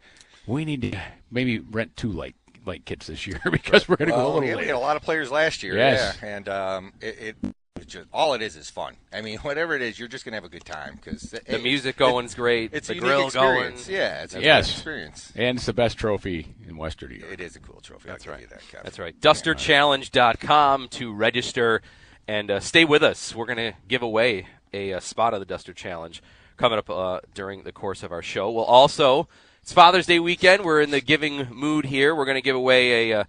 We 0.47 0.65
need 0.67 0.83
to 0.83 1.01
maybe 1.31 1.59
rent 1.59 1.97
two 1.97 2.13
light 2.13 2.37
light 2.67 2.85
kits 2.85 3.07
this 3.07 3.27
year 3.27 3.41
because 3.51 3.89
we're 3.89 3.97
going 3.97 4.11
to 4.11 4.15
go 4.15 4.23
a 4.23 4.27
little 4.27 4.41
we 4.41 4.67
had 4.67 4.75
a 4.75 4.79
lot 4.79 4.97
of 4.97 5.03
players 5.03 5.31
last 5.31 5.63
year. 5.63 5.75
Yes. 5.77 6.19
Yeah, 6.23 6.29
and 6.29 6.49
um, 6.51 6.93
it, 7.01 7.37
it 7.45 7.55
just 7.87 8.09
all 8.13 8.35
it 8.35 8.43
is 8.43 8.57
is 8.57 8.69
fun. 8.71 8.97
I 9.13 9.21
mean, 9.21 9.39
whatever 9.43 9.75
it 9.75 9.83
is, 9.83 9.99
you're 9.99 10.09
just 10.09 10.25
gonna 10.25 10.37
have 10.37 10.45
a 10.45 10.49
good 10.49 10.65
time 10.65 10.97
because 11.03 11.35
the 11.47 11.59
music 11.59 11.97
going's 11.97 12.35
great. 12.35 12.71
It's 12.73 12.89
the 12.89 12.95
a 12.95 12.97
unique 12.97 13.09
grill 13.09 13.27
experience. 13.27 13.87
going. 13.87 13.97
Yeah, 13.97 14.23
it's 14.23 14.35
a 14.35 14.39
Yes. 14.39 14.45
yes. 14.45 14.71
experience. 14.73 15.33
And 15.37 15.57
it's 15.59 15.67
the 15.67 15.73
best 15.73 15.97
trophy 15.99 16.55
in 16.69 16.77
Western 16.77 17.11
New 17.11 17.17
York. 17.17 17.33
It 17.33 17.41
is 17.41 17.57
a 17.57 17.61
cool 17.61 17.81
trophy. 17.81 18.09
That's 18.09 18.27
I'll 18.27 18.33
right. 18.33 18.41
give 18.41 18.51
you 18.51 18.57
that, 18.57 18.79
Kev. 18.79 18.83
That's 18.85 18.99
right. 18.99 19.19
DusterChallenge.com 19.21 20.89
to 20.89 21.13
register 21.13 21.83
and 22.29 22.51
uh, 22.51 22.61
stay 22.61 22.85
with 22.85 23.03
us. 23.03 23.35
We're 23.35 23.47
going 23.47 23.73
to 23.73 23.75
give 23.89 24.03
away 24.03 24.47
a, 24.73 24.93
uh 24.95 25.01
spot 25.01 25.35
of 25.35 25.41
the 25.41 25.47
Duster 25.47 25.73
Challenge 25.73 26.23
coming 26.57 26.79
up 26.79 26.89
uh, 26.91 27.21
during 27.35 27.63
the 27.65 27.73
course 27.73 28.03
of 28.03 28.13
our 28.13 28.23
show. 28.23 28.51
We'll 28.51 28.65
also, 28.65 29.29
it's 29.63 29.73
Father's 29.73 30.07
Day 30.07 30.21
weekend. 30.21 30.65
We're 30.65 30.81
in 30.81 30.91
the 30.91 31.01
giving 31.01 31.49
mood 31.51 31.87
here. 31.87 32.15
We're 32.15 32.25
going 32.27 32.37
to 32.37 32.43
give 32.43 32.55
away 32.57 33.11
a 33.11 33.21
uh, 33.21 33.25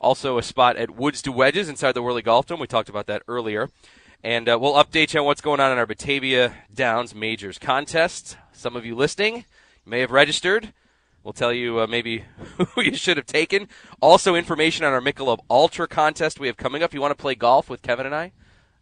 also 0.00 0.38
a 0.38 0.42
spot 0.42 0.76
at 0.76 0.96
Woods 0.96 1.22
to 1.22 1.32
Wedges 1.32 1.68
inside 1.68 1.92
the 1.92 2.02
Whirly 2.02 2.22
Golf 2.22 2.46
Dome. 2.46 2.60
We 2.60 2.66
talked 2.66 2.88
about 2.88 3.06
that 3.06 3.22
earlier. 3.28 3.70
And 4.24 4.48
uh, 4.48 4.58
we'll 4.60 4.74
update 4.74 5.14
you 5.14 5.20
on 5.20 5.26
what's 5.26 5.40
going 5.40 5.60
on 5.60 5.70
in 5.72 5.78
our 5.78 5.86
Batavia 5.86 6.54
Downs 6.74 7.14
Majors 7.14 7.58
contest. 7.58 8.36
Some 8.52 8.74
of 8.74 8.84
you 8.84 8.94
listening 8.94 9.44
may 9.84 10.00
have 10.00 10.10
registered. 10.10 10.72
We'll 11.22 11.32
tell 11.32 11.52
you 11.52 11.80
uh, 11.80 11.86
maybe 11.86 12.24
who 12.56 12.82
you 12.82 12.96
should 12.96 13.16
have 13.16 13.26
taken. 13.26 13.68
Also, 14.00 14.34
information 14.34 14.84
on 14.84 14.92
our 14.92 15.00
Michelob 15.00 15.40
Ultra 15.50 15.86
contest 15.86 16.40
we 16.40 16.46
have 16.46 16.56
coming 16.56 16.82
up. 16.82 16.94
You 16.94 17.00
want 17.00 17.16
to 17.16 17.20
play 17.20 17.34
golf 17.34 17.68
with 17.68 17.82
Kevin 17.82 18.06
and 18.06 18.14
I? 18.14 18.32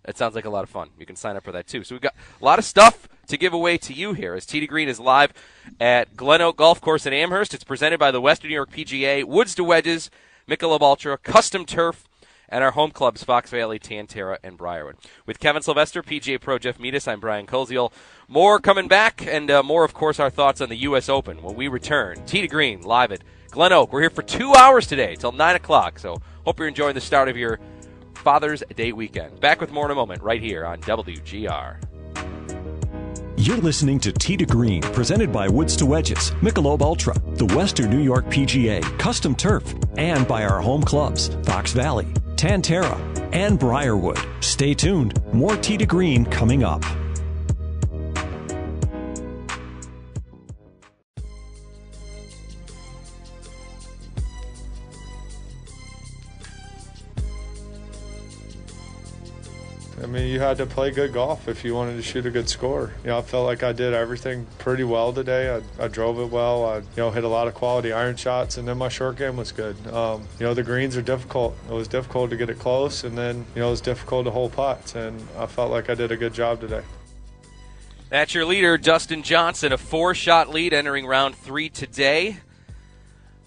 That 0.05 0.18
sounds 0.18 0.35
like 0.35 0.44
a 0.44 0.50
lot 0.50 0.64
of 0.64 0.70
fun. 0.70 0.90
You 0.98 1.07
can 1.07 1.16
sign 1.16 1.37
up 1.37 1.44
for 1.44 1.53
that 1.53 1.66
too. 1.66 1.83
So 1.83 1.94
we've 1.94 2.03
got 2.03 2.14
a 2.40 2.44
lot 2.44 2.59
of 2.59 2.64
stuff 2.64 3.09
to 3.29 3.38
give 3.38 3.55
away 3.55 3.79
to 3.79 3.94
you 3.94 4.12
here 4.12 4.35
as 4.35 4.44
to 4.46 4.66
Green 4.66 4.88
is 4.88 5.00
live 5.00 5.33
at 5.81 6.16
Glen 6.16 6.42
Oak 6.42 6.59
Golf 6.59 6.81
Course 6.81 7.07
in 7.07 7.14
Amherst. 7.14 7.55
It's 7.55 7.64
presented 7.64 7.98
by 7.98 8.11
the 8.11 8.20
Western 8.20 8.50
New 8.50 8.55
York 8.55 8.70
PGA, 8.70 9.24
Woods 9.24 9.55
to 9.55 9.64
Wedges, 9.64 10.11
Michelob 10.48 10.83
Ultra, 10.83 11.16
Custom 11.16 11.64
Turf, 11.64 12.04
and 12.50 12.62
our 12.62 12.72
home 12.72 12.90
clubs, 12.90 13.24
Fox 13.24 13.50
Valley, 13.50 13.78
Tantera, 13.78 14.37
and 14.44 14.59
Briarwood. 14.59 14.96
With 15.26 15.40
Kevin 15.40 15.62
Sylvester, 15.62 16.02
PGA 16.02 16.38
Pro 16.38 16.59
Jeff 16.59 16.78
Metis, 16.78 17.09
I'm 17.09 17.18
Brian 17.18 17.46
Koziol. 17.46 17.92
More 18.28 18.61
coming 18.61 18.87
back, 18.87 19.26
and 19.26 19.50
uh, 19.50 19.62
more, 19.62 19.85
of 19.85 19.94
course, 19.94 20.20
our 20.20 20.28
thoughts 20.28 20.61
on 20.61 20.68
the 20.68 20.76
U.S. 20.76 21.09
Open 21.09 21.42
when 21.42 21.57
we 21.57 21.68
return. 21.68 22.24
Tee 22.26 22.42
to 22.42 22.48
Green, 22.48 22.83
live 22.83 23.11
at 23.11 23.24
Glen 23.50 23.72
Oak. 23.72 23.92
We're 23.92 24.02
here 24.02 24.11
for 24.11 24.22
two 24.22 24.54
hours 24.54 24.87
today, 24.87 25.16
till 25.16 25.33
9 25.33 25.57
o'clock, 25.57 25.98
so 25.98 26.20
hope 26.44 26.59
you're 26.59 26.68
enjoying 26.68 26.94
the 26.94 27.00
start 27.00 27.28
of 27.28 27.37
your 27.38 27.59
Father's 28.14 28.62
Day 28.76 28.92
weekend. 28.92 29.40
Back 29.40 29.62
with 29.62 29.72
more 29.72 29.87
in 29.87 29.92
a 29.92 29.94
moment, 29.94 30.22
right 30.22 30.42
here 30.42 30.66
on 30.66 30.80
WGR. 30.83 31.93
You're 33.44 33.59
listening 33.59 34.00
to 34.00 34.11
Tee 34.11 34.38
to 34.38 34.46
Green, 34.46 34.80
presented 34.80 35.30
by 35.30 35.48
Woods 35.48 35.76
to 35.76 35.85
Wedges, 35.85 36.30
Michelob 36.40 36.80
Ultra, 36.80 37.12
the 37.35 37.44
Western 37.54 37.90
New 37.90 38.00
York 38.00 38.24
PGA, 38.30 38.80
Custom 38.98 39.35
Turf, 39.35 39.74
and 39.98 40.26
by 40.26 40.46
our 40.46 40.62
home 40.62 40.83
clubs, 40.83 41.28
Fox 41.44 41.74
Valley, 41.74 42.07
Tantera, 42.37 42.98
and 43.35 43.59
Briarwood. 43.59 44.18
Stay 44.40 44.72
tuned. 44.72 45.22
More 45.35 45.57
Tee 45.57 45.76
to 45.76 45.85
Green 45.85 46.24
coming 46.24 46.64
up. 46.64 46.83
I 60.05 60.07
mean, 60.07 60.29
you 60.29 60.38
had 60.38 60.59
to 60.59 60.67
play 60.67 60.90
good 60.90 61.14
golf 61.14 61.49
if 61.49 61.64
you 61.64 61.75
wanted 61.75 61.97
to 61.97 62.03
shoot 62.03 62.27
a 62.27 62.31
good 62.31 62.47
score. 62.47 62.93
You 63.03 63.09
know, 63.09 63.19
I 63.19 63.23
felt 63.23 63.47
like 63.47 63.62
I 63.62 63.73
did 63.73 63.95
everything 63.95 64.47
pretty 64.59 64.85
well 64.85 65.14
today. 65.14 65.49
I, 65.57 65.85
I 65.85 65.88
drove 65.88 66.19
it 66.19 66.27
well. 66.27 66.67
I, 66.67 66.77
you 66.77 66.85
know, 66.99 67.11
hit 67.11 67.25
a 67.25 67.29
lot 67.29 67.49
of 67.49 67.55
quality 67.55 67.90
iron 67.90 68.14
shots, 68.17 68.59
and 68.59 68.69
then 68.69 68.77
my 68.77 68.90
short 68.90 69.17
game 69.17 69.38
was 69.38 69.51
good. 69.51 69.75
Um, 69.87 70.29
you 70.38 70.45
know, 70.45 70.53
the 70.53 70.62
greens 70.62 70.95
are 70.99 71.03
difficult. 71.03 71.57
It 71.71 71.73
was 71.73 71.88
difficult 71.88 72.29
to 72.31 72.37
get 72.37 72.51
it 72.51 72.59
close, 72.59 73.05
and 73.05 73.17
then 73.17 73.47
you 73.55 73.62
know 73.62 73.69
it 73.69 73.71
was 73.71 73.81
difficult 73.81 74.27
to 74.27 74.31
hold 74.31 74.53
putts, 74.53 74.95
and 74.95 75.19
I 75.38 75.47
felt 75.47 75.71
like 75.71 75.88
I 75.88 75.95
did 75.95 76.12
a 76.12 76.19
good 76.19 76.35
job 76.35 76.61
today. 76.61 76.83
That's 78.11 78.35
your 78.35 78.45
leader, 78.45 78.77
Dustin 78.77 79.23
Johnson, 79.23 79.73
a 79.73 79.79
four 79.79 80.14
shot 80.14 80.51
lead 80.51 80.75
entering 80.75 81.07
round 81.07 81.35
three 81.35 81.71
today 81.71 82.40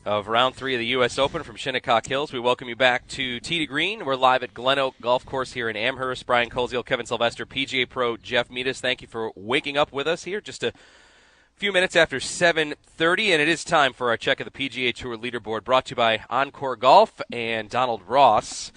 of 0.08 0.30
round 0.30 0.56
three 0.56 0.74
of 0.74 0.80
the 0.80 0.86
U.S. 0.88 1.20
Open 1.20 1.43
from 1.43 1.58
Shinnecock 1.58 2.08
Hills. 2.08 2.32
We 2.32 2.39
welcome 2.39 2.70
you 2.70 2.78
back 2.78 3.06
to 3.10 3.41
Tee 3.41 3.60
to 3.60 3.65
Green. 3.65 4.06
We're 4.06 4.15
live 4.15 4.41
at 4.41 4.54
Glen 4.54 4.80
Oak 4.80 4.96
Golf 5.02 5.26
Course 5.26 5.52
here 5.52 5.70
in 5.70 5.76
Amherst. 5.76 6.26
Brian 6.26 6.50
Koziol, 6.50 6.86
Kevin 6.86 7.06
Sylvester, 7.06 7.46
PGA 7.46 7.88
Pro 7.88 8.15
Jeff 8.15 8.50
Metis. 8.50 8.80
Thank 8.80 9.02
you 9.02 9.08
for 9.08 9.34
waking 9.36 9.78
up 9.78 9.91
with 9.91 10.08
us 10.08 10.24
here 10.24 10.39
just 10.39 10.63
a 10.63 10.72
few 11.58 11.74
minutes 11.74 11.98
after 11.98 12.17
7.30, 12.20 13.34
and 13.34 13.41
it 13.41 13.50
is 13.50 13.65
time 13.65 13.91
for 13.91 14.10
our 14.10 14.15
check 14.15 14.39
of 14.39 14.50
the 14.50 14.70
PGA 14.70 14.96
Tour 14.96 15.17
leaderboard 15.17 15.65
brought 15.65 15.86
to 15.88 15.91
you 15.91 15.98
by 15.98 16.24
Encore 16.30 16.78
Golf 16.78 17.22
and 17.30 17.70
Donald 17.70 18.02
Ross. 18.08 18.72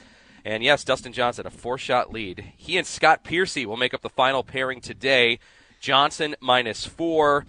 And 0.44 0.64
yes, 0.64 0.82
Dustin 0.82 1.12
Johnson, 1.12 1.46
a 1.46 1.50
four 1.50 1.78
shot 1.78 2.12
lead. 2.12 2.54
He 2.56 2.76
and 2.76 2.86
Scott 2.86 3.22
Piercy 3.22 3.64
will 3.64 3.76
make 3.76 3.94
up 3.94 4.02
the 4.02 4.08
final 4.08 4.42
pairing 4.42 4.80
today. 4.80 5.38
Johnson 5.78 6.34
minus 6.40 6.86
four, 6.86 7.46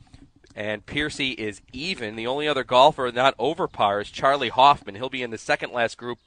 and 0.56 0.86
Piercy 0.86 1.32
is 1.32 1.62
even. 1.72 2.16
The 2.16 2.28
only 2.28 2.48
other 2.48 2.64
golfer 2.64 3.12
not 3.14 3.36
over 3.40 3.68
par 3.68 4.02
is 4.02 4.10
Charley 4.10 4.50
Hoffman. 4.50 4.96
He'll 4.96 5.10
be 5.10 5.24
in 5.24 5.32
the 5.32 5.38
second 5.38 5.72
last 5.72 5.98
group 5.98 6.20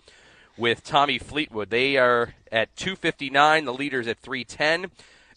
with 0.57 0.85
Tommy 0.85 1.19
Fleetwood. 1.19 1.71
They 1.71 1.97
are 1.97 2.35
at 2.51 2.75
259. 2.77 3.65
The 3.65 3.73
leader's 3.73 4.07
at 4.09 4.19
310. 4.19 4.91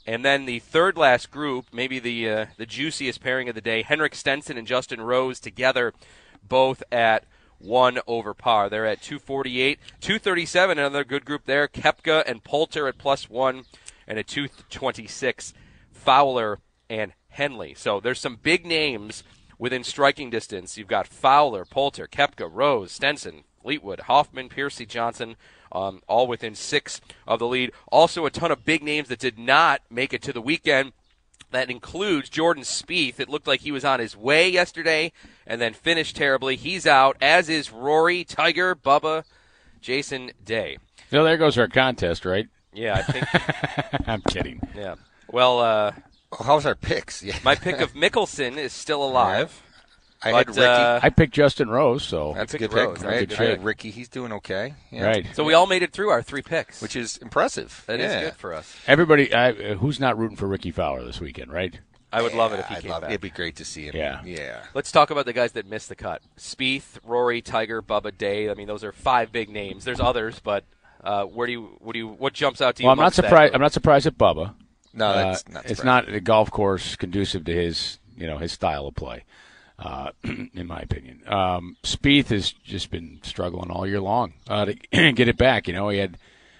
And 0.06 0.23
then 0.23 0.45
the 0.45 0.60
third 0.60 0.97
last 0.97 1.32
group, 1.32 1.65
maybe 1.73 2.00
the 2.00 2.30
uh, 2.30 2.45
the 2.58 2.65
juiciest 2.65 3.21
pairing 3.21 3.50
of 3.50 3.56
the 3.56 3.62
day, 3.62 3.82
Henrik 3.82 4.15
Stenson 4.15 4.58
and 4.58 4.65
Justin 4.65 5.02
Rose 5.02 5.39
together, 5.39 5.93
both 6.47 6.82
at 6.91 7.26
one 7.60 8.00
over 8.08 8.34
par. 8.34 8.69
They're 8.69 8.86
at 8.86 9.02
248, 9.02 9.80
237. 10.00 10.78
Another 10.78 11.04
good 11.04 11.26
group 11.26 11.43
there. 11.45 11.67
Koepka 11.67 12.23
and 12.26 12.43
Poulter 12.43 12.88
at 12.88 12.97
plus 12.97 13.30
one. 13.30 13.63
and 14.08 14.17
a 14.17 14.23
226 14.23 15.54
Fowler 15.91 16.60
and 16.89 17.12
Henley. 17.38 17.76
So 17.76 18.00
there's 18.00 18.19
some 18.19 18.39
big 18.41 18.65
names 18.65 19.23
within 19.60 19.84
striking 19.84 20.30
distance. 20.30 20.78
You've 20.78 20.88
got 20.88 21.08
Fowler, 21.08 21.65
Poulter, 21.65 22.08
Koepka, 22.08 22.50
Rose, 22.52 22.91
Stenson, 22.91 23.43
Fleetwood, 23.62 24.02
Hoffman, 24.02 24.50
Piercy, 24.50 24.86
Johnson, 24.86 25.36
um, 25.71 26.02
all 26.08 26.28
within 26.28 26.56
six 26.56 27.00
of 27.28 27.39
the 27.39 27.47
lead. 27.47 27.71
Also, 27.91 28.26
a 28.26 28.32
ton 28.32 28.52
of 28.52 28.65
big 28.65 28.84
names 28.84 29.08
that 29.10 29.19
did 29.19 29.38
not 29.38 29.82
make 29.89 30.13
it 30.13 30.21
to 30.23 30.34
the 30.34 30.41
weekend. 30.41 30.93
That 31.52 31.69
includes 31.69 32.30
Jordan 32.30 32.63
Spieth. 32.63 33.19
It 33.19 33.30
looked 33.30 33.47
like 33.47 33.62
he 33.62 33.71
was 33.71 33.86
on 33.86 34.00
his 34.00 34.17
way 34.17 34.50
yesterday 34.50 35.13
and 35.45 35.62
then 35.62 35.73
finished 35.73 36.15
terribly. 36.15 36.56
He's 36.56 36.86
out, 36.86 37.15
as 37.21 37.47
is 37.50 37.71
Rory, 37.71 38.23
Tiger, 38.26 38.76
Bubba, 38.76 39.23
Jason 39.80 40.32
Day. 40.43 40.78
So 41.10 41.23
there 41.23 41.38
goes 41.38 41.58
our 41.58 41.69
contest, 41.69 42.26
right? 42.26 42.47
Yeah, 42.73 42.95
I 42.95 43.02
think. 43.04 44.08
I'm 44.10 44.21
kidding. 44.23 44.60
Yeah. 44.76 44.95
Well, 45.32 45.60
uh, 45.60 45.91
Oh, 46.32 46.44
how's 46.44 46.66
our 46.66 46.76
picks? 46.76 47.24
Yeah. 47.24 47.38
my 47.44 47.56
pick 47.56 47.80
of 47.80 47.94
Mickelson 47.94 48.58
is 48.58 48.74
still 48.74 49.04
alive. 49.04 49.63
I 50.22 50.32
but, 50.32 50.38
had 50.38 50.48
Rickie. 50.50 50.62
uh, 50.62 51.00
I 51.04 51.10
picked 51.10 51.34
Justin 51.34 51.70
Rose, 51.70 52.04
so 52.04 52.34
That's 52.36 52.54
a 52.54 52.58
picked 52.58 52.72
good 52.74 52.78
pick, 52.78 52.88
Rose. 52.88 53.04
right? 53.04 53.12
That's 53.30 53.34
a 53.34 53.38
good 53.38 53.48
I 53.48 53.50
had. 53.52 53.63
Rickie, 53.63 53.92
he's 53.92 54.10
doing 54.10 54.32
okay. 54.34 54.74
Yeah. 54.92 55.06
right. 55.06 55.28
So 55.36 55.44
we 55.44 55.54
all 55.54 55.68
made 55.68 55.84
it 55.84 55.94
through 55.94 56.10
our 56.10 56.24
three 56.24 56.42
picks, 56.42 56.82
Which 56.82 56.96
is 56.96 57.18
impressive. 57.18 57.84
that 57.86 58.00
is 58.00 58.12
yeah. 58.12 58.22
good 58.22 58.34
for 58.36 58.54
us. 58.54 58.76
Everybody, 58.88 59.34
I, 59.34 59.76
who's 59.76 60.00
not 60.00 60.18
rooting 60.18 60.36
for 60.36 60.48
Rickie 60.48 60.72
Fowler 60.72 61.06
this 61.06 61.20
weekend, 61.22 61.54
right? 61.54 61.80
I 62.12 62.22
would 62.24 62.34
love 62.34 62.52
it 62.54 62.60
if 62.60 62.68
he 62.68 62.76
I'd 62.76 62.82
came 62.82 62.92
love 62.92 63.02
back. 63.02 63.12
it. 63.12 63.13
It'd 63.13 63.22
be 63.22 63.30
great 63.30 63.58
to 63.58 63.66
see 63.66 63.86
him. 63.86 63.96
Yeah. 63.96 64.24
Yeah. 64.26 64.63
Let's 64.74 64.92
talk 64.92 65.12
about 65.12 65.26
the 65.26 65.34
guys 65.34 65.52
that 65.52 65.68
missed 65.68 65.90
the 65.90 65.96
cut. 65.96 66.22
Spieth, 66.38 66.98
Rory, 67.04 67.42
Tiger, 67.42 67.82
Bubba, 67.84 68.18
Day. 68.18 68.50
I 68.50 68.54
mean, 68.56 68.68
those 68.68 68.84
are 68.84 68.92
five 68.92 69.32
big 69.32 69.50
names. 69.50 69.84
There's 69.86 70.00
others, 70.00 70.40
but 70.40 70.63
uh, 71.04 71.26
where 71.26 71.46
do 71.46 71.54
you, 71.54 71.78
what 71.80 71.94
do 71.94 72.00
you, 72.00 72.08
what 72.08 72.34
jumps 72.34 72.60
out 72.62 72.78
to 72.78 72.84
you? 72.84 72.88
Well, 72.88 72.94
I'm 72.94 73.00
not 73.00 73.13
surprised. 73.13 73.54
I'm 73.54 73.62
not 73.62 73.74
surprised 73.74 74.08
at 74.08 74.18
Bubba. 74.18 74.56
No, 74.98 75.14
that's 75.14 75.44
Uh, 75.48 75.54
not. 75.54 75.66
it's 75.72 75.84
not 75.84 76.10
a 76.10 76.20
golf 76.20 76.52
course 76.52 76.96
conducive 76.96 77.46
to 77.46 77.54
his, 77.54 78.00
you 78.18 78.28
know, 78.28 78.38
his 78.38 78.52
style 78.52 78.88
of 78.88 78.96
play, 78.96 79.24
uh, 79.80 80.12
in 80.24 80.66
my 80.68 80.80
opinion. 80.80 81.22
Um, 81.28 81.78
Spieth 81.84 82.28
has 82.30 82.52
just 82.52 82.90
been 82.92 83.20
struggling 83.24 83.70
all 83.72 83.86
year 83.88 84.02
long 84.02 84.34
uh, 84.50 84.66
to 84.66 84.74
get 85.14 85.28
it 85.28 85.38
back. 85.38 85.68
You 85.68 85.74
know, 85.74 85.90
he 85.90 86.00
had 86.00 86.18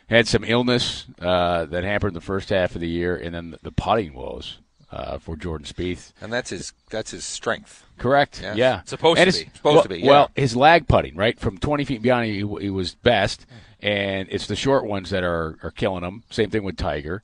had 0.10 0.28
some 0.28 0.44
illness 0.46 1.06
uh, 1.20 1.66
that 1.66 1.84
hampered 1.84 2.14
the 2.14 2.22
first 2.22 2.50
half 2.50 2.76
of 2.76 2.82
the 2.82 2.88
year, 2.88 3.16
and 3.18 3.34
then 3.36 3.52
the, 3.52 3.60
the 3.64 3.72
putting 3.72 4.14
woes 4.14 4.60
uh, 4.92 5.18
for 5.18 5.36
Jordan 5.36 5.66
Spieth. 5.68 6.14
And 6.22 6.32
that's 6.32 6.52
his. 6.52 6.72
That's 6.90 7.12
his 7.12 7.26
strength. 7.26 7.86
Correct. 7.98 8.40
Yes. 8.42 8.56
Yeah. 8.56 8.82
Supposed 8.86 9.20
And 9.20 9.30
to 9.32 9.38
it's- 9.38 9.52
be. 9.52 9.58
Supposed 9.58 9.74
well, 9.76 9.84
to 9.84 9.90
be, 9.90 10.00
yeah. 10.00 10.08
Well, 10.10 10.32
his 10.36 10.56
lag 10.56 10.88
putting, 10.88 11.16
right, 11.16 11.38
from 11.40 11.58
20 11.58 11.84
feet 11.84 12.02
beyond, 12.04 12.28
he, 12.28 12.36
he 12.38 12.70
was 12.70 12.94
best, 12.96 13.46
and 13.82 14.28
it's 14.32 14.46
the 14.48 14.56
short 14.56 14.86
ones 14.86 15.10
that 15.10 15.24
are, 15.24 15.58
are 15.64 15.72
killing 15.72 16.04
him. 16.04 16.24
Same 16.30 16.50
thing 16.52 16.64
with 16.64 16.78
Tiger. 16.78 17.24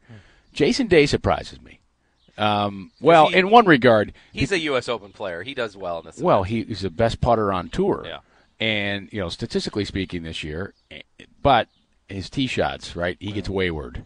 Jason 0.53 0.87
Day 0.87 1.05
surprises 1.05 1.61
me. 1.61 1.79
Um, 2.37 2.91
well, 3.01 3.27
he- 3.29 3.37
in 3.37 3.49
one 3.49 3.65
regard, 3.65 4.13
He's 4.31 4.51
a 4.51 4.59
U.S. 4.59 4.89
Open 4.89 5.11
player. 5.11 5.43
He 5.43 5.53
does 5.53 5.75
well 5.77 5.99
in 5.99 6.05
this. 6.05 6.17
well, 6.19 6.43
event. 6.43 6.67
he's 6.69 6.81
the 6.81 6.89
best 6.89 7.21
putter 7.21 7.51
on 7.53 7.69
tour. 7.69 8.03
Yeah. 8.05 8.19
And, 8.59 9.11
you 9.11 9.19
know, 9.19 9.29
statistically 9.29 9.85
speaking 9.85 10.23
this 10.23 10.43
year, 10.43 10.73
eh, 10.89 11.01
but 11.41 11.67
his 12.07 12.29
tee 12.29 12.47
shots, 12.47 12.95
right, 12.95 13.17
he 13.19 13.31
gets 13.31 13.49
wayward. 13.49 14.05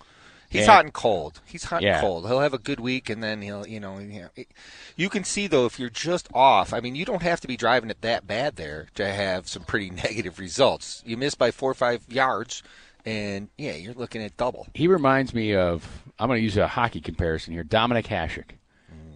He's 0.50 0.62
And- 0.62 0.72
hot 0.72 0.86
and 0.86 0.94
cold. 0.94 1.42
He's 1.46 1.66
hot 1.66 1.82
Yeah. 1.82 1.96
and 1.98 2.02
cold. 2.02 2.26
He'll 2.28 2.40
have 2.40 2.54
a 2.54 2.58
good 2.58 2.80
week, 2.80 3.10
and 3.10 3.22
then 3.22 3.42
he'll, 3.42 3.68
you 3.68 3.80
know, 3.82 4.00
you 4.00 4.22
know, 4.22 4.30
it- 4.36 4.48
you 4.96 5.10
can 5.10 5.24
see 5.26 5.46
though 5.48 5.66
if 5.66 5.78
you're 5.80 5.90
just 5.90 6.28
off. 6.34 6.74
I 6.74 6.80
mean, 6.80 6.96
you 6.96 7.06
don't 7.06 7.22
have 7.22 7.40
to 7.42 7.48
be 7.48 7.58
driving 7.58 7.90
it 7.90 8.02
that 8.02 8.26
bad 8.28 8.56
there 8.56 8.88
to 8.96 9.12
have 9.12 9.48
some 9.48 9.64
pretty 9.64 9.90
negative 10.04 10.40
results. 10.40 11.04
You 11.06 11.18
miss 11.18 11.36
by 11.36 11.52
four 11.52 11.72
or 11.72 11.76
five 11.76 12.04
yards, 12.10 12.64
and 13.08 13.48
yeah, 13.58 13.74
you're 13.74 13.94
looking 13.94 14.22
at 14.22 14.36
double. 14.36 14.68
He 14.74 14.88
reminds 14.88 15.34
me 15.34 15.56
of 15.56 16.04
I'm 16.20 16.28
going 16.28 16.40
to 16.40 16.44
use 16.44 16.58
a 16.58 16.68
hockey 16.68 17.00
comparison 17.00 17.54
here. 17.54 17.64
Dominik 17.64 18.08
Hasek. 18.08 18.52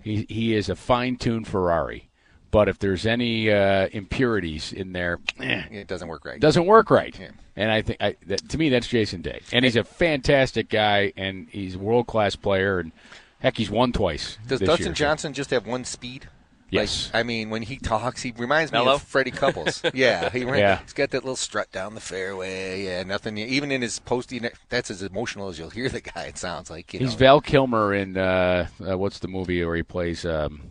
He 0.03 0.25
he 0.29 0.55
is 0.55 0.69
a 0.69 0.75
fine-tuned 0.75 1.47
Ferrari, 1.47 2.09
but 2.49 2.67
if 2.67 2.79
there's 2.79 3.05
any 3.05 3.51
uh, 3.51 3.87
impurities 3.91 4.73
in 4.73 4.93
there, 4.93 5.19
eh, 5.39 5.63
It 5.69 5.87
doesn't 5.87 6.07
work 6.07 6.25
right. 6.25 6.39
doesn't 6.39 6.65
work 6.65 6.89
right. 6.89 7.15
Yeah. 7.19 7.29
And 7.55 7.69
I 7.69 7.81
think 7.83 8.01
I, 8.01 8.15
that, 8.25 8.49
to 8.49 8.57
me 8.57 8.69
that's 8.69 8.87
Jason 8.87 9.21
Day, 9.21 9.41
and 9.51 9.63
he's 9.63 9.75
a 9.75 9.83
fantastic 9.83 10.69
guy, 10.69 11.13
and 11.17 11.47
he's 11.51 11.75
a 11.75 11.79
world-class 11.79 12.35
player, 12.37 12.79
and 12.79 12.91
heck, 13.39 13.57
he's 13.57 13.69
won 13.69 13.91
twice. 13.91 14.39
Does 14.47 14.61
Dustin 14.61 14.87
year. 14.87 14.95
Johnson 14.95 15.33
just 15.33 15.51
have 15.51 15.67
one 15.67 15.83
speed? 15.85 16.27
Yes. 16.71 17.11
Like, 17.13 17.19
I 17.19 17.23
mean, 17.23 17.49
when 17.49 17.61
he 17.61 17.75
talks, 17.77 18.21
he 18.21 18.33
reminds 18.37 18.71
me 18.71 18.79
of 18.79 19.03
Freddie 19.03 19.31
Couples. 19.31 19.81
yeah, 19.93 20.29
he, 20.29 20.39
Yeah. 20.39 20.79
he's 20.79 20.93
got 20.93 21.11
that 21.11 21.23
little 21.23 21.35
strut 21.35 21.71
down 21.71 21.95
the 21.95 22.01
fairway. 22.01 22.85
Yeah, 22.85 23.03
nothing. 23.03 23.37
Even 23.37 23.71
in 23.71 23.81
his 23.81 23.99
posting, 23.99 24.47
that's 24.69 24.89
as 24.89 25.03
emotional 25.03 25.49
as 25.49 25.59
you'll 25.59 25.69
hear 25.69 25.89
the 25.89 26.01
guy. 26.01 26.23
It 26.23 26.37
sounds 26.37 26.69
like 26.69 26.93
you 26.93 26.99
He's 27.01 27.11
know. 27.11 27.17
Val 27.17 27.41
Kilmer 27.41 27.93
in 27.93 28.17
uh, 28.17 28.67
uh, 28.89 28.97
what's 28.97 29.19
the 29.19 29.27
movie 29.27 29.63
where 29.65 29.75
he 29.75 29.83
plays 29.83 30.25
um, 30.25 30.61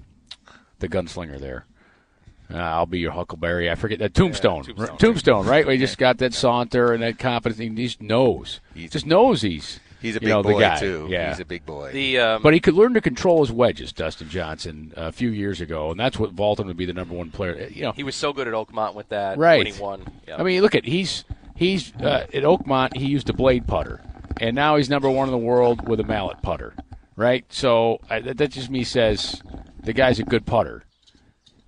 the 0.79 0.89
gunslinger 0.89 1.39
there? 1.39 1.67
Uh, 2.53 2.57
I'll 2.57 2.87
be 2.87 2.99
your 2.99 3.13
Huckleberry. 3.13 3.71
I 3.71 3.75
forget 3.77 4.01
that 4.01 4.13
Tombstone. 4.15 4.65
Tombstone. 4.65 4.89
R- 4.91 4.97
Tombstone, 4.97 5.47
right? 5.47 5.65
Where 5.65 5.75
he 5.75 5.79
just 5.79 5.99
got 5.99 6.19
that 6.19 6.35
saunter 6.35 6.93
and 6.93 7.01
that 7.03 7.19
confidence. 7.19 7.59
He 7.61 7.69
just 7.69 8.01
knows. 8.03 8.61
He's- 8.75 8.91
just 8.91 9.07
knows 9.07 9.43
he's 9.43 9.79
He's 10.01 10.15
a 10.15 10.21
you 10.21 10.21
big 10.21 10.29
know, 10.29 10.43
boy 10.43 10.61
guy. 10.61 10.79
too. 10.81 11.07
Yeah. 11.11 11.31
He's 11.31 11.41
a 11.41 11.45
big 11.45 11.67
boy. 11.67 11.93
the 11.93 12.19
um, 12.19 12.43
but 12.43 12.55
he 12.55 12.61
could 12.61 12.75
learn 12.75 12.95
to 12.95 13.01
control 13.01 13.41
his 13.41 13.53
wedges, 13.53 13.93
Dustin 13.93 14.29
Johnson, 14.29 14.93
a 14.97 15.13
few 15.13 15.31
years 15.31 15.61
ago, 15.61 15.91
and 15.91 16.01
that's 16.01 16.19
what 16.19 16.33
vaulted 16.33 16.65
him 16.65 16.69
to 16.69 16.75
be 16.75 16.87
the 16.87 16.93
number 16.93 17.15
one 17.15 17.31
player. 17.31 17.69
You 17.71 17.83
know, 17.83 17.93
he 17.93 18.03
was 18.03 18.17
so 18.17 18.33
good 18.33 18.49
at 18.49 18.55
Oakmont 18.55 18.95
with 18.95 19.09
that 19.11 19.37
Right. 19.39 19.65
when 19.65 19.75
he 19.75 19.81
won. 19.81 20.07
Yeah. 20.27 20.37
I 20.39 20.43
mean, 20.43 20.63
look 20.63 20.75
at 20.75 20.85
he's 20.85 21.25
he's 21.55 21.93
uh, 21.97 22.27
at 22.33 22.43
Oakmont. 22.45 22.97
He 22.97 23.07
used 23.07 23.29
a 23.29 23.33
blade 23.35 23.67
putter, 23.67 24.01
and 24.41 24.55
now 24.57 24.77
he's 24.77 24.89
number 24.89 25.11
one 25.11 25.29
in 25.29 25.33
the 25.33 25.39
world 25.39 25.87
with 25.89 26.01
a 26.01 26.05
mallet 26.05 26.41
putter. 26.43 26.75
Right. 27.17 27.45
So 27.53 28.01
I, 28.09 28.21
that, 28.21 28.39
that 28.39 28.51
just 28.53 28.71
me 28.71 28.83
says 28.85 29.43
the 29.83 29.93
guy's 29.93 30.19
a 30.19 30.23
good 30.25 30.47
putter. 30.47 30.85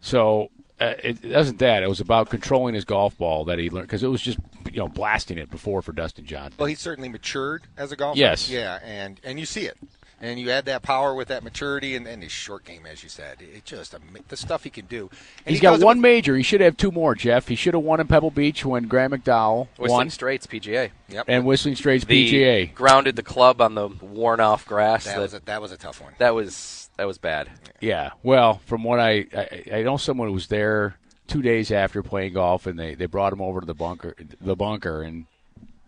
So 0.00 0.48
uh, 0.80 0.94
it, 1.02 1.24
it 1.24 1.34
wasn't 1.34 1.58
that. 1.58 1.82
It 1.82 1.88
was 1.88 2.00
about 2.00 2.30
controlling 2.30 2.74
his 2.74 2.84
golf 2.84 3.16
ball 3.18 3.44
that 3.44 3.58
he 3.58 3.68
learned 3.70 3.86
because 3.86 4.02
it 4.02 4.08
was 4.08 4.22
just 4.22 4.38
you 4.72 4.78
know 4.78 4.88
blasting 4.88 5.38
it 5.38 5.50
before 5.50 5.82
for 5.82 5.92
Dustin 5.92 6.24
Johnson. 6.24 6.54
Well, 6.58 6.66
he's 6.66 6.80
certainly 6.80 7.08
matured 7.08 7.64
as 7.76 7.92
a 7.92 7.96
golfer. 7.96 8.18
Yes. 8.18 8.48
Yeah, 8.50 8.78
and 8.84 9.20
and 9.24 9.38
you 9.38 9.46
see 9.46 9.66
it, 9.66 9.76
and 10.20 10.38
you 10.40 10.50
add 10.50 10.64
that 10.66 10.82
power 10.82 11.14
with 11.14 11.28
that 11.28 11.42
maturity 11.44 11.94
and, 11.96 12.06
and 12.06 12.22
his 12.22 12.32
short 12.32 12.64
game, 12.64 12.86
as 12.86 13.02
you 13.02 13.08
said. 13.08 13.36
It 13.40 13.64
just 13.64 13.94
the 14.28 14.36
stuff 14.36 14.64
he 14.64 14.70
can 14.70 14.86
do. 14.86 15.10
And 15.44 15.52
He's 15.52 15.58
he 15.58 15.62
got 15.62 15.80
one 15.80 15.98
with- 15.98 16.02
major. 16.02 16.36
He 16.36 16.42
should 16.42 16.60
have 16.60 16.76
two 16.76 16.90
more. 16.90 17.14
Jeff. 17.14 17.48
He 17.48 17.54
should 17.54 17.74
have 17.74 17.82
won 17.82 18.00
in 18.00 18.06
Pebble 18.06 18.30
Beach 18.30 18.64
when 18.64 18.84
Graham 18.88 19.12
McDowell 19.12 19.68
Whistling 19.78 19.90
won, 19.90 20.10
Straits 20.10 20.46
PGA. 20.46 20.90
Yep. 21.08 21.24
and 21.28 21.44
Whistling 21.44 21.76
Straits 21.76 22.04
The 22.04 22.32
PGA. 22.32 22.74
grounded 22.74 23.16
the 23.16 23.22
club 23.22 23.60
on 23.60 23.74
the 23.74 23.88
worn 23.88 24.40
off 24.40 24.66
grass. 24.66 25.04
that 25.04 25.16
That, 25.16 25.20
was 25.20 25.34
a, 25.34 25.40
that 25.44 25.60
was 25.62 25.72
a 25.72 25.76
tough 25.76 26.00
one. 26.00 26.12
that 26.18 26.34
was 26.34 26.88
that 26.96 27.06
was 27.06 27.18
bad. 27.18 27.48
Yeah. 27.80 28.10
Well, 28.22 28.60
from 28.66 28.84
what 28.84 29.00
I, 29.00 29.26
I 29.34 29.64
I 29.78 29.82
know 29.82 29.96
someone 29.96 30.28
who 30.28 30.34
was 30.34 30.46
there 30.48 30.96
two 31.28 31.42
days 31.42 31.70
after 31.70 32.02
playing 32.02 32.34
golf, 32.34 32.66
and 32.66 32.78
they, 32.78 32.94
they 32.94 33.06
brought 33.06 33.32
him 33.32 33.40
over 33.40 33.60
to 33.60 33.66
the 33.66 33.74
bunker, 33.74 34.14
the 34.40 34.56
bunker, 34.56 35.02
and 35.02 35.26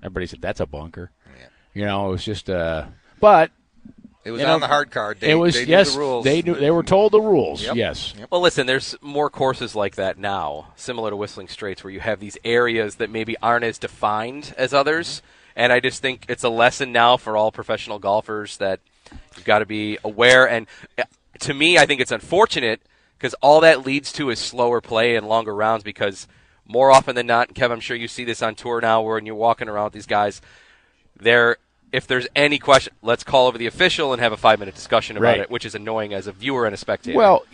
everybody 0.03 0.27
said 0.27 0.41
that's 0.41 0.61
a 0.61 0.67
bunker. 0.67 1.11
Yeah. 1.27 1.47
You 1.75 1.85
know, 1.87 2.09
it 2.09 2.11
was 2.11 2.25
just 2.25 2.49
uh, 2.49 2.87
but 3.21 3.51
It 4.25 4.31
was 4.31 4.41
you 4.41 4.47
on 4.47 4.55
know, 4.55 4.59
the 4.61 4.69
hard 4.69 4.91
card. 4.91 5.21
They, 5.21 5.33
it 5.33 5.35
was 5.35 5.55
they 5.55 5.65
knew 5.65 5.71
yes, 5.71 5.93
the 5.93 5.99
rules. 5.99 6.25
they 6.25 6.43
knew 6.43 6.55
they 6.55 6.71
were 6.71 6.83
told 6.83 7.13
the 7.13 7.21
rules. 7.21 7.63
Yep. 7.63 7.77
Yes. 7.77 8.15
Yep. 8.19 8.29
Well, 8.31 8.41
listen, 8.41 8.67
there's 8.67 8.97
more 9.01 9.29
courses 9.29 9.75
like 9.75 9.97
that 9.97 10.19
now, 10.19 10.69
similar 10.77 11.11
to 11.11 11.17
Whistling 11.17 11.49
Straits, 11.49 11.83
where 11.85 11.93
you 11.93 12.01
have 12.01 12.21
these 12.21 12.39
areas 12.45 12.97
that 12.97 13.11
maybe 13.11 13.37
aren't 13.43 13.65
as 13.65 13.79
defined 13.79 14.55
as 14.57 14.73
others. 14.73 15.21
And 15.57 15.73
I 15.73 15.81
just 15.81 16.01
think 16.03 16.27
it's 16.29 16.43
a 16.43 16.49
lesson 16.49 16.91
now 16.91 17.17
for 17.17 17.37
all 17.37 17.53
professional 17.53 17.99
golfers 17.99 18.57
that 18.57 18.81
you've 19.37 19.45
got 19.45 19.61
to 19.61 19.67
be 19.67 19.99
aware. 20.03 20.49
And 20.49 20.67
uh, 20.99 21.05
to 21.41 21.55
me, 21.55 21.79
I 21.79 21.87
think 21.87 22.01
it's 22.01 22.11
unfortunate 22.11 22.81
because 23.19 23.35
all 23.35 23.61
that 23.61 23.85
leads 23.87 24.13
to 24.13 24.31
is 24.31 24.39
slower 24.39 24.81
play 24.81 25.17
and 25.17 25.27
longer 25.29 25.55
rounds 25.55 25.83
because 25.85 26.27
more 26.67 26.91
often 26.91 27.15
than 27.15 27.27
not, 27.27 27.49
and 27.49 27.57
Kev, 27.57 27.71
I'm 27.71 27.81
sure 27.81 27.97
you 27.97 28.09
see 28.09 28.25
this 28.25 28.43
on 28.43 28.55
tour 28.55 28.81
now 28.81 29.03
where 29.03 29.15
when 29.17 29.27
you're 29.27 29.35
walking 29.35 29.69
around 29.69 29.85
with 29.85 29.93
these 29.95 30.07
guys, 30.07 30.41
they're 31.19 31.57
if 31.93 32.09
there's 32.09 32.27
any 32.35 32.59
question, 32.59 32.93
let's 33.03 33.23
call 33.23 33.47
over 33.47 33.57
the 33.57 33.67
official 33.67 34.13
and 34.13 34.21
have 34.21 34.33
a 34.33 34.37
five 34.37 34.59
minute 34.59 34.75
discussion 34.75 35.17
about 35.17 35.27
Right. 35.29 35.41
it, 35.41 35.51
which 35.51 35.65
is 35.65 35.77
annoying 35.77 36.13
as 36.13 36.27
a 36.27 36.33
viewer 36.33 36.67
and 36.67 36.75
a 36.75 36.77
spectator. 36.77 37.17
Well, 37.17 37.45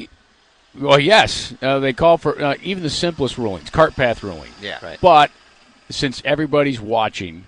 well, 0.78 0.98
yes. 0.98 1.52
Uh, 1.60 1.78
they 1.78 1.92
call 1.92 2.16
for 2.16 2.40
uh, 2.42 2.54
even 2.62 2.82
the 2.82 2.88
simplest 2.90 3.36
rulings, 3.36 3.68
cart 3.68 3.94
path 3.96 4.22
ruling. 4.22 4.50
Yeah. 4.62 4.78
Right. 4.82 4.98
But 5.00 5.30
since 5.90 6.22
everybody's 6.24 6.80
watching, 6.80 7.44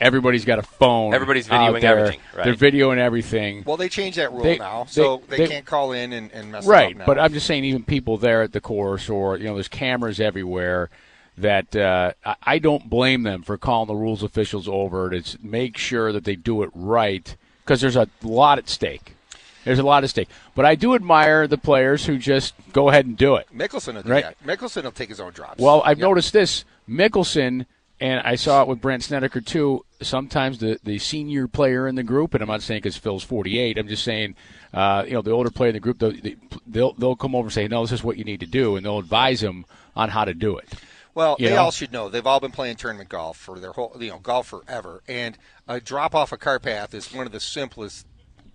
everybody's 0.00 0.44
got 0.44 0.58
a 0.58 0.62
phone. 0.62 1.14
Everybody's 1.14 1.50
out 1.50 1.74
videoing 1.74 1.80
there, 1.80 1.98
everything, 1.98 2.20
right. 2.36 2.44
They're 2.44 2.54
videoing 2.70 2.98
everything. 2.98 3.62
Well, 3.66 3.76
they 3.76 3.88
changed 3.88 4.18
that 4.18 4.32
rule 4.32 4.42
They- 4.42 4.58
now, 4.58 4.84
they- 4.84 4.90
so 4.90 5.22
they, 5.28 5.36
they- 5.38 5.48
can't 5.48 5.66
call 5.66 5.92
in 5.92 6.12
and, 6.12 6.30
and 6.32 6.52
mess 6.52 6.66
right 6.66 6.92
up 6.92 6.98
now. 6.98 7.06
but 7.06 7.18
i'm 7.18 7.32
just 7.32 7.46
saying 7.46 7.64
even 7.64 7.82
people 7.82 8.16
there 8.16 8.42
at 8.42 8.52
the 8.52 8.60
course 8.60 9.08
or 9.08 9.36
you 9.36 9.44
know 9.44 9.54
there's 9.54 9.68
cameras 9.68 10.20
everywhere 10.20 10.90
that 11.36 11.74
uh, 11.76 12.12
I- 12.24 12.36
i 12.42 12.58
don't 12.58 12.88
blame 12.90 13.22
them 13.22 13.42
for 13.42 13.56
calling 13.58 13.86
the 13.88 13.94
rules 13.94 14.22
officials 14.22 14.68
over 14.68 15.10
to 15.10 15.38
make 15.42 15.76
sure 15.76 16.12
that 16.12 16.24
they 16.24 16.36
do 16.36 16.62
it 16.62 16.70
right 16.74 17.34
because 17.64 17.80
there's 17.80 17.96
a 17.96 18.08
lot 18.22 18.58
at 18.58 18.68
stake 18.68 19.14
there's 19.64 19.78
a 19.78 19.82
lot 19.82 20.04
at 20.04 20.10
stake 20.10 20.28
but 20.54 20.64
i 20.64 20.74
do 20.74 20.94
admire 20.94 21.46
the 21.46 21.58
players 21.58 22.06
who 22.06 22.18
just 22.18 22.54
go 22.72 22.88
ahead 22.88 23.06
and 23.06 23.16
do 23.16 23.36
it 23.36 23.46
Mickelson 23.54 23.94
will 23.94 24.02
do 24.02 24.10
Right. 24.10 24.24
that. 24.24 24.36
Mickelson 24.46 24.84
will 24.84 24.92
take 24.92 25.08
his 25.10 25.20
own 25.20 25.32
drops. 25.32 25.60
well 25.60 25.82
i've 25.84 25.98
Yep. 25.98 26.08
noticed 26.08 26.32
this 26.32 26.64
mickelson 26.88 27.66
and 28.00 28.20
I 28.20 28.36
saw 28.36 28.62
it 28.62 28.68
with 28.68 28.80
Brandt 28.80 29.02
Snedeker 29.04 29.40
too. 29.40 29.84
Sometimes 30.00 30.58
the 30.58 30.78
the 30.84 30.98
senior 30.98 31.48
player 31.48 31.88
in 31.88 31.94
the 31.96 32.02
group, 32.02 32.34
and 32.34 32.42
I'm 32.42 32.48
not 32.48 32.62
saying 32.62 32.78
because 32.82 32.96
Phil's 32.96 33.24
48. 33.24 33.78
I'm 33.78 33.88
just 33.88 34.04
saying, 34.04 34.36
uh, 34.72 35.04
you 35.06 35.12
know, 35.12 35.22
the 35.22 35.32
older 35.32 35.50
player 35.50 35.70
in 35.70 35.74
the 35.74 35.80
group, 35.80 35.98
they'll, 35.98 36.12
they'll 36.66 36.92
they'll 36.94 37.16
come 37.16 37.34
over 37.34 37.46
and 37.46 37.52
say, 37.52 37.66
no, 37.68 37.82
this 37.82 37.92
is 37.92 38.04
what 38.04 38.16
you 38.16 38.24
need 38.24 38.40
to 38.40 38.46
do, 38.46 38.76
and 38.76 38.84
they'll 38.86 38.98
advise 38.98 39.40
them 39.40 39.64
on 39.96 40.10
how 40.10 40.24
to 40.24 40.34
do 40.34 40.56
it. 40.58 40.68
Well, 41.14 41.34
You 41.40 41.48
they 41.48 41.54
know? 41.56 41.62
all 41.62 41.70
should 41.72 41.92
know. 41.92 42.08
They've 42.08 42.24
all 42.26 42.38
been 42.38 42.52
playing 42.52 42.76
tournament 42.76 43.08
golf 43.08 43.36
for 43.36 43.58
their 43.58 43.72
whole, 43.72 43.96
you 43.98 44.10
know, 44.10 44.18
golf 44.20 44.46
forever. 44.46 45.02
And 45.08 45.36
a 45.66 45.80
drop 45.80 46.14
off 46.14 46.30
a 46.30 46.36
car 46.36 46.60
path 46.60 46.94
is 46.94 47.12
one 47.12 47.26
of 47.26 47.32
the 47.32 47.40
simplest 47.40 48.06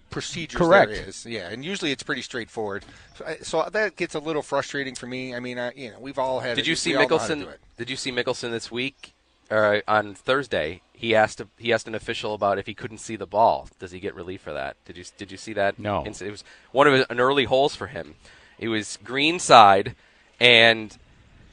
procedures 0.10 0.60
Correct. 0.60 0.92
there 0.92 1.10
is. 1.10 1.26
Yeah, 1.26 1.50
and 1.50 1.66
usually 1.66 1.92
it's 1.92 2.04
pretty 2.04 2.22
straightforward. 2.22 2.86
So, 3.18 3.36
so 3.42 3.70
that 3.70 3.98
gets 3.98 4.16
a 4.16 4.20
little 4.20 4.42
frustrating 4.42 4.96
for 4.96 5.08
me. 5.08 5.36
I 5.36 5.42
mean, 5.42 5.60
I, 5.60 5.74
you 5.74 5.92
know, 5.92 6.00
we've 6.00 6.18
all 6.20 6.40
had. 6.40 6.56
Did 6.56 6.66
it. 6.66 6.70
you 6.70 6.76
see 6.78 6.92
We 6.92 6.98
all 7.04 7.10
know 7.10 7.18
how 7.18 7.28
to 7.28 7.36
Mickelson? 7.36 7.54
Did 7.78 7.90
you 7.90 7.98
see 7.98 8.12
Mickelson 8.14 8.52
this 8.52 8.72
week 8.72 9.13
or 9.54 9.76
uh, 9.76 9.82
on 9.88 10.16
Thursday? 10.16 10.82
He 10.94 11.16
asked 11.16 11.42
a, 11.42 11.48
he 11.58 11.74
asked 11.74 11.88
an 11.88 11.96
official 11.96 12.34
about 12.34 12.58
if 12.58 12.66
he 12.66 12.74
couldn't 12.74 13.00
see 13.00 13.16
the 13.16 13.26
ball, 13.26 13.68
does 13.80 13.92
he 13.92 14.00
get 14.00 14.16
relief 14.16 14.42
for 14.42 14.54
that? 14.54 14.78
Did 14.86 14.98
you 14.98 15.04
did 15.18 15.32
you 15.32 15.38
see 15.38 15.54
that? 15.54 15.78
No. 15.80 16.04
It 16.04 16.22
was 16.22 16.44
one 16.72 16.88
of 16.88 16.94
his, 16.94 17.06
an 17.10 17.20
early 17.20 17.46
holes 17.46 17.76
for 17.76 17.88
him. 17.88 18.16
It 18.58 18.70
was 18.70 18.98
green 19.04 19.40
side, 19.40 19.96
and 20.40 20.98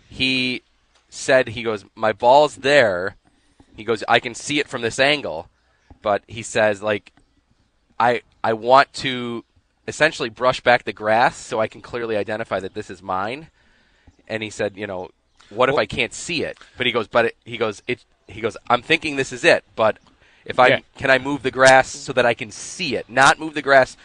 he 0.09 0.62
said 1.09 1.48
he 1.48 1.62
goes, 1.62 1.84
my 1.94 2.12
ball's 2.12 2.57
there. 2.57 3.16
He 3.76 3.84
goes, 3.84 4.05
I 4.09 4.20
can 4.20 4.34
see 4.34 4.61
it 4.61 4.68
from 4.68 4.82
this 4.82 4.98
angle, 4.98 5.48
but 6.03 6.22
he 6.26 6.42
says 6.42 6.82
like, 6.82 7.12
I 7.98 8.22
I 8.42 8.53
want 8.53 8.92
to 8.94 9.44
essentially 9.88 10.28
brush 10.28 10.61
back 10.61 10.84
the 10.84 10.92
grass 10.92 11.36
so 11.36 11.61
I 11.61 11.66
can 11.66 11.80
clearly 11.80 12.16
identify 12.16 12.61
that 12.61 12.74
this 12.74 12.90
is 12.90 13.03
mine 13.03 13.48
and 14.30 14.44
he 14.44 14.48
said, 14.48 14.76
you 14.76 14.86
know, 14.86 15.11
what 15.51 15.68
if 15.68 15.76
I 15.76 15.86
can't 15.86 16.12
see 16.12 16.42
it? 16.44 16.59
But 16.76 16.86
he 16.86 16.92
goes, 16.92 17.07
but 17.09 17.26
it, 17.26 17.36
he 17.44 17.57
goes, 17.57 17.82
it. 17.86 18.05
He 18.26 18.40
goes, 18.40 18.57
I'm 18.68 18.82
thinking 18.82 19.16
this 19.16 19.32
is 19.32 19.42
it, 19.44 19.64
but 19.74 19.98
if 20.44 20.59
I 20.59 20.68
Yeah. 20.68 20.78
can 20.96 21.11
I 21.11 21.18
move 21.18 21.42
the 21.42 21.51
grass 21.51 21.88
so 21.88 22.12
that 22.12 22.24
I 22.24 22.34
can 22.34 22.51
see 22.51 22.94
it, 22.96 23.09
not 23.09 23.38
move 23.40 23.55
the 23.55 23.62
grass 23.62 23.96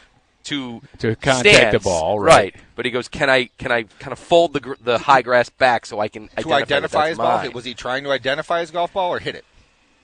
to 0.46 0.82
To 1.00 1.16
contact 1.16 1.72
the 1.72 1.80
ball, 1.80 2.20
right. 2.20 2.56
But 2.76 2.86
he 2.86 2.92
goes, 2.92 3.08
can 3.08 3.30
I 3.30 3.50
can 3.58 3.72
I 3.72 3.84
kind 4.00 4.12
of 4.14 4.20
fold 4.20 4.54
the 4.54 4.60
gr- 4.60 4.74
the 4.82 4.98
high 5.00 5.22
grass 5.22 5.50
back 5.50 5.86
so 5.86 6.00
I 6.00 6.08
can 6.08 6.28
To 6.28 6.54
identify, 6.54 6.58
identify 6.64 6.98
that 7.04 7.10
his 7.10 7.18
that's 7.18 7.24
golf, 7.26 7.44
mine? 7.44 7.54
was 7.54 7.66
he 7.66 7.74
trying 7.74 8.04
to 8.04 8.12
identify 8.12 8.60
his 8.62 8.72
golf 8.72 8.94
ball 8.94 9.12
or 9.14 9.20
hit 9.20 9.36
it? 9.36 9.46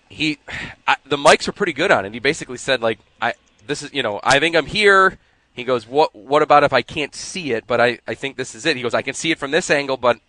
he 0.10 0.40
I, 0.88 0.98
the 1.06 1.18
mics 1.18 1.48
were 1.48 1.54
pretty 1.54 1.74
good 1.74 1.90
on 1.92 2.06
it. 2.06 2.14
He 2.14 2.20
basically 2.20 2.58
said 2.58 2.82
like 2.82 3.00
I 3.22 3.34
this 3.66 3.82
is 3.82 3.94
you 3.94 4.04
know 4.04 4.20
I 4.24 4.40
think 4.40 4.56
I'm 4.56 4.66
here. 4.66 5.18
He 5.54 5.64
goes 5.64 5.88
what 5.88 6.14
what 6.16 6.42
about 6.42 6.64
if 6.64 6.74
I 6.74 6.82
can't 6.82 7.16
see 7.16 7.54
it 7.54 7.66
but 7.66 7.80
I 7.82 8.00
I 8.08 8.14
think 8.14 8.36
this 8.38 8.54
is 8.56 8.66
it. 8.66 8.76
He 8.76 8.84
goes 8.84 8.94
I 8.94 9.02
can 9.02 9.14
see 9.14 9.32
it 9.32 9.40
from 9.40 9.52
this 9.52 9.70
angle 9.70 9.98
but 9.98 10.20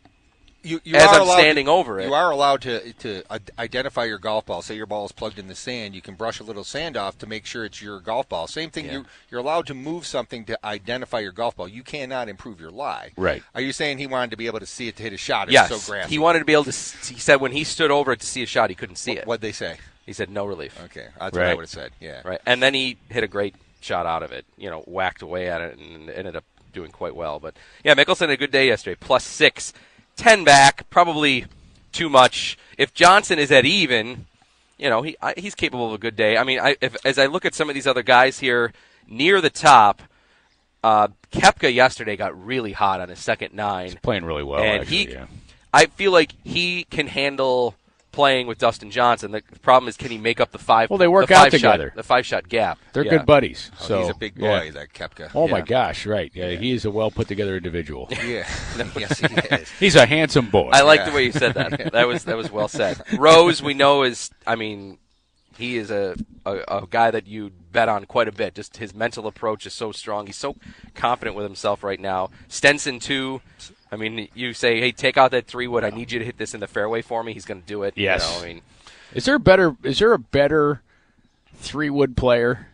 You, 0.62 0.80
you 0.84 0.94
As 0.96 1.08
are 1.08 1.14
I'm 1.16 1.22
allowed 1.22 1.38
standing 1.38 1.66
to, 1.66 1.72
over 1.72 1.98
it. 1.98 2.06
You 2.06 2.14
are 2.14 2.30
allowed 2.30 2.62
to 2.62 2.92
to 2.92 3.22
identify 3.58 4.04
your 4.04 4.18
golf 4.18 4.46
ball. 4.46 4.62
Say 4.62 4.76
your 4.76 4.86
ball 4.86 5.04
is 5.04 5.12
plugged 5.12 5.38
in 5.38 5.48
the 5.48 5.54
sand, 5.54 5.94
you 5.94 6.02
can 6.02 6.14
brush 6.14 6.40
a 6.40 6.44
little 6.44 6.64
sand 6.64 6.96
off 6.96 7.18
to 7.18 7.26
make 7.26 7.46
sure 7.46 7.64
it's 7.64 7.82
your 7.82 8.00
golf 8.00 8.28
ball. 8.28 8.46
Same 8.46 8.70
thing. 8.70 8.86
Yeah. 8.86 8.92
You 8.92 9.06
you're 9.30 9.40
allowed 9.40 9.66
to 9.66 9.74
move 9.74 10.06
something 10.06 10.44
to 10.44 10.58
identify 10.64 11.20
your 11.20 11.32
golf 11.32 11.56
ball. 11.56 11.68
You 11.68 11.82
cannot 11.82 12.28
improve 12.28 12.60
your 12.60 12.70
lie. 12.70 13.12
Right. 13.16 13.42
Are 13.54 13.60
you 13.60 13.72
saying 13.72 13.98
he 13.98 14.06
wanted 14.06 14.30
to 14.30 14.36
be 14.36 14.46
able 14.46 14.60
to 14.60 14.66
see 14.66 14.88
it 14.88 14.96
to 14.96 15.02
hit 15.02 15.12
a 15.12 15.16
shot? 15.16 15.48
It's 15.48 15.54
yes 15.54 15.68
so 15.68 15.92
grassy. 15.92 16.10
he 16.10 16.18
wanted 16.18 16.40
to 16.40 16.44
be 16.44 16.52
able 16.52 16.64
to. 16.64 16.70
He 16.70 17.18
said 17.18 17.40
when 17.40 17.52
he 17.52 17.64
stood 17.64 17.90
over 17.90 18.12
it 18.12 18.20
to 18.20 18.26
see 18.26 18.42
a 18.42 18.46
shot 18.46 18.70
he 18.70 18.76
couldn't 18.76 18.96
see 18.96 19.12
it. 19.12 19.26
What'd 19.26 19.42
they 19.42 19.52
say? 19.52 19.78
He 20.06 20.12
said 20.12 20.30
no 20.30 20.46
relief. 20.46 20.80
Okay, 20.84 21.08
that's 21.18 21.36
what 21.36 21.46
I 21.46 21.54
would 21.54 21.62
have 21.62 21.70
said. 21.70 21.92
Yeah. 22.00 22.22
Right, 22.24 22.40
and 22.46 22.62
then 22.62 22.74
he 22.74 22.98
hit 23.08 23.22
a 23.22 23.28
great 23.28 23.54
shot 23.80 24.06
out 24.06 24.22
of 24.22 24.32
it. 24.32 24.44
You 24.56 24.70
know, 24.70 24.80
whacked 24.80 25.22
away 25.22 25.48
at 25.48 25.60
it 25.60 25.78
and 25.78 26.10
ended 26.10 26.36
up 26.36 26.44
doing 26.72 26.90
quite 26.90 27.14
well. 27.14 27.38
But 27.38 27.54
yeah, 27.84 27.94
Mickelson 27.94 28.20
had 28.20 28.30
a 28.30 28.36
good 28.36 28.50
day 28.50 28.68
yesterday. 28.68 28.96
Plus 28.98 29.24
six, 29.24 29.72
ten 30.16 30.44
back, 30.44 30.88
probably 30.90 31.46
too 31.92 32.08
much. 32.08 32.58
If 32.78 32.94
Johnson 32.94 33.38
is 33.38 33.50
at 33.50 33.64
even, 33.64 34.26
you 34.78 34.88
know, 34.88 35.02
he 35.02 35.16
I, 35.20 35.34
he's 35.36 35.54
capable 35.54 35.88
of 35.88 35.94
a 35.94 35.98
good 35.98 36.16
day. 36.16 36.36
I 36.36 36.44
mean, 36.44 36.58
I, 36.58 36.76
if, 36.80 36.96
as 37.04 37.18
I 37.18 37.26
look 37.26 37.44
at 37.44 37.54
some 37.54 37.68
of 37.68 37.74
these 37.74 37.86
other 37.86 38.02
guys 38.02 38.38
here 38.38 38.72
near 39.08 39.40
the 39.40 39.50
top, 39.50 40.02
uh, 40.82 41.08
Koepka 41.32 41.72
yesterday 41.72 42.16
got 42.16 42.44
really 42.44 42.72
hot 42.72 43.00
on 43.00 43.08
his 43.08 43.18
second 43.18 43.54
nine. 43.54 43.86
He's 43.86 43.94
Playing 43.96 44.24
really 44.24 44.42
well, 44.42 44.62
and 44.62 44.82
actually, 44.82 44.96
he, 44.96 45.12
yeah. 45.12 45.26
I 45.72 45.86
feel 45.86 46.12
like 46.12 46.32
he 46.44 46.84
can 46.84 47.06
handle 47.06 47.74
playing 48.12 48.46
with 48.46 48.58
Dustin 48.58 48.90
Johnson. 48.90 49.32
The 49.32 49.42
problem 49.62 49.88
is, 49.88 49.96
can 49.96 50.10
he 50.10 50.18
make 50.18 50.38
up 50.40 50.52
the 50.52 50.58
five? 50.58 50.90
Well, 50.90 50.98
they 50.98 51.08
work 51.08 51.28
the 51.28 51.34
out 51.34 51.42
five 51.44 51.50
together. 51.52 51.88
Shot, 51.88 51.96
the 51.96 52.02
five 52.02 52.26
shot 52.26 52.48
gap. 52.48 52.78
They're 52.92 53.04
Yeah. 53.04 53.10
good 53.18 53.26
buddies. 53.26 53.70
Oh, 53.80 53.84
so 53.84 54.00
he's 54.02 54.10
a 54.10 54.14
big 54.14 54.34
boy, 54.36 54.62
yeah. 54.64 54.70
that 54.72 54.92
Koepka. 54.92 55.30
Oh 55.34 55.48
my 55.48 55.62
gosh, 55.62 56.06
right? 56.06 56.30
Yeah, 56.34 56.50
he 56.50 56.72
is 56.72 56.84
a 56.84 56.90
well 56.90 57.10
put 57.10 57.26
together 57.28 57.56
individual. 57.56 58.08
Yeah. 58.24 58.46
yes, 58.96 59.18
he 59.18 59.26
is. 59.54 59.70
He's 59.80 59.96
a 59.96 60.06
handsome 60.06 60.48
boy. 60.50 60.70
I 60.72 60.82
like 60.82 61.00
Yeah. 61.00 61.10
the 61.10 61.16
way 61.16 61.24
you 61.24 61.32
said 61.32 61.54
that. 61.54 61.92
That 61.92 62.06
was 62.06 62.24
that 62.24 62.36
was 62.36 62.50
well 62.52 62.68
said. 62.68 63.00
Rose, 63.18 63.62
we 63.62 63.74
know 63.74 64.02
is. 64.04 64.30
I 64.46 64.54
mean, 64.54 64.98
he 65.58 65.76
is 65.76 65.90
a, 65.90 66.14
a 66.46 66.58
a 66.68 66.86
guy 66.88 67.10
that 67.10 67.26
you 67.26 67.50
bet 67.72 67.88
on 67.88 68.04
quite 68.04 68.28
a 68.28 68.32
bit. 68.32 68.54
Just 68.54 68.76
his 68.76 68.94
mental 68.94 69.26
approach 69.26 69.66
is 69.66 69.72
so 69.74 69.92
strong. 69.92 70.26
He's 70.26 70.36
so 70.36 70.56
confident 70.94 71.34
with 71.36 71.44
himself 71.44 71.82
right 71.82 71.98
now. 72.00 72.30
Stenson 72.48 73.00
too. 73.00 73.40
I 73.92 73.96
mean, 73.96 74.28
you 74.34 74.54
say, 74.54 74.80
"Hey, 74.80 74.90
take 74.90 75.16
out 75.18 75.30
that 75.32 75.46
three 75.46 75.66
wood. 75.68 75.84
I 75.84 75.90
need 75.90 76.10
you 76.10 76.18
to 76.18 76.24
hit 76.24 76.38
this 76.38 76.54
in 76.54 76.60
the 76.60 76.66
fairway 76.66 77.02
for 77.02 77.22
me." 77.22 77.34
He's 77.34 77.44
going 77.44 77.60
to 77.60 77.66
do 77.66 77.82
it. 77.82 77.96
You 77.96 78.04
Yes. 78.04 78.28
know, 78.40 78.42
I 78.44 78.48
mean, 78.54 78.62
Is 79.14 79.26
there 79.26 79.34
a 79.34 79.40
better? 79.40 79.76
Is 79.84 79.98
there 79.98 80.12
a 80.14 80.18
better 80.18 80.80
three 81.54 81.90
wood 81.90 82.16
player 82.16 82.68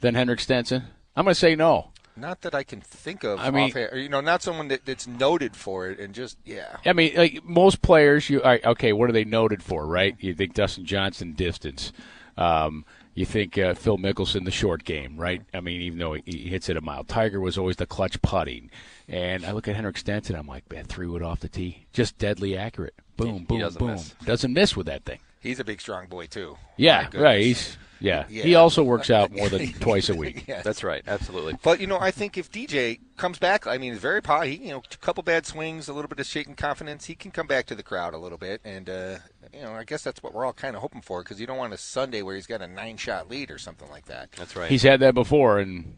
than 0.00 0.14
Henrik 0.16 0.40
Stenson? 0.40 0.84
I'm 1.14 1.24
going 1.24 1.32
to 1.34 1.38
say 1.38 1.54
no. 1.54 1.92
Not 2.18 2.40
that 2.42 2.54
I 2.54 2.62
can 2.64 2.80
think 2.80 3.24
of. 3.24 3.38
I 3.38 3.50
mean- 3.50 3.70
offhand. 3.70 3.92
Or, 3.92 3.98
you 3.98 4.08
know, 4.08 4.20
not 4.22 4.42
someone 4.42 4.68
that, 4.68 4.84
that's 4.86 5.06
noted 5.06 5.54
for 5.54 5.88
it, 5.88 5.98
and 6.00 6.14
just 6.14 6.36
yeah. 6.44 6.76
I 6.84 6.92
mean, 6.94 7.14
like 7.14 7.44
most 7.44 7.82
players, 7.82 8.28
you 8.28 8.42
all 8.42 8.50
right, 8.50 8.64
okay. 8.64 8.92
What 8.92 9.08
are 9.08 9.12
they 9.12 9.24
noted 9.24 9.62
for, 9.62 9.86
right? 9.86 10.16
You 10.18 10.34
think 10.34 10.54
Dustin 10.54 10.84
Johnson 10.84 11.32
distance. 11.34 11.92
Um, 12.36 12.84
you 13.14 13.24
think 13.24 13.56
uh, 13.56 13.72
Phil 13.74 13.96
Mickelson 13.96 14.44
the 14.44 14.50
short 14.50 14.84
game, 14.84 15.16
right? 15.16 15.40
I 15.54 15.60
mean, 15.60 15.80
even 15.82 15.98
though 15.98 16.14
he, 16.14 16.22
he 16.26 16.48
hits 16.48 16.68
it 16.68 16.76
a 16.76 16.82
mile, 16.82 17.02
Tiger 17.04 17.40
was 17.40 17.56
always 17.56 17.76
the 17.76 17.86
clutch 17.86 18.20
putting. 18.20 18.70
And 19.08 19.46
I 19.46 19.52
look 19.52 19.68
at 19.68 19.76
Henrik 19.76 19.98
Stenson, 19.98 20.34
I'm 20.34 20.48
like, 20.48 20.70
man, 20.70 20.84
three 20.84 21.06
wood 21.06 21.22
off 21.22 21.40
the 21.40 21.48
tee, 21.48 21.86
just 21.92 22.18
deadly 22.18 22.56
accurate. 22.56 22.94
Boom, 23.16 23.38
he 23.40 23.44
boom, 23.44 23.60
doesn't 23.60 23.78
boom. 23.78 23.92
miss. 23.92 24.14
Doesn't 24.24 24.52
miss 24.52 24.76
with 24.76 24.86
that 24.86 25.04
thing. 25.04 25.20
He's 25.40 25.60
a 25.60 25.64
big, 25.64 25.80
strong 25.80 26.06
boy 26.06 26.26
too. 26.26 26.56
Yeah, 26.76 27.08
right. 27.14 27.40
He's 27.40 27.76
yeah. 28.00 28.24
Yeah. 28.28 28.42
He 28.42 28.54
also 28.54 28.82
works 28.82 29.10
out 29.10 29.32
more 29.32 29.48
than 29.48 29.72
twice 29.80 30.08
a 30.08 30.14
week. 30.14 30.44
Yes. 30.48 30.64
that's 30.64 30.84
right. 30.84 31.02
Absolutely. 31.06 31.54
But 31.62 31.80
you 31.80 31.86
know, 31.86 31.98
I 31.98 32.10
think 32.10 32.38
if 32.38 32.50
DJ 32.50 33.00
comes 33.16 33.38
back, 33.38 33.66
I 33.66 33.78
mean, 33.78 33.92
he's 33.92 34.00
very 34.00 34.22
positive. 34.22 34.60
He, 34.60 34.66
you 34.66 34.72
know, 34.72 34.82
a 34.92 34.96
couple 34.98 35.22
bad 35.22 35.46
swings, 35.46 35.88
a 35.88 35.92
little 35.92 36.08
bit 36.08 36.20
of 36.20 36.26
shaking 36.26 36.54
confidence. 36.54 37.06
He 37.06 37.14
can 37.14 37.30
come 37.30 37.46
back 37.46 37.66
to 37.66 37.74
the 37.74 37.82
crowd 37.82 38.14
a 38.14 38.18
little 38.18 38.38
bit, 38.38 38.60
and 38.64 38.88
uh, 38.88 39.18
you 39.52 39.62
know, 39.62 39.72
I 39.72 39.84
guess 39.84 40.02
that's 40.02 40.22
what 40.22 40.34
we're 40.34 40.44
all 40.44 40.52
kind 40.52 40.76
of 40.76 40.82
hoping 40.82 41.00
for 41.00 41.22
because 41.22 41.40
you 41.40 41.46
don't 41.46 41.58
want 41.58 41.72
a 41.72 41.78
Sunday 41.78 42.22
where 42.22 42.34
he's 42.34 42.46
got 42.46 42.60
a 42.62 42.66
nine-shot 42.68 43.28
lead 43.28 43.50
or 43.50 43.58
something 43.58 43.88
like 43.90 44.06
that. 44.06 44.30
That's 44.32 44.54
right. 44.54 44.70
He's 44.70 44.82
had 44.82 45.00
that 45.00 45.14
before, 45.14 45.58
and 45.58 45.96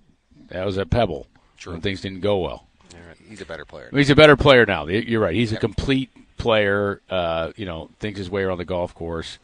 that 0.49 0.65
was 0.65 0.79
at 0.79 0.91
Pebble 0.91 1.27
True. 1.59 1.73
when 1.73 1.81
things 1.83 2.01
didn't 2.01 2.21
go 2.21 2.39
well. 2.39 2.68
He's 3.29 3.41
a 3.41 3.47
better 3.47 3.65
player. 3.65 3.91
He's 3.93 4.11
a 4.11 4.17
better 4.17 4.37
player 4.37 4.65
now. 4.65 4.87
You're 4.87 5.21
right. 5.21 5.35
He's 5.35 5.53
a 5.53 5.59
complete 5.59 6.11
player. 6.39 7.01
Uh, 7.11 7.53
you 7.57 7.67
know, 7.67 7.91
thinks 7.99 8.19
his 8.19 8.31
way 8.31 8.43
around 8.43 8.59
the 8.59 8.65
golf 8.65 8.95
course. 8.95 9.39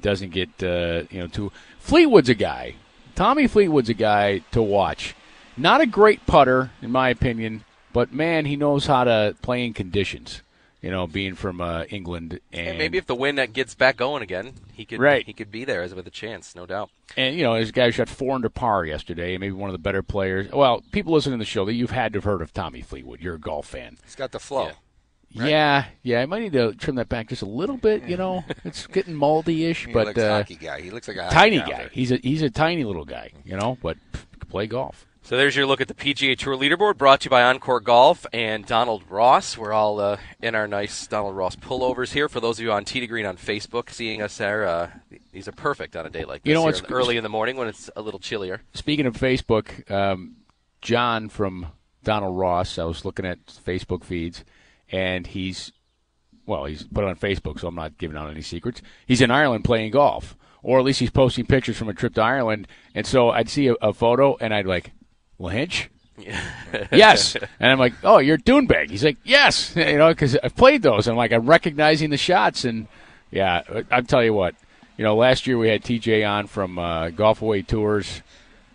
Doesn't 0.00 0.30
get 0.30 0.48
uh, 0.62 1.02
you 1.10 1.20
know 1.20 1.26
too. 1.26 1.52
Fleetwood's 1.78 2.28
a 2.28 2.34
guy. 2.34 2.76
Tommy 3.14 3.46
Fleetwood's 3.46 3.88
a 3.88 3.94
guy 3.94 4.38
to 4.52 4.62
watch. 4.62 5.14
Not 5.56 5.80
a 5.80 5.86
great 5.86 6.24
putter, 6.26 6.70
in 6.80 6.90
my 6.90 7.10
opinion, 7.10 7.64
but 7.92 8.14
man, 8.14 8.46
he 8.46 8.56
knows 8.56 8.86
how 8.86 9.04
to 9.04 9.36
play 9.42 9.64
in 9.64 9.74
conditions. 9.74 10.42
You 10.82 10.90
know, 10.90 11.06
being 11.06 11.34
from 11.34 11.60
uh, 11.60 11.84
England, 11.90 12.40
and, 12.52 12.68
And 12.68 12.78
maybe 12.78 12.96
if 12.96 13.04
the 13.06 13.14
wind 13.14 13.36
that 13.36 13.52
gets 13.52 13.74
back 13.74 13.98
going 13.98 14.22
again, 14.22 14.54
he 14.72 14.86
could 14.86 14.98
Right. 14.98 15.26
he 15.26 15.34
could 15.34 15.50
be 15.50 15.64
there 15.66 15.82
as 15.82 15.94
with 15.94 16.06
a 16.06 16.10
chance, 16.10 16.54
no 16.56 16.64
doubt. 16.64 16.88
and 17.18 17.36
you 17.36 17.42
know, 17.42 17.58
this 17.58 17.70
guy 17.70 17.90
shot 17.90 18.08
four 18.08 18.34
under 18.34 18.48
par 18.48 18.86
yesterday, 18.86 19.36
maybe 19.36 19.52
one 19.52 19.68
of 19.68 19.72
the 19.74 19.78
better 19.78 20.02
players. 20.02 20.50
Well, 20.50 20.82
people 20.90 21.12
listening 21.12 21.38
to 21.38 21.42
the 21.42 21.48
show 21.50 21.66
that 21.66 21.74
you've 21.74 21.90
had 21.90 22.14
to 22.14 22.16
have 22.16 22.24
heard 22.24 22.40
of 22.40 22.54
Tommy 22.54 22.80
Fleetwood. 22.80 23.20
You're 23.20 23.34
a 23.34 23.38
golf 23.38 23.66
fan. 23.66 23.98
He's 24.04 24.14
got 24.14 24.32
the 24.32 24.40
flow. 24.40 24.70
Yeah. 25.32 25.46
Yeah, 25.46 25.84
yeah. 26.02 26.22
I 26.22 26.26
might 26.26 26.40
need 26.42 26.54
to 26.54 26.72
trim 26.74 26.96
that 26.96 27.08
back 27.08 27.28
just 27.28 27.42
a 27.42 27.46
little 27.46 27.76
bit. 27.76 28.02
You 28.04 28.16
know, 28.16 28.42
it's 28.64 28.86
getting 28.88 29.14
moldy-ish, 29.14 29.86
He 29.86 29.92
but 29.92 30.06
looks 30.08 30.18
uh, 30.18 30.38
hockey 30.38 30.56
guy. 30.56 30.80
He 30.80 30.90
looks 30.90 31.06
like 31.06 31.18
a 31.18 31.28
tiny 31.30 31.60
out 31.60 31.68
guy. 31.70 31.76
there. 31.76 31.88
He's 31.92 32.10
a 32.10 32.16
he's 32.16 32.42
a 32.42 32.50
tiny 32.50 32.82
little 32.84 33.04
guy. 33.04 33.30
You 33.44 33.56
know, 33.56 33.78
but 33.82 33.96
pff, 34.12 34.24
can 34.40 34.48
play 34.48 34.66
golf. 34.66 35.06
So 35.22 35.36
there's 35.36 35.54
your 35.54 35.66
look 35.66 35.80
at 35.80 35.86
the 35.86 35.94
PGA 35.94 36.36
Tour 36.36 36.56
leaderboard, 36.56 36.96
brought 36.96 37.20
to 37.20 37.26
you 37.26 37.30
by 37.30 37.42
Encore 37.42 37.78
Golf 37.78 38.26
and 38.32 38.66
Donald 38.66 39.04
Ross. 39.08 39.56
We're 39.56 39.72
all 39.72 40.00
uh, 40.00 40.16
in 40.42 40.54
our 40.56 40.66
nice 40.66 41.06
Donald 41.06 41.36
Ross 41.36 41.54
pullovers 41.54 42.12
here. 42.12 42.28
For 42.28 42.40
those 42.40 42.58
of 42.58 42.64
you 42.64 42.72
on 42.72 42.84
Tee 42.84 42.98
to 43.00 43.06
Green 43.06 43.26
on 43.26 43.36
Facebook, 43.36 43.90
seeing 43.90 44.22
us 44.22 44.38
there, 44.38 44.66
uh, 44.66 44.90
these 45.30 45.46
are 45.46 45.52
perfect 45.52 45.94
on 45.94 46.04
a 46.04 46.10
day 46.10 46.24
like 46.24 46.42
this. 46.42 46.48
You 46.48 46.54
know 46.54 46.62
what's- 46.62 46.82
early 46.90 47.16
in 47.16 47.22
the 47.22 47.28
morning 47.28 47.56
when 47.56 47.68
it's 47.68 47.88
a 47.94 48.02
little 48.02 48.18
chillier. 48.18 48.62
Speaking 48.74 49.06
of 49.06 49.14
Facebook, 49.16 49.88
um, 49.90 50.36
John 50.82 51.28
from 51.28 51.66
Donald 52.02 52.36
Ross. 52.36 52.78
I 52.78 52.84
was 52.84 53.04
looking 53.04 53.26
at 53.26 53.44
Facebook 53.46 54.02
feeds, 54.04 54.42
and 54.90 55.26
he's 55.28 55.70
well, 56.46 56.64
he's 56.64 56.82
put 56.82 57.04
it 57.04 57.08
on 57.08 57.14
Facebook, 57.14 57.60
so 57.60 57.68
I'm 57.68 57.76
not 57.76 57.98
giving 57.98 58.16
out 58.16 58.28
any 58.30 58.42
secrets. 58.42 58.82
He's 59.06 59.20
in 59.20 59.30
Ireland 59.30 59.62
playing 59.62 59.92
golf, 59.92 60.34
or 60.64 60.80
at 60.80 60.84
least 60.84 60.98
he's 60.98 61.10
posting 61.10 61.46
pictures 61.46 61.76
from 61.76 61.88
a 61.88 61.94
trip 61.94 62.14
to 62.14 62.22
Ireland. 62.22 62.66
And 62.94 63.06
so 63.06 63.30
I'd 63.30 63.48
see 63.48 63.68
a, 63.68 63.74
a 63.74 63.92
photo, 63.92 64.36
and 64.40 64.52
I'd 64.52 64.66
like, 64.66 64.90
Lynch. 65.40 65.90
yes, 66.92 67.34
and 67.34 67.72
I'm 67.72 67.78
like, 67.78 67.94
oh, 68.04 68.18
you're 68.18 68.36
Doonbeg. 68.36 68.90
He's 68.90 69.02
like, 69.02 69.16
yes, 69.24 69.74
you 69.76 69.96
know, 69.96 70.08
because 70.10 70.36
I've 70.42 70.54
played 70.54 70.82
those. 70.82 71.08
I'm 71.08 71.16
like, 71.16 71.32
I'm 71.32 71.46
recognizing 71.46 72.10
the 72.10 72.18
shots, 72.18 72.64
and 72.64 72.86
Yeah, 73.30 73.62
I'm 73.90 74.06
telling 74.06 74.26
you 74.26 74.34
what. 74.34 74.54
You 74.96 75.04
know, 75.04 75.16
last 75.16 75.46
year 75.46 75.56
we 75.56 75.68
had 75.68 75.82
TJ 75.82 76.28
on 76.28 76.46
from 76.46 76.78
uh, 76.78 77.08
Golf 77.08 77.40
Away 77.40 77.62
Tours, 77.62 78.20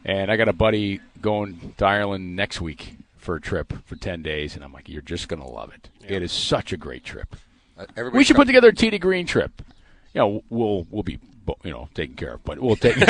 and 0.03 0.32
I 0.32 0.38
got 0.38 0.47
a 0.47 0.53
buddy 0.53 0.99
going 1.22 1.76
to 1.78 1.86
Ireland 1.86 2.36
next 2.36 2.61
week 2.61 2.95
for 3.16 3.36
a 3.36 3.41
trip 3.41 3.74
for 3.86 3.95
10 3.95 4.24
days, 4.24 4.55
and 4.55 4.63
I'm 4.63 4.74
like, 4.74 4.89
you're 4.89 5.03
just 5.03 5.28
going 5.28 5.41
to 5.41 5.47
love 5.47 5.72
it. 5.72 5.89
It 6.07 6.24
is 6.24 6.32
such 6.32 6.74
a 6.74 6.78
great 6.78 7.03
trip. 7.03 7.36
Uh, 7.78 8.09
We 8.11 8.24
should 8.24 8.36
put 8.36 8.47
together 8.47 8.70
a 8.70 8.74
to 8.74 8.97
Green 8.97 9.28
trip. 9.28 9.61
You 10.13 10.20
know, 10.22 10.43
we'll 10.49 10.88
we'll 10.89 11.03
be 11.03 11.20
you 11.63 11.71
know 11.71 11.89
taken 11.93 12.15
care 12.15 12.33
of, 12.33 12.43
but 12.43 12.59
we'll 12.59 12.75
take. 12.75 12.95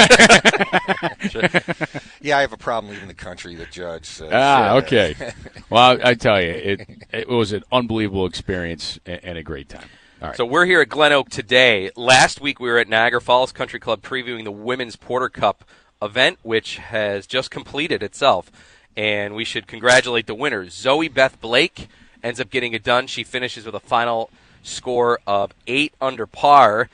Yeah, 2.21 2.39
I 2.39 2.41
have 2.41 2.53
a 2.53 2.57
problem 2.57 2.91
leaving 2.91 3.07
the 3.07 3.13
country. 3.13 3.53
The 3.55 3.67
judge 3.67 4.05
says. 4.05 4.31
ah, 4.33 4.71
uh, 4.71 4.77
okay. 4.77 5.15
Well, 5.69 5.99
I, 6.03 6.09
I 6.09 6.13
tell 6.15 6.41
you, 6.41 6.49
it 6.49 6.87
it 7.11 7.29
was 7.29 7.51
an 7.51 7.63
unbelievable 7.71 8.25
experience 8.25 8.99
and, 9.05 9.19
and 9.23 9.37
a 9.37 9.43
great 9.43 9.69
time. 9.69 9.87
All 10.21 10.29
right. 10.29 10.37
So 10.37 10.45
we're 10.45 10.65
here 10.65 10.81
at 10.81 10.89
Glen 10.89 11.13
Oak 11.13 11.29
today. 11.29 11.91
Last 11.95 12.41
week 12.41 12.59
we 12.59 12.69
were 12.69 12.79
at 12.79 12.87
Niagara 12.87 13.21
Falls 13.21 13.51
Country 13.51 13.79
Club 13.79 14.01
previewing 14.01 14.43
the 14.43 14.51
Women's 14.51 14.95
Porter 14.95 15.29
Cup 15.29 15.65
event, 16.01 16.39
which 16.41 16.77
has 16.77 17.27
just 17.27 17.51
completed 17.51 18.01
itself. 18.01 18.51
And 18.97 19.35
we 19.35 19.43
should 19.43 19.67
congratulate 19.67 20.25
the 20.25 20.33
winners. 20.33 20.73
Zoe 20.73 21.09
Beth 21.09 21.39
Blake 21.41 21.89
ends 22.23 22.39
up 22.39 22.49
getting 22.49 22.73
it 22.73 22.83
done. 22.83 23.07
She 23.07 23.23
finishes 23.23 23.65
with 23.65 23.75
a 23.75 23.79
final 23.79 24.29
score 24.63 25.19
of 25.27 25.53
eight 25.67 25.93
under 26.01 26.25
par 26.25 26.89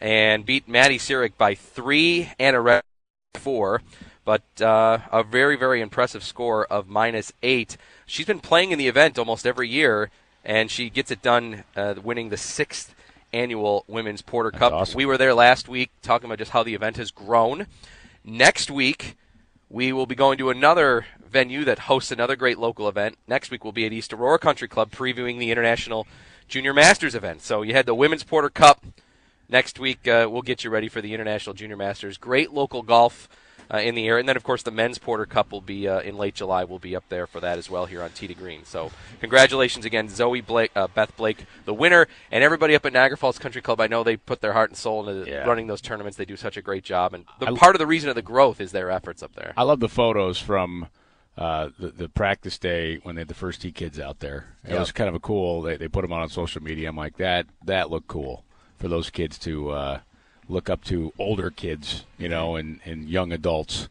and 0.00 0.44
beat 0.44 0.68
Maddie 0.68 0.98
Sirik 0.98 1.36
by 1.36 1.54
three 1.54 2.30
and 2.38 2.56
a 2.56 2.60
red 2.60 2.82
four, 3.34 3.82
but 4.24 4.42
uh, 4.60 4.98
a 5.12 5.22
very, 5.22 5.56
very 5.56 5.80
impressive 5.80 6.24
score 6.24 6.64
of 6.66 6.88
minus 6.88 7.32
eight. 7.42 7.76
She's 8.06 8.26
been 8.26 8.40
playing 8.40 8.72
in 8.72 8.78
the 8.78 8.88
event 8.88 9.18
almost 9.18 9.46
every 9.46 9.68
year, 9.68 10.10
and 10.44 10.70
she 10.70 10.90
gets 10.90 11.10
it 11.10 11.22
done, 11.22 11.64
uh, 11.76 11.94
winning 12.02 12.28
the 12.28 12.36
sixth 12.36 12.94
annual 13.32 13.84
Women's 13.86 14.22
Porter 14.22 14.50
Cup. 14.50 14.72
awesome. 14.72 14.96
We 14.96 15.06
were 15.06 15.18
there 15.18 15.34
last 15.34 15.68
week 15.68 15.90
talking 16.02 16.26
about 16.26 16.38
just 16.38 16.52
how 16.52 16.62
the 16.62 16.74
event 16.74 16.96
has 16.96 17.10
grown. 17.10 17.66
Next 18.24 18.70
week, 18.70 19.16
we 19.68 19.92
will 19.92 20.06
be 20.06 20.14
going 20.14 20.38
to 20.38 20.50
another 20.50 21.06
venue 21.24 21.64
that 21.64 21.80
hosts 21.80 22.10
another 22.10 22.36
great 22.36 22.58
local 22.58 22.88
event. 22.88 23.16
Next 23.26 23.50
week, 23.50 23.64
we'll 23.64 23.72
be 23.72 23.86
at 23.86 23.92
East 23.92 24.12
Aurora 24.12 24.38
Country 24.38 24.68
Club 24.68 24.90
previewing 24.90 25.38
the 25.38 25.50
International 25.50 26.06
Junior 26.48 26.72
Masters 26.72 27.14
event. 27.14 27.42
So 27.42 27.62
you 27.62 27.74
had 27.74 27.86
the 27.86 27.94
Women's 27.94 28.24
Porter 28.24 28.48
Cup. 28.48 28.84
Next 29.48 29.78
week, 29.78 30.06
uh, 30.08 30.28
we'll 30.30 30.42
get 30.42 30.64
you 30.64 30.70
ready 30.70 30.88
for 30.88 31.00
the 31.00 31.14
International 31.14 31.54
Junior 31.54 31.76
Masters. 31.76 32.18
Great 32.18 32.52
local 32.52 32.82
golf 32.82 33.28
uh, 33.72 33.78
in 33.78 33.94
the 33.94 34.06
air. 34.06 34.18
And 34.18 34.28
then, 34.28 34.36
of 34.36 34.42
course, 34.42 34.62
the 34.62 34.70
Men's 34.72 34.98
Porter 34.98 35.24
Cup 35.26 35.52
will 35.52 35.60
be 35.60 35.86
uh, 35.88 36.00
in 36.00 36.16
late 36.16 36.34
July. 36.34 36.64
We'll 36.64 36.78
be 36.80 36.96
up 36.96 37.04
there 37.08 37.26
for 37.26 37.40
that 37.40 37.56
as 37.58 37.70
well 37.70 37.86
here 37.86 38.02
on 38.02 38.10
to 38.10 38.34
Green. 38.34 38.64
So, 38.64 38.90
congratulations 39.20 39.84
again, 39.84 40.08
Zoe 40.08 40.40
Blake, 40.40 40.72
uh, 40.74 40.88
Beth 40.88 41.16
Blake, 41.16 41.46
the 41.64 41.74
winner, 41.74 42.08
and 42.30 42.42
everybody 42.42 42.74
up 42.74 42.84
at 42.86 42.92
Niagara 42.92 43.16
Falls 43.16 43.38
Country 43.38 43.62
Club. 43.62 43.80
I 43.80 43.86
know 43.86 44.02
they 44.02 44.16
put 44.16 44.40
their 44.40 44.52
heart 44.52 44.70
and 44.70 44.76
soul 44.76 45.08
into 45.08 45.30
Yeah. 45.30 45.44
running 45.46 45.68
those 45.68 45.80
tournaments. 45.80 46.16
They 46.16 46.24
do 46.24 46.36
such 46.36 46.56
a 46.56 46.62
great 46.62 46.84
job. 46.84 47.14
And 47.14 47.24
the, 47.38 47.54
part 47.54 47.74
of 47.74 47.78
the 47.78 47.86
reason 47.86 48.08
of 48.08 48.14
the 48.16 48.22
growth 48.22 48.60
is 48.60 48.72
their 48.72 48.90
efforts 48.90 49.22
up 49.22 49.34
there. 49.34 49.52
I 49.56 49.62
love 49.62 49.80
the 49.80 49.88
photos 49.88 50.38
from 50.38 50.88
uh, 51.38 51.68
the, 51.78 51.88
the 51.90 52.08
practice 52.08 52.58
day 52.58 52.96
when 53.02 53.14
they 53.14 53.20
had 53.20 53.28
the 53.28 53.34
first 53.34 53.62
tee 53.62 53.70
kids 53.70 54.00
out 54.00 54.20
there. 54.20 54.54
It 54.64 54.72
Yeah. 54.72 54.80
was 54.80 54.90
kind 54.90 55.08
of 55.08 55.14
a 55.14 55.20
cool. 55.20 55.62
They, 55.62 55.76
they 55.76 55.86
put 55.88 56.02
them 56.02 56.12
out 56.12 56.22
on 56.22 56.30
social 56.30 56.62
media. 56.62 56.88
I'm 56.88 56.96
like 56.96 57.16
that. 57.18 57.46
That 57.64 57.90
looked 57.90 58.08
cool 58.08 58.42
for 58.78 58.88
those 58.88 59.10
kids 59.10 59.38
to 59.38 59.70
uh, 59.70 60.00
look 60.48 60.70
up 60.70 60.84
to 60.84 61.12
older 61.18 61.50
kids, 61.50 62.04
you 62.18 62.28
know, 62.28 62.56
and, 62.56 62.80
and 62.84 63.08
young 63.08 63.32
adults 63.32 63.88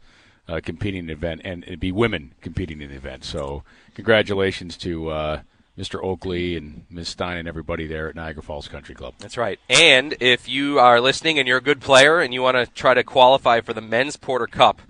uh, 0.48 0.60
competing 0.62 1.00
in 1.00 1.06
the 1.06 1.12
event, 1.12 1.40
and 1.44 1.64
it'd 1.64 1.80
be 1.80 1.92
women 1.92 2.32
competing 2.40 2.80
in 2.80 2.90
the 2.90 2.96
event. 2.96 3.24
So 3.24 3.62
congratulations 3.94 4.76
to 4.78 5.10
uh, 5.10 5.40
Mr. 5.76 6.02
Oakley 6.02 6.56
and 6.56 6.84
Ms. 6.88 7.08
Stein 7.08 7.36
and 7.36 7.48
everybody 7.48 7.86
there 7.86 8.08
at 8.08 8.14
Niagara 8.14 8.42
Falls 8.42 8.68
Country 8.68 8.94
Club. 8.94 9.14
That's 9.18 9.36
right. 9.36 9.58
And 9.68 10.16
if 10.20 10.48
you 10.48 10.78
are 10.78 11.00
listening 11.00 11.38
and 11.38 11.46
you're 11.46 11.58
a 11.58 11.62
good 11.62 11.80
player 11.80 12.20
and 12.20 12.32
you 12.32 12.42
want 12.42 12.56
to 12.56 12.66
try 12.72 12.94
to 12.94 13.04
qualify 13.04 13.60
for 13.60 13.74
the 13.74 13.80
men's 13.80 14.16
Porter 14.16 14.46
Cup, 14.46 14.80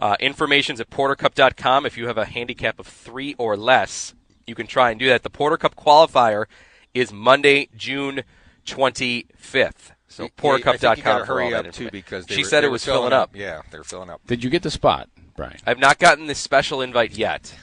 uh, 0.00 0.16
information's 0.18 0.80
at 0.80 0.90
portercup.com. 0.90 1.86
If 1.86 1.96
you 1.96 2.08
have 2.08 2.18
a 2.18 2.24
handicap 2.24 2.80
of 2.80 2.86
three 2.88 3.34
or 3.38 3.56
less, 3.56 4.14
you 4.46 4.54
can 4.54 4.66
try 4.66 4.90
and 4.90 4.98
do 4.98 5.06
that. 5.08 5.22
The 5.22 5.30
Porter 5.30 5.56
Cup 5.56 5.76
qualifier 5.76 6.46
is 6.92 7.12
Monday, 7.12 7.68
June 7.76 8.24
25th. 8.66 9.92
So 10.08 10.24
Yeah, 10.24 10.28
I 10.52 10.94
you 10.94 11.02
all 11.04 11.24
hurry 11.24 11.54
up 11.54 11.72
too 11.72 11.90
because 11.90 12.26
they 12.26 12.34
she 12.36 12.42
were- 12.42 12.48
said 12.48 12.60
they 12.62 12.66
it 12.66 12.70
was 12.70 12.84
filling 12.84 13.12
up. 13.12 13.30
Yeah, 13.34 13.62
they're 13.70 13.84
filling 13.84 14.10
up. 14.10 14.20
Did 14.26 14.44
you 14.44 14.50
get 14.50 14.62
the 14.62 14.70
spot, 14.70 15.08
Brian? 15.36 15.56
I've 15.66 15.78
not 15.78 15.98
gotten 15.98 16.26
the 16.26 16.34
special 16.34 16.82
invite 16.82 17.16
yet. 17.16 17.54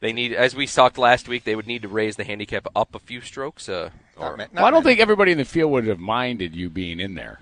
They 0.00 0.12
need, 0.12 0.32
as 0.32 0.54
we 0.54 0.66
talked 0.66 0.98
last 0.98 1.26
week, 1.26 1.44
they 1.44 1.56
would 1.56 1.66
need 1.66 1.82
to 1.82 1.88
raise 1.88 2.16
the 2.16 2.22
handicap 2.24 2.66
up 2.76 2.94
a 2.94 2.98
few 3.00 3.20
strokes. 3.22 3.68
Uh, 3.68 3.90
or, 4.16 4.36
ma- 4.36 4.44
not 4.44 4.54
Well, 4.54 4.64
I 4.66 4.70
don't 4.70 4.82
think 4.84 5.00
everybody 5.00 5.32
in 5.32 5.38
the 5.38 5.44
field 5.44 5.72
would 5.72 5.86
have 5.86 5.98
minded 5.98 6.54
you 6.54 6.68
being 6.70 7.00
in 7.00 7.14
there. 7.14 7.40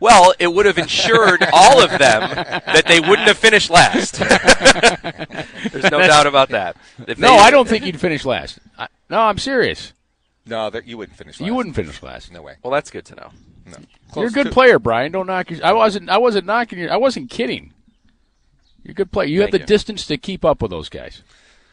Well, 0.00 0.34
it 0.38 0.52
would 0.52 0.66
have 0.66 0.76
ensured 0.78 1.42
all 1.52 1.82
of 1.82 1.90
them 1.90 2.20
that 2.30 2.84
they 2.86 3.00
wouldn't 3.00 3.26
have 3.26 3.38
finished 3.38 3.70
last. 3.70 4.18
There's 5.72 5.90
no 5.90 5.98
doubt 6.06 6.26
about 6.26 6.50
that. 6.50 6.76
If 7.08 7.18
No, 7.18 7.30
they- 7.32 7.38
I 7.38 7.50
don't 7.50 7.66
think 7.68 7.84
you'd 7.84 7.98
finish 8.00 8.24
last. 8.24 8.58
I, 8.78 8.88
no, 9.10 9.20
I'm 9.20 9.38
serious. 9.38 9.92
No, 10.46 10.70
that 10.70 10.86
you 10.86 10.98
wouldn't 10.98 11.16
finish. 11.16 11.40
Last. 11.40 11.46
You 11.46 11.54
wouldn't 11.54 11.74
finish 11.74 12.02
last. 12.02 12.32
No 12.32 12.42
way. 12.42 12.56
Well, 12.62 12.72
that's 12.72 12.90
good 12.90 13.04
to 13.06 13.14
know. 13.14 13.30
No. 13.66 13.78
You're 14.16 14.26
a 14.28 14.30
good 14.30 14.46
to- 14.46 14.52
player, 14.52 14.78
Brian. 14.78 15.12
Don't 15.12 15.26
knock 15.26 15.50
your. 15.50 15.64
I 15.64 15.72
wasn't. 15.72 16.10
I 16.10 16.18
wasn't 16.18 16.46
knocking 16.46 16.78
you. 16.78 16.88
I 16.88 16.96
wasn't 16.96 17.30
kidding. 17.30 17.72
You're 18.82 18.92
a 18.92 18.94
good 18.94 19.10
player. 19.10 19.26
You 19.26 19.40
have 19.40 19.50
the 19.50 19.60
you. 19.60 19.66
distance 19.66 20.06
to 20.06 20.18
keep 20.18 20.44
up 20.44 20.60
with 20.60 20.70
those 20.70 20.88
guys. 20.90 21.22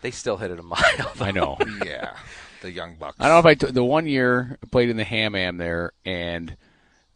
They 0.01 0.11
still 0.11 0.38
hit 0.38 0.51
it 0.51 0.59
a 0.59 0.63
mile. 0.63 0.82
though. 1.15 1.26
I 1.26 1.32
know. 1.32 1.57
Yeah, 1.86 2.15
the 2.61 2.72
young 2.72 2.95
bucks. 2.95 3.17
I 3.19 3.28
don't 3.28 3.36
know 3.36 3.39
if 3.39 3.45
I 3.45 3.65
t- 3.65 3.72
the 3.72 3.84
one 3.84 4.07
year 4.07 4.57
I 4.63 4.67
played 4.67 4.89
in 4.89 4.97
the 4.97 5.03
Ham 5.03 5.36
Am 5.36 5.57
there, 5.57 5.91
and 6.05 6.55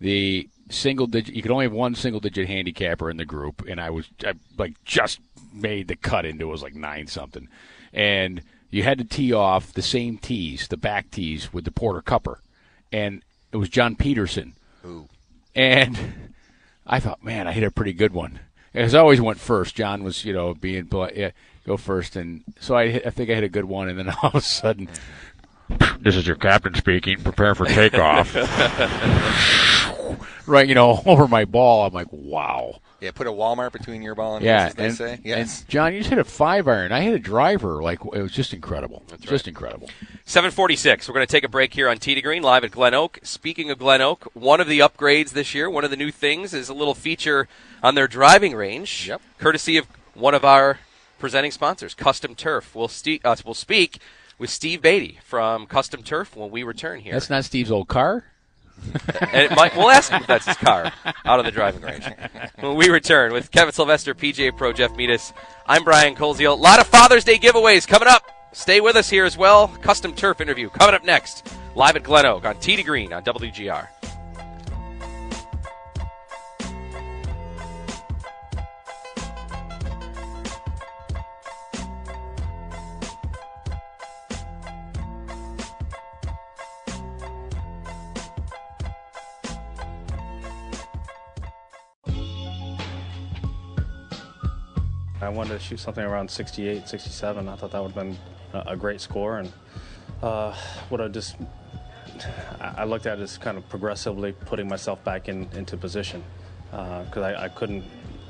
the 0.01 0.49
single 0.69 1.07
digit. 1.07 1.33
You 1.35 1.41
could 1.41 1.51
only 1.51 1.65
have 1.65 1.71
one 1.71 1.95
single 1.95 2.19
digit 2.19 2.47
handicapper 2.47 3.09
in 3.09 3.17
the 3.17 3.25
group, 3.25 3.63
and 3.67 3.79
I 3.79 3.91
was 3.91 4.09
I, 4.25 4.33
like 4.57 4.73
just 4.83 5.19
made 5.53 5.87
the 5.87 5.95
cut 5.95 6.25
into 6.25 6.47
it 6.47 6.51
was 6.51 6.61
like 6.63 6.75
nine 6.75 7.07
something, 7.07 7.47
and 7.93 8.41
you 8.75 8.83
had 8.83 8.97
to 8.97 9.05
tee 9.05 9.31
off 9.31 9.71
the 9.71 9.81
same 9.81 10.17
tees, 10.17 10.67
the 10.67 10.75
back 10.75 11.09
tees 11.09 11.53
with 11.53 11.63
the 11.63 11.71
Porter 11.71 12.01
Cupper, 12.01 12.39
and 12.91 13.23
it 13.53 13.57
was 13.57 13.69
John 13.69 13.95
Peterson, 13.95 14.53
Ooh. 14.85 15.07
and 15.55 15.97
I 16.85 16.99
thought, 16.99 17.23
man, 17.23 17.47
I 17.47 17.53
hit 17.53 17.63
a 17.63 17.71
pretty 17.71 17.93
good 17.93 18.11
one. 18.11 18.41
As 18.73 18.93
I 18.93 18.99
always 18.99 19.21
went 19.21 19.39
first. 19.39 19.75
John 19.75 20.03
was, 20.03 20.25
you 20.25 20.33
know, 20.33 20.53
being 20.53 20.87
polite, 20.87 21.15
yeah, 21.15 21.31
go 21.65 21.77
first, 21.77 22.17
and 22.17 22.43
so 22.59 22.75
I, 22.75 22.89
hit, 22.89 23.07
I 23.07 23.11
think 23.11 23.29
I 23.29 23.35
hit 23.35 23.45
a 23.45 23.49
good 23.49 23.63
one, 23.63 23.87
and 23.87 23.97
then 23.97 24.09
all 24.21 24.31
of 24.31 24.35
a 24.35 24.41
sudden, 24.41 24.89
this 26.01 26.17
is 26.17 26.27
your 26.27 26.35
captain 26.35 26.75
speaking. 26.75 27.23
Prepare 27.23 27.55
for 27.55 27.67
takeoff. 27.67 28.35
right, 30.47 30.67
you 30.67 30.75
know, 30.75 31.01
over 31.05 31.29
my 31.29 31.45
ball. 31.45 31.87
I'm 31.87 31.93
like, 31.93 32.11
wow. 32.11 32.81
Yeah, 33.01 33.11
put 33.11 33.27
a 33.27 33.31
Walmart 33.31 33.71
between 33.73 34.01
your 34.01 34.15
ball 34.15 34.37
and 34.37 34.45
Yeah, 34.45 34.65
his, 34.65 34.69
as 34.71 34.75
they 34.75 34.85
and, 34.85 34.95
say. 34.95 35.19
Yes. 35.23 35.59
and 35.61 35.69
John, 35.69 35.93
you 35.93 35.99
just 35.99 36.09
hit 36.09 36.17
a 36.19 36.23
five 36.23 36.67
iron. 36.67 36.91
I 36.91 37.01
hit 37.01 37.13
a 37.13 37.19
driver. 37.19 37.83
Like 37.83 37.99
it 38.05 38.21
was 38.21 38.31
just 38.31 38.53
incredible. 38.53 39.03
Just 39.19 39.47
incredible. 39.47 39.89
746. 40.25 41.07
We're 41.07 41.13
going 41.13 41.27
to 41.27 41.31
take 41.31 41.43
a 41.43 41.49
break 41.49 41.73
here 41.73 41.89
on 41.89 41.97
Tee 41.97 42.15
to 42.15 42.21
Green 42.21 42.41
live 42.41 42.63
at 42.63 42.71
Glen 42.71 42.93
Oak. 42.93 43.19
Speaking 43.23 43.69
of 43.69 43.79
Glen 43.79 44.01
Oak, 44.01 44.29
one 44.33 44.59
of 44.61 44.67
the 44.67 44.79
upgrades 44.79 45.31
this 45.31 45.53
year, 45.53 45.69
one 45.69 45.83
of 45.83 45.91
the 45.91 45.97
new 45.97 46.11
things 46.11 46.53
is 46.53 46.69
a 46.69 46.73
little 46.73 46.95
feature 46.95 47.47
on 47.83 47.95
their 47.95 48.07
driving 48.07 48.55
range, 48.55 49.07
Yep. 49.07 49.21
courtesy 49.39 49.77
of 49.77 49.87
one 50.13 50.33
of 50.33 50.43
our 50.45 50.79
presenting 51.19 51.51
sponsors, 51.51 51.93
Custom 51.93 52.33
Turf. 52.33 52.73
We'll, 52.75 52.87
ste- 52.87 53.23
uh, 53.23 53.35
we'll 53.45 53.53
speak 53.53 53.99
with 54.37 54.49
Steve 54.49 54.81
Beatty 54.81 55.19
from 55.23 55.65
Custom 55.67 56.01
Turf 56.01 56.35
when 56.35 56.49
we 56.49 56.63
return 56.63 56.99
here. 57.01 57.13
That's 57.13 57.29
not 57.29 57.45
Steve's 57.45 57.71
old 57.71 57.87
car. 57.87 58.25
and 59.33 59.55
Mike, 59.55 59.75
we'll 59.75 59.89
ask 59.89 60.11
him 60.11 60.21
if 60.21 60.27
that's 60.27 60.45
his 60.45 60.57
car 60.57 60.91
out 61.25 61.39
of 61.39 61.45
the 61.45 61.51
driving 61.51 61.81
range. 61.81 62.05
When 62.59 62.75
we 62.75 62.89
return 62.89 63.33
with 63.33 63.51
Kevin 63.51 63.73
Sylvester, 63.73 64.13
PJ 64.13 64.57
Pro 64.57 64.73
Jeff 64.73 64.95
Metis, 64.95 65.33
I'm 65.65 65.83
Brian 65.83 66.15
Koziol. 66.15 66.53
A 66.53 66.61
lot 66.61 66.79
of 66.79 66.87
Father's 66.87 67.23
Day 67.23 67.37
giveaways 67.37 67.87
coming 67.87 68.07
up. 68.07 68.31
Stay 68.53 68.79
with 68.79 68.95
us 68.95 69.09
here 69.09 69.25
as 69.25 69.37
well. 69.37 69.67
Custom 69.67 70.13
turf 70.13 70.39
interview 70.39 70.69
coming 70.69 70.95
up 70.95 71.03
next, 71.03 71.53
live 71.75 71.95
at 71.95 72.03
Glen 72.03 72.25
Oak 72.25 72.45
on 72.45 72.57
Tee 72.59 72.77
to 72.77 72.83
Green 72.83 73.11
on 73.11 73.23
WGR. 73.23 73.87
I 95.25 95.29
wanted 95.29 95.53
to 95.53 95.59
shoot 95.59 95.79
something 95.79 96.03
around 96.03 96.29
68, 96.29 96.87
67. 96.87 97.49
I 97.49 97.55
thought 97.55 97.71
that 97.71 97.81
would 97.81 97.91
have 97.91 98.03
been 98.03 98.17
a, 98.53 98.75
great 98.75 99.01
score. 99.01 99.39
And 99.39 99.51
uh, 100.21 100.53
what 100.89 101.01
I 101.01 101.07
just, 101.07 101.35
I 102.61 102.85
looked 102.85 103.05
at 103.05 103.19
it 103.19 103.23
as 103.23 103.37
kind 103.37 103.57
of 103.57 103.67
progressively 103.67 104.33
putting 104.33 104.67
myself 104.67 105.03
back 105.03 105.27
in, 105.27 105.49
into 105.53 105.77
position 105.77 106.23
because 106.69 107.17
I, 107.17 107.45
I 107.45 107.49
couldn't, 107.49 107.83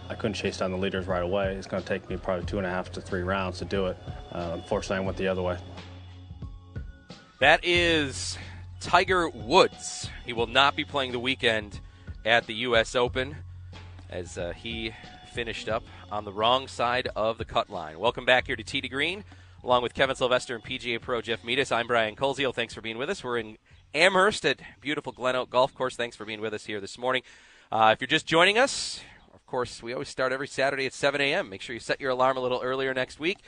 I 0.09 0.15
couldn't 0.15 0.35
chase 0.35 0.57
down 0.57 0.71
the 0.71 0.77
leaders 0.77 1.07
right 1.07 1.23
away. 1.23 1.55
It's 1.55 1.67
going 1.67 1.83
to 1.83 1.87
take 1.87 2.09
me 2.09 2.17
probably 2.17 2.45
two 2.45 2.57
and 2.57 2.65
a 2.65 2.69
half 2.69 2.91
to 2.93 3.01
three 3.01 3.23
rounds 3.23 3.59
to 3.59 3.65
do 3.65 3.87
it. 3.87 3.97
Uh, 4.31 4.51
unfortunately, 4.53 4.97
I 4.97 5.05
went 5.05 5.17
the 5.17 5.27
other 5.27 5.41
way. 5.41 5.57
That 7.39 7.59
is 7.63 8.37
Tiger 8.79 9.27
Woods. 9.29 10.09
He 10.25 10.31
will 10.31 10.47
not 10.47 10.75
be 10.75 10.85
playing 10.85 11.11
the 11.11 11.19
weekend 11.19 11.79
at 12.23 12.47
the 12.47 12.53
U.S. 12.55 12.95
Open 12.95 13.35
as 14.09 14.37
uh, 14.37 14.53
he 14.55 14.93
finished 15.35 15.67
up 15.67 15.83
on 16.13 16.23
the 16.23 16.31
wrong 16.31 16.65
side 16.65 17.09
of 17.13 17.37
the 17.37 17.43
cut 17.43 17.69
line. 17.69 17.99
Welcome 17.99 18.23
back 18.23 18.47
here 18.47 18.55
to 18.55 18.63
Tee 18.63 18.79
to 18.79 18.87
Green, 18.87 19.25
along 19.65 19.83
with 19.83 19.93
Kevin 19.93 20.15
Sylvester 20.15 20.55
and 20.55 20.63
PGA 20.63 21.01
Pro 21.01 21.19
Jeff 21.19 21.43
Metis. 21.43 21.73
I'm 21.73 21.87
Brian 21.87 22.15
Koziol. 22.15 22.55
Thanks 22.55 22.73
for 22.73 22.79
being 22.79 22.97
with 22.97 23.09
us. 23.09 23.21
We're 23.21 23.39
in 23.39 23.57
Amherst 23.93 24.45
at 24.45 24.61
beautiful 24.79 25.11
Glen 25.11 25.35
Oak 25.35 25.49
Golf 25.49 25.75
Course. 25.75 25.97
Thanks 25.97 26.15
for 26.15 26.23
being 26.23 26.39
with 26.39 26.53
us 26.53 26.63
here 26.63 26.79
this 26.79 26.97
morning. 26.97 27.21
Uh, 27.69 27.89
if 27.93 27.99
you're 27.99 28.07
just 28.07 28.25
joining 28.25 28.57
us, 28.57 29.01
of 29.33 29.45
course, 29.45 29.83
we 29.83 29.91
always 29.91 30.07
start 30.07 30.31
every 30.31 30.47
Saturday 30.47 30.85
at 30.85 30.93
7 30.93 31.19
a.m. 31.19 31.49
Make 31.49 31.61
sure 31.61 31.73
you 31.73 31.81
set 31.81 31.99
your 31.99 32.11
alarm 32.11 32.37
a 32.37 32.39
little 32.39 32.61
earlier 32.63 32.93
next 32.93 33.19
week. 33.19 33.39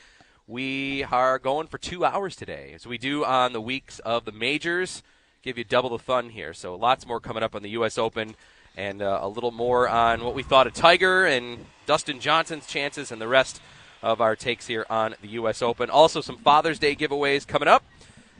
We 0.46 1.04
are 1.04 1.38
going 1.38 1.68
for 1.68 1.78
two 1.78 2.04
hours 2.04 2.36
today, 2.36 2.72
as 2.74 2.86
we 2.86 2.98
do 2.98 3.24
on 3.24 3.54
the 3.54 3.62
weeks 3.62 3.98
of 4.00 4.26
the 4.26 4.32
majors. 4.32 5.02
Give 5.40 5.56
you 5.56 5.64
double 5.64 5.88
the 5.88 5.98
fun 5.98 6.28
here. 6.28 6.52
So 6.52 6.74
lots 6.74 7.06
more 7.06 7.18
coming 7.18 7.42
up 7.42 7.54
on 7.54 7.62
the 7.62 7.70
U.S. 7.70 7.96
Open, 7.96 8.34
and 8.76 9.02
uh, 9.02 9.20
a 9.22 9.28
little 9.28 9.50
more 9.50 9.88
on 9.88 10.24
what 10.24 10.34
we 10.34 10.42
thought 10.42 10.66
of 10.66 10.74
Tiger 10.74 11.26
and 11.26 11.64
Dustin 11.86 12.20
Johnson's 12.20 12.66
chances, 12.66 13.10
and 13.10 13.20
the 13.20 13.28
rest 13.28 13.60
of 14.02 14.20
our 14.20 14.36
takes 14.36 14.66
here 14.66 14.86
on 14.88 15.14
the 15.22 15.28
U.S. 15.28 15.62
Open. 15.62 15.90
Also, 15.90 16.20
some 16.20 16.36
Father's 16.36 16.78
Day 16.78 16.94
giveaways 16.94 17.46
coming 17.46 17.68
up 17.68 17.82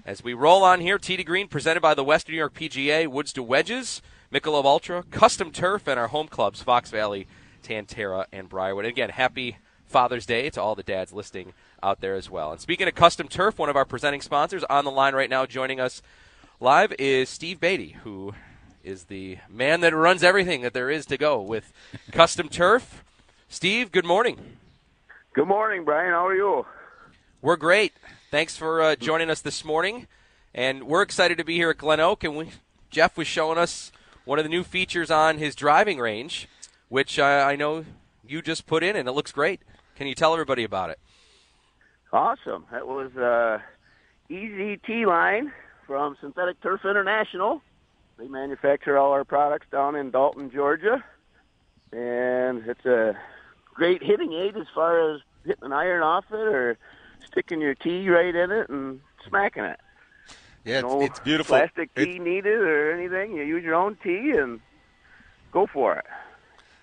as 0.05 0.23
we 0.23 0.35
roll 0.35 0.63
on 0.63 0.81
here. 0.81 0.99
To 0.99 1.25
Green, 1.25 1.49
presented 1.49 1.81
by 1.81 1.95
the 1.95 2.05
Western 2.05 2.35
New 2.35 2.39
York 2.39 2.55
PGA, 2.55 3.09
Woods 3.09 3.33
to 3.35 3.43
Wedges, 3.43 4.03
Michelob 4.33 4.65
Ultra, 4.65 5.03
Custom 5.11 5.51
Turf, 5.51 5.89
and 5.89 5.99
our 5.99 6.09
home 6.09 6.29
clubs, 6.29 6.63
Fox 6.63 6.91
Valley, 6.91 7.27
Tan-Tara, 7.63 8.27
and 8.33 8.49
Briarwood. 8.49 8.85
And 8.85 8.93
again, 8.93 9.11
happy 9.11 9.59
Father's 9.87 10.27
Day 10.27 10.51
to 10.51 10.63
all 10.63 10.75
the 10.75 10.83
dads 10.83 11.13
listening 11.13 11.55
out 11.83 12.01
there 12.01 12.15
as 12.15 12.31
well. 12.31 12.53
And 12.53 12.61
speaking 12.61 12.87
of 12.87 12.95
Custom 12.95 13.29
Turf, 13.29 13.59
one 13.59 13.69
of 13.69 13.77
our 13.77 13.85
presenting 13.85 14.21
sponsors 14.21 14.65
on 14.65 14.85
the 14.85 14.91
line 14.91 15.15
right 15.15 15.31
now, 15.31 15.47
joining 15.47 15.81
us 15.81 16.03
live 16.61 16.93
is 16.99 17.29
Steve 17.29 17.61
Beatty, 17.61 17.97
who 18.03 18.35
is 18.89 19.05
the 19.05 19.37
man 19.51 19.83
that 19.83 19.95
runs 19.95 20.25
everything 20.25 20.63
that 20.63 20.73
there 20.73 20.89
is 20.91 21.05
to 21.07 21.19
go 21.19 21.41
with 21.41 21.73
Custom 22.13 22.49
Turf. 22.49 23.05
Steve, 23.49 23.93
good 23.93 24.07
morning. 24.07 24.39
Good 25.35 25.47
morning, 25.47 25.85
Brian. 25.85 26.13
How 26.13 26.27
are 26.27 26.35
you? 26.35 26.65
We're 27.43 27.57
great. 27.57 27.93
Thanks 28.31 28.57
for 28.57 28.81
uh, 28.81 28.97
joining 28.97 29.29
us 29.29 29.43
this 29.43 29.63
morning, 29.63 30.07
and 30.55 30.85
we're 30.85 31.03
excited 31.03 31.37
to 31.37 31.45
be 31.45 31.55
here 31.55 31.71
at 31.71 31.79
Glen 31.79 32.01
Oak. 32.01 32.25
And 32.25 32.35
we, 32.35 32.51
Jeff 32.91 33.17
was 33.19 33.27
showing 33.27 33.59
us 33.59 33.93
one 34.25 34.39
of 34.39 34.45
the 34.45 34.49
new 34.49 34.65
features 34.65 35.11
on 35.11 35.37
his 35.37 35.55
driving 35.55 35.99
range, 35.99 36.49
which 36.89 37.19
uh, 37.19 37.23
I 37.23 37.57
know 37.57 37.85
you 38.27 38.41
just 38.41 38.67
put 38.67 38.83
in, 38.83 38.97
and 38.97 39.07
it 39.07 39.13
looks 39.13 39.33
great. 39.33 39.61
Can 39.97 40.07
you 40.07 40.15
tell 40.15 40.33
everybody 40.33 40.65
about 40.65 40.89
it? 40.91 40.99
Awesome. 42.11 42.65
That 42.73 42.89
was 42.89 43.15
uh, 43.17 43.59
Easy 44.31 44.79
T 44.79 45.05
Line 45.05 45.53
from 45.87 46.17
Synthetic 46.23 46.61
Turf 46.63 46.81
International. 46.85 47.61
They 48.19 48.27
manufacture 48.29 48.99
all 48.99 49.13
our 49.13 49.25
products 49.25 49.67
down 49.71 49.95
in 49.95 50.11
Dalton, 50.11 50.51
Georgia, 50.51 51.05
and 51.93 52.67
it's 52.67 52.85
a 52.85 53.17
great 53.75 54.03
hitting 54.03 54.33
aid 54.33 54.57
as 54.57 54.67
far 54.75 55.15
as 55.15 55.21
hitting 55.45 55.63
an 55.65 55.73
iron 55.73 56.03
off 56.03 56.25
it 56.33 56.37
or 56.37 56.77
sticking 57.25 57.61
your 57.61 57.75
tee 57.75 58.09
right 58.11 58.35
in 58.35 58.51
it 58.51 58.69
and 58.69 59.01
smacking 59.29 59.65
it. 59.65 59.79
Yeah, 60.65 60.81
it's, 60.81 60.83
no 60.83 61.01
it's 61.01 61.21
beautiful. 61.21 61.57
Plastic 61.59 61.91
It's- 61.95 62.07
tee 62.15 62.19
needed 62.19 62.59
or 62.59 62.93
anything. 62.93 63.37
You 63.37 63.45
use 63.45 63.63
your 63.63 63.77
own 63.77 63.97
tee 64.03 64.33
and 64.37 64.61
go 65.53 65.67
for 65.67 65.95
it. 65.97 66.07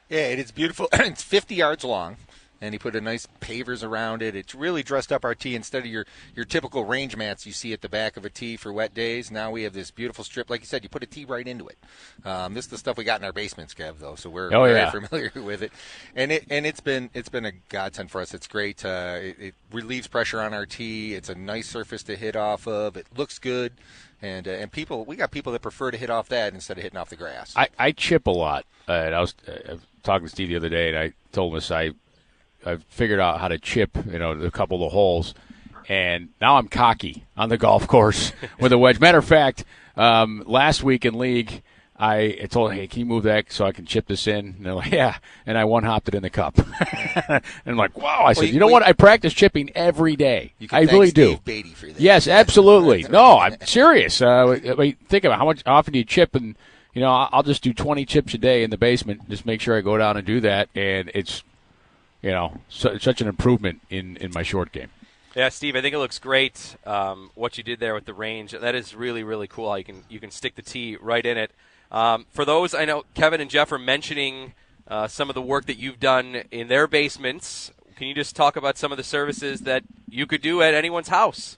Yeah, 0.09 0.27
it 0.27 0.39
is 0.39 0.51
beautiful. 0.51 0.87
it's 0.93 1.21
50 1.21 1.55
yards 1.55 1.83
long, 1.83 2.15
and 2.61 2.73
he 2.73 2.79
put 2.79 2.95
a 2.95 3.01
nice 3.01 3.27
pavers 3.41 3.83
around 3.83 4.21
it. 4.21 4.35
It's 4.35 4.55
really 4.55 4.83
dressed 4.83 5.11
up 5.11 5.23
our 5.25 5.35
tee 5.35 5.55
instead 5.55 5.79
of 5.79 5.85
your, 5.87 6.05
your 6.35 6.45
typical 6.45 6.85
range 6.85 7.15
mats 7.15 7.45
you 7.45 7.51
see 7.51 7.73
at 7.73 7.81
the 7.81 7.89
back 7.89 8.17
of 8.17 8.25
a 8.25 8.29
tee 8.29 8.57
for 8.57 8.71
wet 8.71 8.93
days. 8.93 9.29
Now 9.31 9.51
we 9.51 9.63
have 9.63 9.73
this 9.73 9.91
beautiful 9.91 10.23
strip. 10.23 10.49
Like 10.49 10.61
you 10.61 10.65
said, 10.67 10.83
you 10.83 10.89
put 10.89 11.03
a 11.03 11.05
tee 11.05 11.25
right 11.25 11.47
into 11.47 11.67
it. 11.67 11.77
Um, 12.25 12.53
this 12.53 12.65
is 12.65 12.71
the 12.71 12.77
stuff 12.77 12.97
we 12.97 13.03
got 13.03 13.19
in 13.19 13.25
our 13.25 13.33
basements, 13.33 13.73
Kev, 13.73 13.99
though, 13.99 14.15
so 14.15 14.29
we're 14.29 14.53
Oh, 14.53 14.63
very 14.63 14.79
yeah. 14.79 14.91
familiar 14.91 15.31
with 15.43 15.61
it. 15.61 15.71
And 16.15 16.31
it 16.31 16.45
and 16.49 16.65
it's 16.65 16.79
been 16.79 17.09
it's 17.13 17.29
been 17.29 17.45
a 17.45 17.51
godsend 17.69 18.11
for 18.11 18.21
us. 18.21 18.33
It's 18.33 18.47
great. 18.47 18.83
Uh, 18.85 19.17
it, 19.21 19.35
it 19.39 19.55
relieves 19.71 20.07
pressure 20.07 20.39
on 20.41 20.53
our 20.53 20.65
tee. 20.65 21.13
It's 21.13 21.29
a 21.29 21.35
nice 21.35 21.67
surface 21.67 22.03
to 22.03 22.15
hit 22.15 22.35
off 22.35 22.67
of. 22.67 22.95
It 22.97 23.07
looks 23.15 23.39
good. 23.39 23.73
And, 24.21 24.47
uh, 24.47 24.51
and 24.51 24.71
people, 24.71 25.03
we 25.05 25.17
got 25.17 25.29
people 25.29 25.51
that 25.53 25.61
prefer 25.61 25.91
to 25.91 25.97
hit 25.97 26.09
off 26.09 26.29
that 26.29 26.53
instead 26.53 26.77
of 26.77 26.83
hitting 26.83 26.97
off 26.97 27.09
the 27.09 27.15
grass. 27.17 27.53
I, 27.55 27.67
I 27.77 27.91
chip 27.91 28.25
a 28.27 28.31
lot. 28.31 28.65
Uh, 28.87 28.93
and 28.93 29.13
I 29.15 29.19
was 29.19 29.35
uh, 29.47 29.75
talking 30.03 30.25
to 30.25 30.31
Steve 30.31 30.47
the 30.47 30.55
other 30.55 30.69
day, 30.69 30.89
and 30.89 30.97
I 30.97 31.13
told 31.31 31.51
him 31.51 31.57
this. 31.57 31.69
I 31.69 31.91
I 32.65 32.77
figured 32.89 33.19
out 33.19 33.39
how 33.39 33.47
to 33.47 33.57
chip, 33.57 33.97
you 34.11 34.19
know, 34.19 34.31
a 34.31 34.51
couple 34.51 34.77
of 34.77 34.81
the 34.81 34.93
holes, 34.93 35.33
and 35.87 36.29
now 36.41 36.57
I'm 36.57 36.67
cocky 36.67 37.23
on 37.37 37.49
the 37.49 37.57
golf 37.57 37.87
course 37.87 38.31
with 38.59 38.71
a 38.71 38.77
wedge. 38.77 38.99
Matter 38.99 39.19
of 39.19 39.25
fact, 39.25 39.63
um, 39.95 40.43
last 40.45 40.83
week 40.83 41.05
in 41.05 41.17
league, 41.17 41.61
I, 41.97 42.37
I 42.43 42.47
told 42.47 42.71
him, 42.71 42.77
hey, 42.77 42.87
can 42.87 42.99
you 42.99 43.05
move 43.05 43.23
that 43.23 43.51
so 43.53 43.65
I 43.65 43.71
can 43.71 43.85
chip 43.85 44.07
this 44.07 44.27
in? 44.27 44.55
And 44.57 44.65
they're 44.65 44.73
like, 44.73 44.91
yeah. 44.91 45.17
And 45.45 45.57
I 45.57 45.63
one 45.63 45.83
hopped 45.83 46.09
it 46.09 46.15
in 46.15 46.23
the 46.23 46.29
cup. 46.29 46.57
and 47.29 47.41
I'm 47.65 47.77
like, 47.77 47.97
wow. 47.97 48.23
I 48.25 48.33
said, 48.33 48.45
you- 48.47 48.55
you 48.55 48.59
know 48.59 48.65
well, 48.65 48.73
what? 48.73 48.83
I 48.83 48.91
practice 48.91 49.33
chipping 49.33 49.69
every 49.75 50.17
day. 50.17 50.53
I 50.71 50.81
really 50.81 51.11
do. 51.11 51.37
Beatty 51.45 51.69
for 51.69 51.85
that. 51.87 51.99
Yes, 51.99 52.27
absolutely. 52.41 53.03
No, 53.03 53.39
I'm 53.39 53.55
serious. 53.65 54.21
Uh, 54.21 54.59
I 54.67 54.73
mean, 54.73 54.97
think 55.07 55.23
about 55.23 55.39
how 55.39 55.45
much 55.45 55.61
how 55.65 55.75
often 55.75 55.93
do 55.93 55.99
you 55.99 56.05
chip, 56.05 56.35
and 56.35 56.57
you 56.93 56.99
know, 57.01 57.09
I'll 57.31 57.43
just 57.43 57.63
do 57.63 57.73
20 57.73 58.05
chips 58.05 58.33
a 58.33 58.37
day 58.37 58.63
in 58.63 58.71
the 58.71 58.77
basement. 58.77 59.29
Just 59.29 59.45
make 59.45 59.61
sure 59.61 59.77
I 59.77 59.81
go 59.81 59.97
down 59.97 60.17
and 60.17 60.25
do 60.27 60.41
that, 60.41 60.67
and 60.75 61.09
it's, 61.15 61.43
you 62.25 62.31
know, 62.31 62.59
su- 62.69 62.97
such 62.97 63.21
an 63.21 63.27
improvement 63.27 63.81
in 63.91 64.17
in 64.17 64.31
my 64.33 64.41
short 64.41 64.71
game. 64.71 64.89
Yeah, 65.35 65.49
Steve, 65.49 65.75
I 65.75 65.81
think 65.81 65.93
it 65.93 65.99
looks 65.99 66.17
great. 66.17 66.75
Um, 66.85 67.29
what 67.35 67.57
you 67.57 67.63
did 67.63 67.79
there 67.79 67.93
with 67.93 68.05
the 68.05 68.13
range, 68.13 68.51
that 68.51 68.73
is 68.73 68.95
really, 68.95 69.21
really 69.21 69.47
cool. 69.47 69.69
How 69.69 69.75
you 69.75 69.83
can 69.83 70.03
you 70.09 70.19
can 70.19 70.31
stick 70.31 70.55
the 70.55 70.63
tee 70.63 70.97
right 70.99 71.23
in 71.23 71.37
it. 71.37 71.51
Um, 71.91 72.25
for 72.31 72.43
those, 72.43 72.73
I 72.73 72.83
know 72.83 73.03
Kevin 73.13 73.41
and 73.41 73.49
Jeff 73.49 73.71
are 73.71 73.77
mentioning 73.77 74.53
uh, 74.87 75.07
some 75.07 75.29
of 75.29 75.35
the 75.35 75.41
work 75.41 75.67
that 75.67 75.77
you've 75.77 75.99
done 75.99 76.43
in 76.49 76.67
their 76.67 76.87
basements. 76.87 77.71
Can 77.95 78.07
you 78.07 78.15
just 78.15 78.35
talk 78.35 78.55
about 78.55 78.77
some 78.77 78.91
of 78.91 78.97
the 78.97 79.03
services 79.03 79.61
that 79.61 79.83
you 80.09 80.25
could 80.25 80.41
do 80.41 80.63
at 80.63 80.73
anyone's 80.73 81.09
house? 81.09 81.57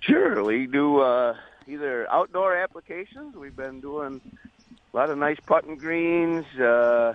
Sure, 0.00 0.44
we 0.44 0.66
do 0.66 1.00
uh, 1.00 1.34
either 1.66 2.06
outdoor 2.10 2.56
applications. 2.56 3.36
We've 3.36 3.56
been 3.56 3.80
doing 3.80 4.20
a 4.92 4.96
lot 4.96 5.08
of 5.08 5.16
nice 5.16 5.38
putting 5.46 5.76
greens, 5.76 6.44
uh, 6.60 7.14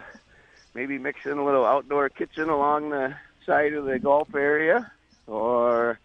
maybe 0.78 1.00
mix 1.00 1.26
in 1.26 1.40
a 1.40 1.44
little 1.44 1.66
outdoor 1.66 2.08
kitchen 2.08 2.50
along 2.50 2.92
the 2.92 3.12
side 3.48 3.74
of 3.74 3.86
the 3.86 3.98
golf 3.98 4.36
area, 4.36 4.92
or 5.26 6.00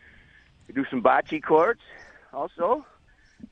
do 0.74 0.82
some 0.88 1.02
bocce 1.02 1.42
courts 1.42 1.82
also. 2.32 2.82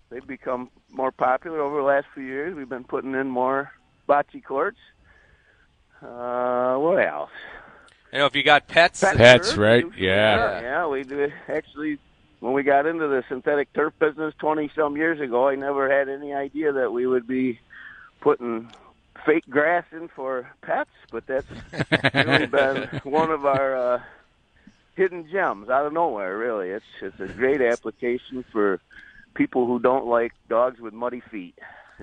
They've 0.09 0.27
become 0.27 0.71
more 0.91 1.13
popular 1.13 1.61
over 1.61 1.77
the 1.77 1.83
last 1.83 2.07
few 2.15 2.23
years. 2.23 2.55
We've 2.57 2.71
been 2.71 2.85
putting 2.85 3.15
in 3.15 3.29
more 3.29 3.71
bocce 4.09 4.43
courts. 4.43 4.79
Uh, 6.03 6.77
what 6.77 7.05
else? 7.07 7.31
I 8.15 8.17
know 8.17 8.25
if 8.25 8.35
you 8.35 8.43
got 8.43 8.67
pets, 8.67 9.01
Pet 9.03 9.19
Pets, 9.19 9.49
turf, 9.51 9.59
right? 9.59 9.85
we 9.85 9.91
do- 9.91 10.03
Yeah. 10.03 10.63
yeah, 10.63 10.87
we 10.87 11.05
do. 11.05 11.31
Actually, 11.49 11.99
when 12.41 12.55
we 12.55 12.63
got 12.63 12.87
into 12.87 13.07
the 13.09 13.23
synthetic 13.29 13.71
turf 13.75 13.93
business 13.99 14.33
20 14.39 14.71
some 14.75 14.97
years 14.97 15.21
ago, 15.21 15.49
I 15.49 15.55
never 15.55 15.91
had 15.91 16.09
any 16.09 16.33
idea 16.33 16.73
that 16.73 16.95
we 16.95 17.07
would 17.07 17.27
be 17.27 17.61
putting 18.23 18.71
fake 19.25 19.45
grassing 19.49 20.09
for 20.15 20.51
pets, 20.63 20.91
but 21.11 21.27
that's 21.27 21.47
really 22.15 22.47
been 22.47 23.01
one 23.05 23.31
of 23.31 23.45
our 23.45 23.77
uh, 23.77 24.03
hidden 24.95 25.29
gems 25.31 25.69
out 25.69 25.87
of 25.87 25.93
nowhere. 25.93 26.37
Really, 26.37 26.71
it's 26.71 26.85
it's 27.01 27.21
a 27.21 27.29
great 27.29 27.61
application 27.61 28.45
for 28.53 28.81
people 29.35 29.67
who 29.67 29.79
don't 29.79 30.07
like 30.07 30.33
dogs 30.49 30.81
with 30.81 30.93
muddy 30.93 31.21
feet. 31.31 31.55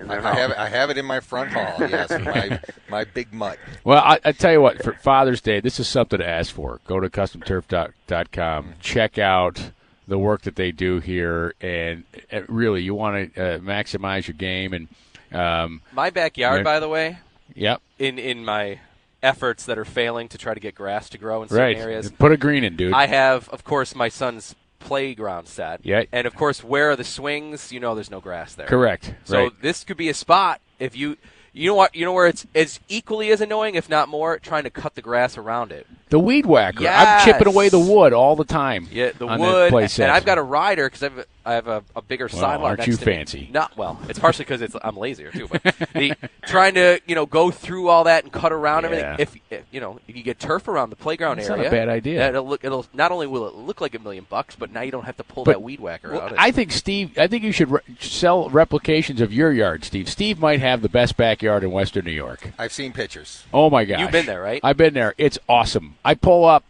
I, 0.08 0.16
I 0.16 0.34
have 0.34 0.50
it, 0.50 0.58
I 0.58 0.68
have 0.68 0.90
it 0.90 0.98
in 0.98 1.06
my 1.06 1.20
front 1.20 1.50
hall. 1.50 1.74
Yes, 1.80 2.10
my 2.20 2.60
my 2.88 3.04
big 3.04 3.32
mutt. 3.32 3.58
Well, 3.84 4.02
I, 4.02 4.18
I 4.24 4.32
tell 4.32 4.52
you 4.52 4.60
what, 4.60 4.82
for 4.82 4.92
Father's 4.92 5.40
Day, 5.40 5.60
this 5.60 5.80
is 5.80 5.88
something 5.88 6.18
to 6.18 6.28
ask 6.28 6.54
for. 6.54 6.80
Go 6.86 7.00
to 7.00 7.08
customturf.com, 7.08 8.74
check 8.80 9.18
out 9.18 9.72
the 10.06 10.18
work 10.18 10.42
that 10.42 10.56
they 10.56 10.72
do 10.72 11.00
here, 11.00 11.54
and 11.60 12.04
uh, 12.32 12.40
really, 12.48 12.82
you 12.82 12.94
want 12.94 13.34
to 13.34 13.42
uh, 13.42 13.58
maximize 13.58 14.26
your 14.26 14.36
game. 14.36 14.72
And 14.72 14.88
um, 15.32 15.82
my 15.92 16.10
backyard, 16.10 16.64
by 16.64 16.80
the 16.80 16.88
way, 16.88 17.18
yep, 17.54 17.80
in 17.98 18.18
in 18.18 18.44
my 18.44 18.80
efforts 19.22 19.64
that 19.66 19.78
are 19.78 19.84
failing 19.84 20.28
to 20.28 20.38
try 20.38 20.54
to 20.54 20.60
get 20.60 20.74
grass 20.74 21.08
to 21.10 21.18
grow 21.18 21.42
in 21.42 21.48
certain 21.48 21.64
right. 21.64 21.76
areas, 21.76 22.10
Put 22.10 22.32
a 22.32 22.36
green 22.36 22.64
in, 22.64 22.76
dude. 22.76 22.92
I 22.92 23.06
have, 23.06 23.48
of 23.48 23.64
course, 23.64 23.94
my 23.94 24.08
son's 24.08 24.54
playground 24.78 25.48
set. 25.48 25.84
Yeah. 25.84 26.04
And 26.12 26.26
of 26.26 26.34
course, 26.34 26.62
where 26.62 26.90
are 26.90 26.96
the 26.96 27.04
swings? 27.04 27.72
You 27.72 27.80
know, 27.80 27.94
there's 27.94 28.10
no 28.10 28.20
grass 28.20 28.54
there. 28.54 28.66
Correct. 28.66 29.14
So 29.24 29.44
right. 29.44 29.62
this 29.62 29.84
could 29.84 29.96
be 29.96 30.08
a 30.08 30.14
spot 30.14 30.60
if 30.78 30.96
you, 30.96 31.16
you 31.52 31.68
know 31.68 31.74
what, 31.74 31.96
you 31.96 32.04
know 32.04 32.12
where 32.12 32.28
it's 32.28 32.46
as 32.54 32.78
equally 32.88 33.30
as 33.30 33.40
annoying, 33.40 33.74
if 33.74 33.88
not 33.88 34.08
more, 34.08 34.38
trying 34.38 34.64
to 34.64 34.70
cut 34.70 34.94
the 34.94 35.02
grass 35.02 35.36
around 35.36 35.72
it. 35.72 35.86
the 36.10 36.20
weed 36.20 36.46
whacker. 36.46 36.86
I'm 36.86 37.24
chipping 37.24 37.48
away 37.48 37.68
the 37.68 37.78
wood 37.78 38.12
all 38.12 38.36
the 38.36 38.44
time. 38.44 38.86
Yeah, 38.92 39.10
the 39.18 39.26
wood, 39.26 39.70
play 39.70 39.88
and. 39.98 40.12
I've 40.12 40.24
got 40.24 40.38
a 40.38 40.42
rider 40.42 40.86
because 40.86 41.02
I've 41.02 41.26
I 41.48 41.54
have 41.54 41.66
a, 41.66 41.82
a 41.96 42.02
bigger 42.02 42.28
Well, 42.30 42.40
sideline. 42.40 42.66
aren't 42.68 42.78
next 42.80 42.88
you 42.88 42.96
to 42.98 43.06
me. 43.06 43.12
fancy? 43.14 43.48
Not 43.52 43.74
well. 43.76 43.98
It's 44.08 44.18
partially 44.18 44.44
because 44.44 44.60
it's 44.60 44.76
I'm 44.82 44.96
lazier 44.98 45.30
too. 45.32 45.48
But 45.48 45.62
the 45.94 46.14
trying 46.46 46.74
to 46.74 47.00
you 47.06 47.14
know 47.14 47.24
go 47.24 47.50
through 47.50 47.88
all 47.88 48.04
that 48.04 48.24
and 48.24 48.32
cut 48.32 48.52
around 48.52 48.82
Yeah. 48.84 48.90
everything. 48.90 49.40
If, 49.50 49.60
if 49.60 49.64
you 49.70 49.80
know 49.80 49.98
if 50.06 50.14
you 50.14 50.22
get 50.22 50.38
turf 50.38 50.68
around 50.68 50.90
the 50.90 50.96
playground 50.96 51.38
That's 51.38 51.48
not 51.48 51.58
area, 51.58 51.68
a 51.68 51.72
bad 51.72 51.88
idea. 51.88 52.28
It'll 52.28 52.46
look. 52.46 52.64
It'll 52.64 52.84
not 52.92 53.12
only 53.12 53.26
will 53.26 53.48
it 53.48 53.54
look 53.54 53.80
like 53.80 53.94
a 53.94 53.98
million 53.98 54.26
bucks, 54.28 54.56
but 54.56 54.70
now 54.70 54.82
you 54.82 54.90
don't 54.90 55.04
have 55.06 55.16
to 55.16 55.24
pull 55.24 55.44
But- 55.44 55.52
that 55.52 55.62
weed 55.62 55.80
whacker 55.80 56.12
Well, 56.12 56.20
out. 56.20 56.34
I 56.36 56.50
think 56.50 56.70
Steve. 56.70 57.16
I 57.18 57.26
think 57.26 57.42
you 57.44 57.52
should 57.52 57.70
re- 57.70 57.80
sell 57.98 58.50
replications 58.50 59.20
of 59.22 59.32
your 59.32 59.50
yard, 59.50 59.84
Steve. 59.84 60.08
Steve 60.10 60.38
might 60.38 60.60
have 60.60 60.82
the 60.82 60.88
best 60.90 61.16
backyard 61.16 61.64
in 61.64 61.70
Western 61.70 62.04
New 62.04 62.10
York. 62.12 62.50
I've 62.58 62.72
seen 62.72 62.92
pictures. 62.92 63.44
Oh 63.54 63.70
my 63.70 63.86
gosh! 63.86 64.00
You've 64.00 64.10
been 64.12 64.26
there, 64.26 64.42
right? 64.42 64.60
I've 64.62 64.76
been 64.76 64.92
there. 64.92 65.14
It's 65.16 65.38
awesome. 65.48 65.96
I 66.04 66.14
pull 66.14 66.44
up, 66.44 66.64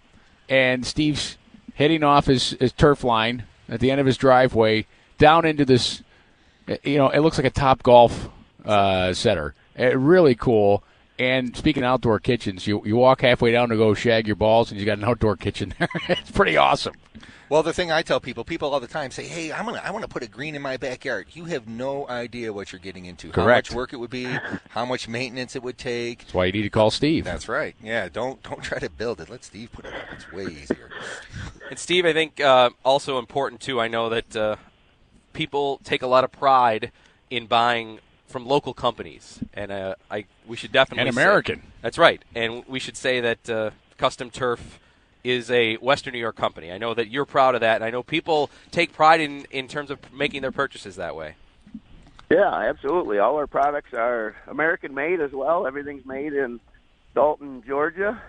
and 0.48 0.86
Steve's 0.86 1.36
hitting 1.74 2.02
off 2.04 2.26
his, 2.26 2.50
his 2.60 2.72
turf 2.72 3.02
line 3.04 3.44
at 3.68 3.80
the 3.80 3.90
end 3.90 4.00
of 4.00 4.06
his 4.06 4.16
driveway 4.16 4.86
down 5.18 5.44
into 5.44 5.64
this. 5.64 6.02
You 6.82 6.98
know, 6.98 7.08
it 7.08 7.20
looks 7.20 7.38
like 7.38 7.46
a 7.46 7.50
top 7.50 7.82
golf 7.82 8.28
uh, 8.64 9.14
center. 9.14 9.54
Uh, 9.78 9.96
really 9.96 10.34
cool. 10.34 10.82
And 11.18 11.56
speaking 11.56 11.82
outdoor 11.82 12.20
kitchens, 12.20 12.66
you 12.66 12.82
you 12.84 12.96
walk 12.96 13.22
halfway 13.22 13.50
down 13.50 13.70
to 13.70 13.76
go 13.76 13.94
shag 13.94 14.26
your 14.26 14.36
balls, 14.36 14.70
and 14.70 14.78
you 14.78 14.86
got 14.86 14.98
an 14.98 15.04
outdoor 15.04 15.36
kitchen 15.36 15.74
there. 15.78 15.88
it's 16.08 16.30
pretty 16.30 16.56
awesome. 16.56 16.94
Well, 17.50 17.62
the 17.62 17.72
thing 17.72 17.90
I 17.90 18.02
tell 18.02 18.20
people, 18.20 18.44
people 18.44 18.72
all 18.74 18.80
the 18.80 18.86
time 18.86 19.10
say, 19.10 19.26
"Hey, 19.26 19.50
I'm 19.52 19.64
gonna, 19.64 19.80
I 19.82 19.90
want 19.90 20.02
to 20.02 20.08
put 20.08 20.22
a 20.22 20.26
green 20.28 20.54
in 20.54 20.60
my 20.62 20.76
backyard." 20.76 21.28
You 21.32 21.46
have 21.46 21.66
no 21.66 22.06
idea 22.08 22.52
what 22.52 22.72
you're 22.72 22.78
getting 22.78 23.06
into. 23.06 23.30
Correct. 23.30 23.68
How 23.68 23.72
much 23.72 23.76
work 23.76 23.92
it 23.92 23.96
would 23.96 24.10
be, 24.10 24.24
how 24.70 24.84
much 24.84 25.08
maintenance 25.08 25.56
it 25.56 25.62
would 25.62 25.78
take. 25.78 26.18
That's 26.20 26.34
why 26.34 26.44
you 26.46 26.52
need 26.52 26.62
to 26.62 26.70
call 26.70 26.90
Steve. 26.90 27.24
That's 27.24 27.48
right. 27.48 27.74
Yeah, 27.82 28.08
don't 28.08 28.42
don't 28.42 28.62
try 28.62 28.78
to 28.78 28.90
build 28.90 29.20
it. 29.20 29.30
Let 29.30 29.44
Steve 29.44 29.72
put 29.72 29.86
it 29.86 29.94
up. 29.94 30.02
It's 30.12 30.30
way 30.32 30.44
easier. 30.46 30.90
And 31.70 31.78
Steve, 31.78 32.06
I 32.06 32.14
think 32.14 32.40
uh, 32.40 32.70
also 32.82 33.18
important 33.18 33.60
too. 33.60 33.78
I 33.78 33.88
know 33.88 34.08
that 34.08 34.34
uh, 34.34 34.56
people 35.34 35.80
take 35.84 36.00
a 36.00 36.06
lot 36.06 36.24
of 36.24 36.32
pride 36.32 36.92
in 37.28 37.44
buying 37.46 37.98
from 38.26 38.46
local 38.46 38.72
companies, 38.72 39.40
and 39.52 39.70
uh, 39.70 39.94
I 40.10 40.24
we 40.46 40.56
should 40.56 40.72
definitely 40.72 41.06
And 41.08 41.14
say- 41.14 41.22
American. 41.22 41.62
that's 41.82 41.98
right, 41.98 42.22
and 42.34 42.64
we 42.66 42.78
should 42.78 42.96
say 42.96 43.20
that 43.20 43.50
uh, 43.50 43.70
Custom 43.98 44.30
Turf 44.30 44.80
is 45.28 45.50
a 45.50 45.76
Western 45.76 46.12
New 46.12 46.18
York 46.18 46.36
company. 46.36 46.72
I 46.72 46.78
know 46.78 46.94
that 46.94 47.08
you're 47.08 47.24
proud 47.24 47.54
of 47.54 47.60
that, 47.60 47.76
and 47.76 47.84
I 47.84 47.90
know 47.90 48.02
people 48.02 48.50
take 48.70 48.92
pride 48.92 49.20
in 49.20 49.46
in 49.50 49.68
terms 49.68 49.90
of 49.90 49.98
making 50.12 50.42
their 50.42 50.52
purchases 50.52 50.96
that 50.96 51.14
way. 51.14 51.34
Yeah, 52.30 52.52
absolutely. 52.54 53.18
All 53.18 53.36
our 53.36 53.46
products 53.46 53.94
are 53.94 54.36
American 54.46 54.94
made 54.94 55.20
as 55.20 55.32
well. 55.32 55.66
Everything's 55.66 56.04
made 56.04 56.34
in 56.34 56.60
Dalton, 57.14 57.62
Georgia. 57.66 58.20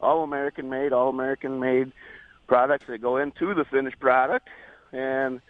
All 0.00 0.24
American 0.24 0.68
made, 0.68 0.92
all 0.92 1.10
American 1.10 1.60
made 1.60 1.92
products 2.48 2.86
that 2.88 2.98
go 2.98 3.18
into 3.18 3.54
the 3.54 3.64
finished 3.64 4.00
product, 4.00 4.48
and 4.92 5.40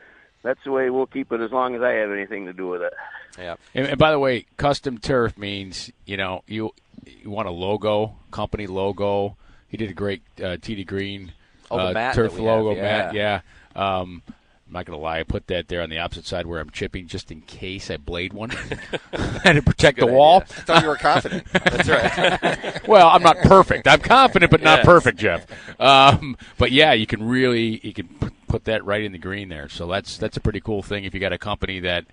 that's 0.43 0.61
the 0.64 0.72
way 0.72 0.91
we'll 0.91 1.07
keep 1.07 1.33
it 1.33 1.41
as 1.41 1.53
long 1.53 1.74
as 1.74 1.83
I 1.83 1.93
have 1.93 2.11
anything 2.11 2.47
to 2.47 2.53
do 2.53 2.68
with 2.68 2.83
it. 2.83 2.93
Yeah. 3.39 3.57
And, 3.74 3.87
and 3.87 3.99
by 3.99 4.11
the 4.11 4.18
way, 4.18 4.47
custom 4.57 4.99
turf 4.99 5.39
means 5.39 5.91
you 6.05 6.16
know 6.16 6.43
you 6.47 6.72
you 7.07 7.31
want 7.31 7.49
a 7.49 7.53
logo, 7.53 8.16
company 8.31 8.66
logo. 8.66 9.37
He 9.71 9.77
did 9.77 9.91
a 9.91 9.95
great 9.95 10.23
uh, 10.43 10.57
Tee 10.61 10.75
to 10.77 10.85
Green 10.85 11.33
Oh, 11.71 11.79
uh, 11.79 11.93
mat 11.93 12.14
turf 12.16 12.33
we 12.35 12.45
have, 12.45 12.59
logo 12.62 12.75
yeah. 12.77 12.83
mat. 12.83 13.14
Yeah. 13.14 13.41
Um, 13.77 14.23
I'm 14.66 14.73
not 14.75 14.87
gonna 14.87 14.99
lie, 14.99 15.21
I 15.21 15.23
put 15.25 15.47
that 15.49 15.68
there 15.68 15.83
on 15.83 15.91
the 15.91 15.99
opposite 15.99 16.27
side 16.27 16.47
where 16.47 16.61
I'm 16.61 16.71
chipping, 16.71 17.07
just 17.09 17.31
in 17.33 17.41
case 17.43 17.91
I 17.91 17.97
blade 17.97 18.33
one, 18.33 18.51
and 19.45 19.57
to 19.57 19.62
protect 19.62 19.99
the 19.99 20.07
wall. 20.07 20.43
idea. 20.43 20.57
I 20.59 20.61
thought 20.62 20.83
you 20.83 20.89
were 20.89 20.97
confident. 20.97 21.45
That's 21.53 21.89
right. 21.89 22.81
well, 22.89 23.09
I'm 23.09 23.23
not 23.23 23.37
perfect. 23.39 23.89
I'm 23.89 24.01
confident, 24.01 24.51
but 24.51 24.62
not 24.62 24.79
Yes. 24.81 24.87
perfect, 24.87 25.18
Jeff. 25.18 25.47
Um, 25.81 26.37
but 26.59 26.71
yeah, 26.73 26.93
you 26.93 27.07
can 27.07 27.23
really 27.29 27.81
you 27.85 27.93
can 27.93 28.09
put 28.49 28.64
that 28.64 28.85
right 28.85 29.03
in 29.03 29.12
the 29.12 29.18
green 29.18 29.49
there. 29.49 29.68
So 29.68 29.87
that's 29.89 30.16
that's 30.18 30.37
a 30.37 30.41
pretty 30.41 30.61
cool 30.61 30.83
thing 30.83 31.05
if 31.05 31.14
you 31.14 31.21
got 31.21 31.33
a 31.33 31.39
company 31.39 31.81
that 31.81 32.05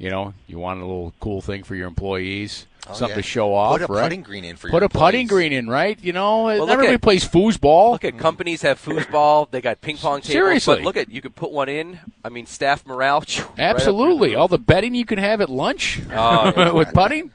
you 0.00 0.10
know 0.10 0.34
you 0.48 0.58
want 0.58 0.80
a 0.80 0.84
little 0.84 1.12
cool 1.20 1.40
thing 1.40 1.62
for 1.62 1.76
your 1.76 1.86
employees, 1.86 2.66
Oh, 2.88 2.94
something 2.94 3.10
yeah. 3.10 3.14
to 3.16 3.22
show 3.22 3.54
off. 3.54 3.78
Put 3.78 3.88
a 3.90 3.92
right? 3.92 4.02
putting 4.04 4.22
green 4.22 4.42
in 4.42 4.56
for 4.56 4.68
Put 4.70 4.78
your 4.80 4.86
a 4.86 4.88
putting 4.88 5.26
green 5.28 5.52
in, 5.52 5.68
right? 5.68 6.02
You 6.02 6.12
know, 6.14 6.46
look 6.46 6.58
not 6.66 6.70
everybody 6.70 6.94
at- 6.94 7.02
plays 7.02 7.28
foosball. 7.28 7.92
Look 7.92 8.04
at 8.06 8.18
companies 8.18 8.62
have 8.62 8.82
foosball. 8.82 9.48
They 9.50 9.60
got 9.60 9.80
ping 9.82 9.98
pong 9.98 10.22
tables. 10.22 10.32
Seriously. 10.32 10.76
but 10.76 10.84
look 10.84 10.96
at 10.96 11.10
you 11.10 11.20
could 11.20 11.36
put 11.36 11.52
one 11.52 11.68
in. 11.68 12.00
I 12.24 12.30
mean, 12.30 12.46
staff 12.46 12.84
morale. 12.86 13.20
right 13.28 13.40
up 13.40 13.58
Absolutely, 13.58 14.34
all 14.34 14.48
the 14.48 14.58
betting 14.58 14.94
you 14.94 15.04
can 15.04 15.18
have 15.18 15.40
at 15.42 15.50
lunch 15.50 16.00
Oh, 16.10 16.52
yeah. 16.56 16.70
with 16.72 16.92
putting. 16.94 17.30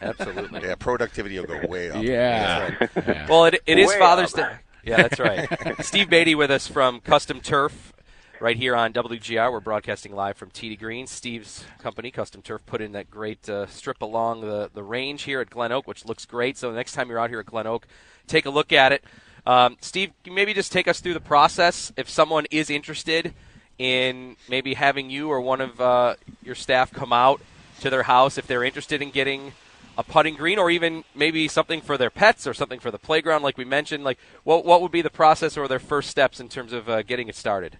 Absolutely. 0.00 0.60
Yeah, 0.62 0.76
productivity 0.76 1.38
will 1.40 1.46
go 1.46 1.66
way 1.66 1.90
up. 1.90 2.02
Yeah. 2.02 2.70
That's 2.78 2.96
right. 2.96 3.06
Yeah. 3.08 3.26
Well, 3.28 3.44
it, 3.46 3.62
it 3.66 3.78
is 3.78 3.92
Father's 3.96 4.32
up. 4.34 4.48
Day. 4.50 4.56
Yeah, 4.84 4.96
that's 5.08 5.18
right. 5.18 5.48
Steve 5.84 6.08
Beatty 6.10 6.34
with 6.34 6.50
us 6.50 6.68
from 6.68 7.00
Custom 7.00 7.40
Turf 7.40 7.92
right 8.40 8.56
here 8.56 8.74
on 8.74 8.92
WGR. 8.92 9.50
We're 9.50 9.60
broadcasting 9.60 10.14
live 10.14 10.36
from 10.36 10.50
Tee 10.50 10.68
to 10.70 10.76
Green. 10.76 11.06
Steve's 11.06 11.64
company, 11.78 12.10
Custom 12.10 12.42
Turf, 12.42 12.64
put 12.66 12.80
in 12.80 12.92
that 12.92 13.10
great 13.10 13.48
uh, 13.48 13.66
strip 13.66 14.02
along 14.02 14.40
the, 14.40 14.70
the 14.74 14.82
range 14.82 15.22
here 15.22 15.40
at 15.40 15.50
Glen 15.50 15.72
Oak, 15.72 15.86
which 15.86 16.04
looks 16.04 16.26
great. 16.26 16.56
So 16.56 16.70
the 16.70 16.76
next 16.76 16.92
time 16.92 17.08
you're 17.08 17.18
out 17.18 17.30
here 17.30 17.40
at 17.40 17.46
Glen 17.46 17.66
Oak, 17.66 17.86
take 18.26 18.46
a 18.46 18.50
look 18.50 18.72
at 18.72 18.92
it. 18.92 19.04
Um, 19.46 19.76
Steve, 19.80 20.12
maybe 20.26 20.54
just 20.54 20.72
take 20.72 20.88
us 20.88 21.00
through 21.00 21.14
the 21.14 21.20
process 21.20 21.92
if 21.96 22.08
someone 22.08 22.46
is 22.50 22.70
interested 22.70 23.34
in 23.78 24.36
maybe 24.48 24.74
having 24.74 25.10
you 25.10 25.28
or 25.28 25.40
one 25.40 25.60
of 25.60 25.80
uh, 25.80 26.14
your 26.42 26.54
staff 26.54 26.92
come 26.92 27.12
out 27.12 27.40
to 27.80 27.90
their 27.90 28.04
house 28.04 28.38
if 28.38 28.46
they're 28.46 28.64
interested 28.64 29.02
in 29.02 29.10
getting 29.10 29.52
a 29.98 30.02
putting 30.02 30.34
green 30.36 30.58
or 30.58 30.70
even 30.70 31.04
maybe 31.14 31.48
something 31.48 31.80
for 31.80 31.98
their 31.98 32.10
pets 32.10 32.46
or 32.46 32.54
something 32.54 32.80
for 32.80 32.90
the 32.90 32.98
playground 32.98 33.42
like 33.42 33.58
we 33.58 33.64
mentioned 33.64 34.04
like 34.04 34.18
what 34.44 34.64
what 34.64 34.80
would 34.80 34.92
be 34.92 35.02
the 35.02 35.10
process 35.10 35.56
or 35.56 35.66
their 35.66 35.80
first 35.80 36.08
steps 36.08 36.38
in 36.40 36.48
terms 36.48 36.72
of 36.72 36.88
uh, 36.88 37.02
getting 37.02 37.28
it 37.28 37.34
started 37.34 37.78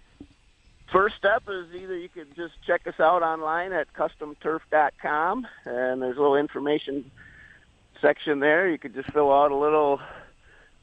First 0.91 1.15
step 1.17 1.43
is 1.49 1.65
either 1.73 1.97
you 1.97 2.09
could 2.09 2.35
just 2.35 2.53
check 2.65 2.87
us 2.87 2.99
out 2.99 3.23
online 3.23 3.73
at 3.73 3.91
customturf.com, 3.93 5.47
and 5.65 6.01
there's 6.01 6.17
a 6.17 6.21
little 6.21 6.35
information 6.37 7.09
section 8.01 8.39
there. 8.39 8.69
You 8.69 8.77
could 8.77 8.93
just 8.93 9.11
fill 9.11 9.33
out 9.33 9.51
a 9.51 9.55
little 9.55 9.99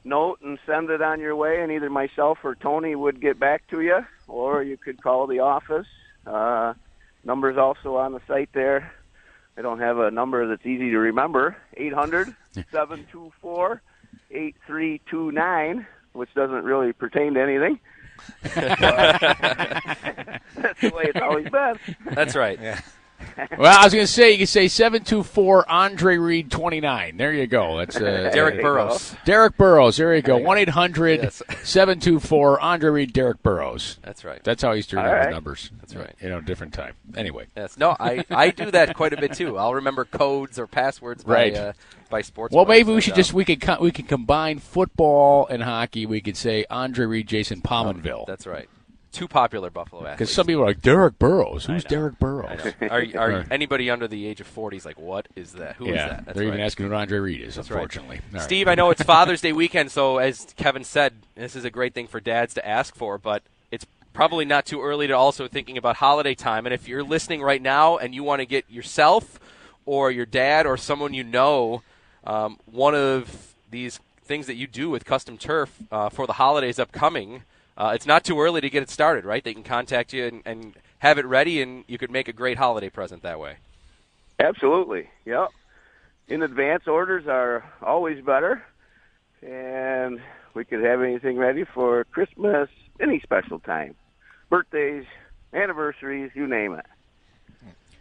note 0.05 0.41
and 0.43 0.59
send 0.67 0.91
it 0.91 1.01
on 1.01 1.21
your 1.21 1.37
way, 1.37 1.63
and 1.63 1.71
either 1.71 1.89
myself 1.89 2.39
or 2.43 2.55
Tony 2.57 2.95
would 2.95 3.21
get 3.21 3.39
back 3.39 3.67
to 3.69 3.81
you, 3.81 4.05
or 4.27 4.63
you 4.63 4.77
could 4.77 5.01
call 5.03 5.27
the 5.27 5.39
office. 5.39 5.87
Uh, 6.27 6.75
number's 7.25 7.57
also 7.57 7.97
on 7.97 8.13
the 8.13 8.21
site 8.27 8.51
there. 8.53 8.93
I 9.57 9.63
don't 9.63 9.79
have 9.81 9.99
a 9.99 10.11
number 10.11 10.47
that's 10.49 10.67
easy 10.67 10.91
to 10.91 10.99
remember. 10.99 11.57
800 11.77 12.35
724 12.53 13.83
8329, 14.31 15.87
which 16.13 16.35
doesn't 16.35 16.65
really 16.65 16.93
pertain 16.93 17.35
to 17.35 17.41
anything. 17.41 17.79
That's 18.43 19.21
the 20.81 20.91
way 20.95 21.05
it's 21.05 21.21
always 21.21 21.49
been. 21.49 21.79
that's 22.15 22.37
right 22.37 22.59
Well, 23.59 23.79
I 23.79 23.85
was 23.85 23.93
going 23.93 24.07
to 24.07 24.13
say 24.13 24.33
you 24.33 24.39
can 24.39 24.47
say 24.47 24.69
seven 24.69 25.05
two 25.05 25.23
four 25.23 25.69
Andre 25.71 26.17
Reed 26.17 26.51
twenty 26.51 26.81
nine. 26.81 27.17
There 27.17 27.33
you 27.33 27.47
go. 27.47 27.77
That's 27.79 27.97
uh, 27.97 28.31
derrick 28.35 28.61
burroughs 28.63 29.15
Derrick 29.25 29.57
Burroughs. 29.57 29.97
There 29.97 30.15
you 30.15 30.23
go. 30.23 30.37
One 30.39 30.59
800 30.59 31.33
724 31.33 32.61
Andre 32.61 32.91
Reed 32.91 33.13
Derrick 33.13 33.43
Burroughs. 33.43 33.99
that's 34.03 34.25
right 34.25 34.43
That's 34.45 34.63
how 34.63 34.71
he's 34.73 34.79
used 34.81 34.91
to 34.91 34.97
remember 34.97 35.17
All 35.19 35.25
right. 35.25 35.31
numbers. 35.33 35.71
That's 35.81 35.95
right. 35.95 36.15
You 36.21 36.29
know, 36.29 36.41
different 36.41 36.73
time. 36.75 36.95
Anyway. 37.17 37.47
yes 37.57 37.77
no 37.77 37.95
i 38.01 38.25
i 38.31 38.51
do 38.51 38.71
that 38.71 38.95
quite 38.97 39.13
a 39.13 39.17
bit 39.17 39.35
too 39.35 39.59
i'll 39.59 39.75
remember 39.75 40.05
codes 40.05 40.59
or 40.59 40.67
passwords 40.67 41.25
by 41.25 41.33
Right. 41.33 41.55
uh, 41.57 41.73
by 42.11 42.23
sports 42.23 42.55
Well, 42.55 42.65
maybe 42.67 42.93
we 42.93 43.01
should 43.01 43.15
just 43.15 43.33
we 43.33 43.45
could 43.45 43.61
co- 43.61 43.79
we 43.81 43.91
could 43.91 44.09
combine 44.09 44.59
football 44.59 45.47
and 45.47 45.63
hockey. 45.63 46.05
We 46.07 46.21
could 46.21 46.37
say 46.37 46.65
Andre 46.71 47.07
Reed, 47.07 47.27
Jason 47.27 47.61
Pominville. 47.63 48.27
that's 48.27 48.47
right 48.47 48.69
two 49.13 49.29
popular 49.29 49.71
buffalo 49.71 50.03
athletes 50.03 50.19
Because 50.19 50.35
some 50.35 50.47
people 50.47 50.63
are 50.63 50.67
like 50.67 50.83
Derrick 50.83 51.19
Burroughs. 51.19 51.67
Who's. 51.67 51.85
Derrick 51.85 52.19
Burroughs? 52.19 52.61
Are, 52.91 53.05
are 53.17 53.47
anybody 53.51 53.91
under 53.91 54.09
the 54.09 54.27
age 54.27 54.41
of 54.41 54.47
40 54.47 54.77
is 54.79 54.87
like, 54.87 54.99
what 54.99 55.29
is 55.37 55.53
that? 55.53 55.77
Who 55.77 55.87
is 55.87 55.95
yeah, 55.95 56.09
that? 56.09 56.27
That's 56.27 56.39
they're 56.39 56.47
right. 56.47 56.55
even 56.55 56.65
asking 56.65 56.89
who 56.89 56.95
Andre 56.95 57.19
Reed 57.19 57.41
is. 57.41 57.57
right. 57.57 57.71
unfortunately, 57.71 58.21
right. 58.33 58.43
Steve, 58.43 58.69
I 58.69 58.75
know 58.75 58.91
it's 58.91 59.03
Father's 59.05 59.41
Day 59.41 59.53
weekend, 59.53 59.91
so 59.91 60.19
as 60.19 60.47
Kevin 60.57 60.85
said, 60.85 61.15
this 61.35 61.55
is 61.55 61.65
a 61.65 61.71
great 61.71 61.95
thing 61.95 62.07
for 62.07 62.21
dads 62.21 62.55
to 62.55 62.67
ask 62.67 62.95
for, 62.95 63.19
but 63.19 63.43
it's 63.71 63.87
probably 64.13 64.45
not 64.45 64.67
too 64.67 64.83
early 64.83 65.07
to 65.07 65.13
also 65.13 65.49
thinking 65.49 65.77
about 65.77 65.97
holiday 65.97 66.35
time. 66.35 66.67
And 66.67 66.75
if 66.75 66.89
you're 66.89 67.05
listening 67.05 67.43
right 67.43 67.63
now 67.63 67.99
and 67.99 68.15
you 68.15 68.23
want 68.23 68.41
to 68.41 68.47
get 68.47 68.71
yourself 68.71 69.39
or 69.85 70.11
your 70.11 70.27
dad 70.27 70.67
or 70.67 70.77
someone 70.77 71.15
you 71.15 71.25
know 71.25 71.83
um, 72.25 72.59
one 72.67 72.95
of 72.95 73.55
these 73.71 74.01
things 74.25 74.47
that 74.47 74.55
you 74.55 74.67
do 74.67 74.89
with 74.89 75.05
custom 75.05 75.37
turf 75.37 75.83
uh, 75.91 76.09
for 76.09 76.27
the 76.27 76.35
holidays 76.35 76.79
upcoming, 76.79 77.43
uh, 77.83 77.91
it's 77.95 78.07
not 78.07 78.23
too 78.23 78.41
early 78.41 78.61
to 78.61 78.71
get 78.71 78.81
it 78.81 78.89
started, 78.89 79.25
right? 79.25 79.43
They 79.43 79.55
can 79.55 79.65
contact 79.65 80.13
you 80.13 80.27
and, 80.27 80.43
and 80.45 80.75
have 81.01 81.19
it 81.19 81.27
ready, 81.27 81.61
and 81.61 81.83
you 81.89 81.99
could 81.99 82.13
make 82.13 82.29
a 82.29 82.33
great 82.33 82.57
holiday 82.57 82.89
present 82.89 83.25
that 83.25 83.41
way. 83.41 83.57
Absolutely. 84.39 85.11
Yep. 85.25 85.49
In 86.29 86.45
advance 86.45 86.87
orders 86.87 87.27
are 87.27 87.65
always 87.83 88.25
better, 88.25 88.63
and 89.45 90.21
we 90.55 90.65
could 90.65 90.85
have 90.85 91.03
anything 91.03 91.37
ready 91.37 91.65
for 91.65 92.05
Christmas, 92.05 92.69
any 93.01 93.19
special 93.19 93.59
time, 93.59 93.97
birthdays, 94.49 95.05
anniversaries, 95.53 96.31
you 96.37 96.47
name 96.47 96.75
it. 96.75 96.87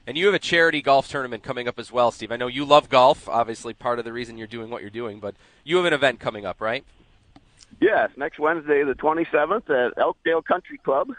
And 0.05 0.15
you 0.15 0.27
have 0.27 0.36
a 0.36 0.39
charity 0.39 0.84
golf 0.84 1.07
tournament 1.07 1.41
coming 1.41 1.67
up 1.67 1.79
as 1.79 1.91
well, 1.91 2.11
Steve. 2.11 2.32
I 2.32 2.38
know 2.38 2.47
you 2.47 2.65
love 2.65 2.88
golf, 2.88 3.27
obviously 3.27 3.73
part 3.73 3.97
of 3.97 4.05
the 4.05 4.13
reason 4.13 4.38
you're 4.38 4.45
doing 4.45 4.69
what 4.69 4.82
you're 4.82 4.91
doing, 4.91 5.19
but 5.19 5.34
you 5.63 5.77
have 5.77 5.86
an 5.86 5.93
event 5.93 6.19
coming 6.19 6.45
up, 6.45 6.61
right? 6.61 6.86
Yes, 7.80 8.09
next 8.15 8.39
Wednesday, 8.39 8.84
the 8.84 8.93
27th, 8.93 9.69
at 9.69 9.97
Elkdale 9.97 10.41
Country 10.43 10.78
Club. 10.78 11.09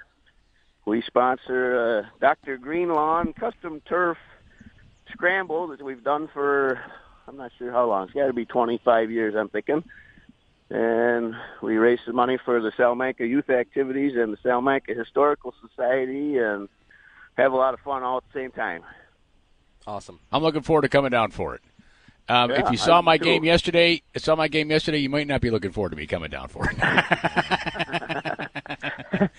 we 0.85 1.03
sponsor 1.03 2.05
uh, 2.05 2.19
Dr. 2.21 2.57
Green 2.57 2.89
Lawn 2.89 3.33
Custom 3.33 3.81
Turf 3.89 4.19
Scramble 5.11 5.69
that 5.69 5.83
we've 5.83 6.05
done 6.05 6.29
for 6.33 6.81
I'm 7.27 7.37
not 7.37 7.53
sure 7.59 7.71
how 7.73 7.87
long. 7.87 8.05
It's 8.05 8.13
got 8.13 8.27
to 8.27 8.33
be 8.33 8.45
25 8.45 9.11
years, 9.11 9.35
I'm 9.37 9.49
thinking. 9.49 9.85
And 10.71 11.35
we 11.61 11.77
raise 11.77 11.99
some 12.05 12.17
money 12.17 12.39
for 12.45 12.61
the 12.61 12.73
Salamanca 12.77 13.27
Youth 13.27 13.51
Activities 13.51 14.17
and 14.17 14.33
the 14.33 14.39
Salamanca 14.43 14.95
Historical 14.95 15.55
Society, 15.67 16.39
and 16.39 16.69
have 17.37 17.53
a 17.53 17.57
lot 17.57 17.75
of 17.75 17.81
fun 17.81 18.03
all 18.03 18.19
at 18.19 18.25
the 18.33 18.41
same 18.41 18.51
time. 18.53 18.83
Awesome. 19.87 20.21
I'm 20.33 20.43
looking 20.43 20.63
forward 20.63 20.83
to 20.83 20.89
coming 20.89 21.11
down 21.11 21.31
for 21.31 21.55
it. 21.55 21.61
Um, 22.29 22.51
Yeah, 22.51 22.65
if 22.65 22.71
you 22.71 22.77
saw 22.77 22.99
I 22.99 23.03
my 23.03 23.19
do. 23.19 23.25
game 23.25 23.45
yesterday, 23.45 24.03
saw 24.17 24.37
my 24.37 24.49
game 24.49 24.71
yesterday, 24.71 24.99
you 24.99 25.11
might 25.11 25.27
not 25.27 25.41
be 25.41 25.51
looking 25.51 25.73
forward 25.73 25.91
to 25.91 25.97
me 25.97 26.07
coming 26.07 26.31
down 26.31 26.49
for 26.49 26.71
it. 26.71 26.77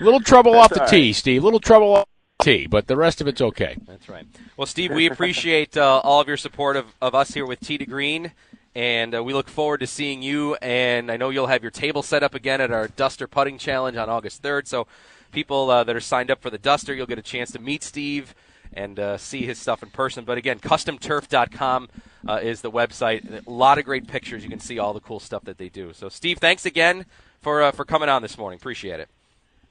Little 0.00 0.20
trouble 0.20 0.54
off 0.54 0.70
the 0.70 0.82
all 0.82 0.88
tee, 0.88 1.12
Steve. 1.12 1.42
Little 1.42 1.60
trouble 1.60 1.94
off 1.94 2.08
the 2.38 2.44
tee, 2.44 2.66
but 2.66 2.86
the 2.86 2.96
rest 2.96 3.20
of 3.20 3.28
it's 3.28 3.40
okay. 3.40 3.76
That's 3.86 4.08
right. 4.08 4.26
Well, 4.56 4.66
Steve, 4.66 4.92
we 4.92 5.06
appreciate 5.06 5.76
uh, 5.76 6.00
all 6.04 6.20
of 6.20 6.28
your 6.28 6.36
support 6.36 6.76
of, 6.76 6.86
of 7.00 7.14
us 7.14 7.32
here 7.32 7.46
with 7.46 7.60
Tee 7.60 7.78
to 7.78 7.86
Green, 7.86 8.32
and 8.74 9.14
uh, 9.14 9.24
we 9.24 9.32
look 9.32 9.48
forward 9.48 9.80
to 9.80 9.86
seeing 9.86 10.22
you. 10.22 10.54
And 10.56 11.10
I 11.10 11.16
know 11.16 11.30
you'll 11.30 11.46
have 11.46 11.62
your 11.62 11.70
table 11.70 12.02
set 12.02 12.22
up 12.22 12.34
again 12.34 12.60
at 12.60 12.70
our 12.70 12.88
Duster 12.88 13.26
Putting 13.26 13.56
Challenge 13.56 13.96
on 13.96 14.10
August 14.10 14.42
3rd. 14.42 14.66
So, 14.66 14.86
people 15.32 15.70
uh, 15.70 15.82
that 15.84 15.96
are 15.96 16.00
signed 16.00 16.30
up 16.30 16.42
for 16.42 16.50
the 16.50 16.58
Duster, 16.58 16.94
you'll 16.94 17.06
get 17.06 17.18
a 17.18 17.22
chance 17.22 17.50
to 17.52 17.58
meet 17.58 17.82
Steve 17.82 18.34
and 18.72 18.98
uh, 18.98 19.16
see 19.16 19.42
his 19.42 19.58
stuff 19.58 19.82
in 19.82 19.90
person. 19.90 20.24
But 20.24 20.38
again, 20.38 20.58
customturf.com 20.58 21.88
uh, 22.28 22.40
is 22.42 22.60
the 22.60 22.70
website. 22.70 23.46
A 23.46 23.50
lot 23.50 23.78
of 23.78 23.84
great 23.84 24.06
pictures. 24.06 24.42
You 24.42 24.50
can 24.50 24.60
see 24.60 24.78
all 24.78 24.92
the 24.92 25.00
cool 25.00 25.20
stuff 25.20 25.44
that 25.44 25.58
they 25.58 25.68
do. 25.68 25.92
So, 25.92 26.08
Steve, 26.08 26.38
thanks 26.38 26.66
again 26.66 27.06
for 27.40 27.62
uh, 27.62 27.70
for 27.70 27.84
coming 27.84 28.08
on 28.08 28.22
this 28.22 28.36
morning. 28.38 28.58
Appreciate 28.58 29.00
it. 29.00 29.08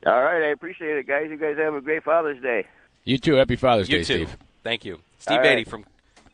All 0.06 0.24
right, 0.24 0.44
I 0.44 0.52
appreciate 0.52 0.98
it, 0.98 1.08
guys. 1.08 1.28
You 1.30 1.38
guys 1.38 1.58
have 1.58 1.74
a 1.74 1.82
great 1.82 2.04
Father's 2.04 2.42
Day. 2.42 2.68
You 3.04 3.18
too. 3.18 3.36
Happy 3.36 3.56
Father's 3.56 3.90
You 3.90 3.98
Day, 3.98 4.04
too. 4.04 4.26
Steve. 4.26 4.38
Thank 4.64 4.86
you, 4.86 5.00
Steve 5.20 5.38
All 5.38 5.44
Beatty 5.44 5.56
right. 5.56 5.68
from 5.68 5.86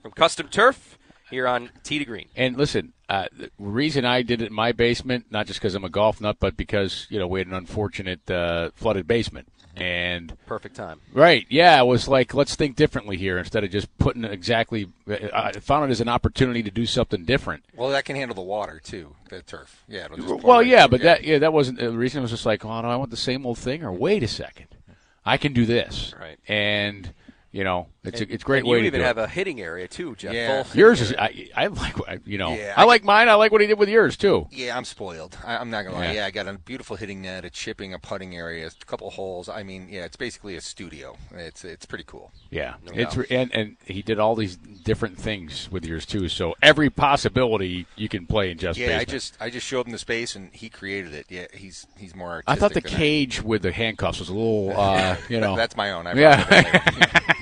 from 0.02 0.12
Custom 0.12 0.48
Turf 0.48 0.98
here 1.30 1.48
on 1.48 1.70
Tee 1.84 2.00
to 2.00 2.06
Green. 2.06 2.28
And 2.36 2.58
listen, 2.58 2.94
uh, 3.10 3.26
the 3.36 3.50
reason 3.58 4.06
I 4.06 4.22
did 4.22 4.42
it 4.42 4.48
in 4.48 4.54
my 4.54 4.72
basement, 4.72 5.26
not 5.32 5.48
just 5.48 5.60
because 5.60 5.74
I'm 5.74 5.84
a 5.84 5.90
golf 5.90 6.22
nut, 6.22 6.38
but 6.40 6.56
because 6.58 7.08
you 7.10 7.18
know 7.18 7.28
we 7.28 7.40
had 7.40 7.48
an 7.48 7.54
unfortunate 7.54 8.30
uh, 8.30 8.72
flooded 8.76 9.08
basement, 9.08 9.48
and 9.76 10.36
Perfect 10.46 10.76
time. 10.76 11.00
right, 11.14 11.46
yeah, 11.50 11.80
it 11.82 11.86
was 11.86 12.08
like 12.08 12.34
let's 12.34 12.56
think 12.56 12.76
differently 12.76 13.18
here 13.18 13.38
instead 13.38 13.64
of 13.64 13.72
just 13.72 13.96
putting 13.98 14.24
exactly. 14.24 14.88
I 15.08 15.52
found 15.54 15.90
it 15.90 15.92
as 15.92 16.02
an 16.02 16.10
opportunity 16.10 16.64
to 16.64 16.72
do 16.72 16.86
something 16.86 17.26
different. 17.26 17.64
Well, 17.76 17.90
that 17.90 18.06
can 18.06 18.16
handle 18.16 18.36
the 18.36 18.42
water 18.42 18.82
too. 18.84 19.16
The 19.30 19.42
turf. 19.42 19.84
Yeah. 19.88 20.08
Well, 20.18 20.58
right 20.60 20.68
yeah, 20.68 20.82
through, 20.82 20.90
but 20.98 21.02
that 21.02 21.24
yeah, 21.24 21.40
that 21.40 21.54
wasn't 21.54 21.80
the 21.80 21.92
reason. 21.92 22.20
It 22.20 22.24
was 22.24 22.32
just 22.32 22.46
like, 22.46 22.66
oh 22.66 22.82
no, 22.82 22.90
I 22.90 22.96
want 22.96 23.12
the 23.12 23.18
same 23.18 23.46
old 23.46 23.58
thing. 23.58 23.84
Or 23.84 23.92
wait 23.92 24.24
a 24.24 24.28
second, 24.28 24.68
I 25.26 25.38
can 25.38 25.54
do 25.54 25.66
this. 25.66 26.14
Right. 26.20 26.38
And 26.48 27.14
you 27.52 27.64
know, 27.64 27.88
it's 28.04 28.22
And- 28.22 28.30
a 28.32 28.34
it's 28.34 28.44
a 28.44 28.46
great 28.46 28.66
way 28.66 28.78
you 28.78 28.84
to 28.84 28.88
even 28.88 29.00
do 29.02 29.06
have 29.06 29.18
it. 29.18 29.22
a 29.24 29.28
hitting 29.28 29.60
area 29.62 29.88
too, 29.88 30.16
Jeff. 30.16 30.34
Yeah. 30.34 30.64
Yours 30.74 31.02
is. 31.02 31.14
I, 31.14 31.50
I 31.56 31.68
like 31.68 31.94
I- 32.10 32.20
you 32.26 32.38
know 32.38 32.56
Yeah, 32.56 32.74
I, 32.78 32.82
I- 32.82 32.86
like 32.86 33.04
mine. 33.04 33.28
I 33.30 33.34
like 33.36 33.52
what 33.52 33.62
he 33.62 33.68
did 33.68 33.78
with 33.78 33.90
yours 33.90 34.16
too. 34.18 34.48
Yeah, 34.52 34.78
I'm 34.78 34.86
spoiled. 34.86 35.38
I, 35.46 35.58
I'm 35.58 35.70
not 35.70 35.84
gonna 35.84 35.96
lie. 35.98 36.06
Yeah. 36.08 36.12
Yeah. 36.14 36.26
I 36.26 36.32
got 36.32 36.48
a 36.48 36.54
beautiful 36.58 36.96
hitting 36.96 37.22
net, 37.22 37.44
a 37.46 37.50
chipping, 37.50 37.94
a 37.94 38.00
putting 38.00 38.36
area, 38.36 38.68
a 38.68 38.86
couple 38.86 39.10
holes. 39.12 39.50
I 39.50 39.64
mean, 39.64 39.88
yeah, 39.90 40.06
it's 40.06 40.16
basically 40.16 40.56
a 40.56 40.62
studio. 40.62 41.18
It's 41.36 41.64
it's 41.66 41.86
pretty 41.86 42.06
cool. 42.08 42.32
Yeah, 42.50 42.76
No 42.86 42.94
it's 42.96 43.16
doubt. 43.16 43.26
and 43.30 43.54
and 43.54 43.78
he 43.86 44.02
did 44.02 44.18
all 44.18 44.36
these 44.36 44.56
different 44.56 45.18
things 45.20 45.70
with 45.72 45.86
yours 45.86 46.06
too. 46.06 46.30
So 46.30 46.56
every 46.62 46.90
possibility 46.90 47.86
you 47.98 48.08
can 48.10 48.26
play 48.26 48.50
in 48.52 48.58
just 48.58 48.80
yeah, 48.80 48.88
basement. 48.88 49.10
I 49.10 49.12
just 49.12 49.38
I 49.42 49.50
just 49.50 49.68
showed 49.68 49.86
him 49.86 49.92
the 49.92 49.98
space 50.00 50.36
and 50.36 50.54
he 50.54 50.70
created 50.70 51.14
it. 51.14 51.26
Yeah, 51.30 51.48
he's 51.54 51.86
he's 51.98 52.16
more. 52.16 52.32
Artistic 52.32 52.50
I 52.50 52.56
thought 52.56 52.74
the 52.74 52.82
cage 52.82 53.42
with 53.44 53.62
the 53.62 53.72
handcuffs 53.72 54.20
was 54.20 54.30
a 54.30 54.34
little, 54.34 54.74
uh, 54.80 55.18
you 55.30 55.40
know. 55.40 55.56
That's 55.56 55.76
my 55.76 55.92
own. 55.92 56.08
I 56.08 56.14
Yeah. 56.14 57.28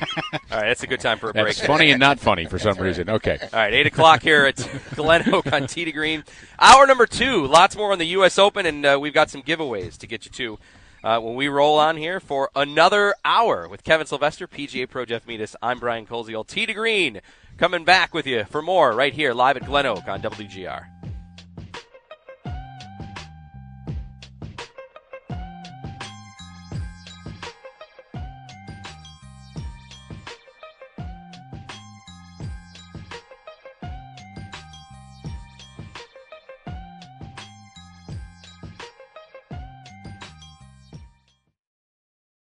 brought 0.50 0.56
that 0.56 0.56
later. 0.56 0.56
All 0.56 0.62
right, 0.62 0.68
that's 0.70 0.84
a 0.84 0.88
good 0.88 1.00
time 1.00 1.20
for 1.20 1.30
a 1.30 1.34
break. 1.34 1.46
That's 1.46 1.66
funny 1.66 1.92
and 1.92 2.00
not 2.00 2.20
funny 2.20 2.46
for 2.46 2.60
some 2.60 2.78
reason. 2.78 3.10
Okay. 3.10 3.38
All 3.42 3.60
right, 3.60 3.74
eight 3.74 3.88
o'clock 3.88 4.22
here 4.22 4.46
at 4.46 4.70
Glen 4.96 5.34
Oak 5.34 5.52
on 5.52 5.68
to 5.68 5.92
Green. 5.92 6.24
Hour 6.60 6.88
number 6.88 7.06
two. 7.06 7.46
Lots 7.48 7.76
more 7.76 7.92
on 7.92 8.00
the 8.00 8.08
U.S. 8.08 8.38
Open, 8.40 8.66
and 8.66 8.86
uh, 8.86 8.98
we've 9.00 9.14
got 9.14 9.30
some 9.30 9.42
giveaways 9.42 9.98
to 9.98 10.08
get 10.08 10.26
you 10.26 10.32
to 10.32 10.60
uh, 11.04 11.20
when 11.20 11.36
we 11.36 11.48
roll 11.48 11.78
on 11.78 11.98
here 11.98 12.20
for 12.20 12.50
another 12.56 13.16
hour 13.24 13.68
with 13.68 13.84
Kevin 13.84 14.08
Sylvester, 14.08 14.48
PGA 14.48 14.90
Pro 14.90 15.06
Jeff 15.06 15.28
Metis. 15.28 15.56
I'm 15.62 15.80
Brian 15.80 16.06
Koziol. 16.06 16.46
Tee 16.46 16.66
to 16.66 16.74
Green 16.74 17.22
coming 17.58 17.84
back 17.84 18.14
with 18.14 18.26
you 18.26 18.46
for 18.46 18.62
more 18.62 18.94
right 18.94 19.14
here 19.14 19.34
live 19.34 19.58
at 19.58 19.66
Glen 19.66 19.86
Oak 19.86 20.08
on 20.08 20.22
WGR. 20.22 20.99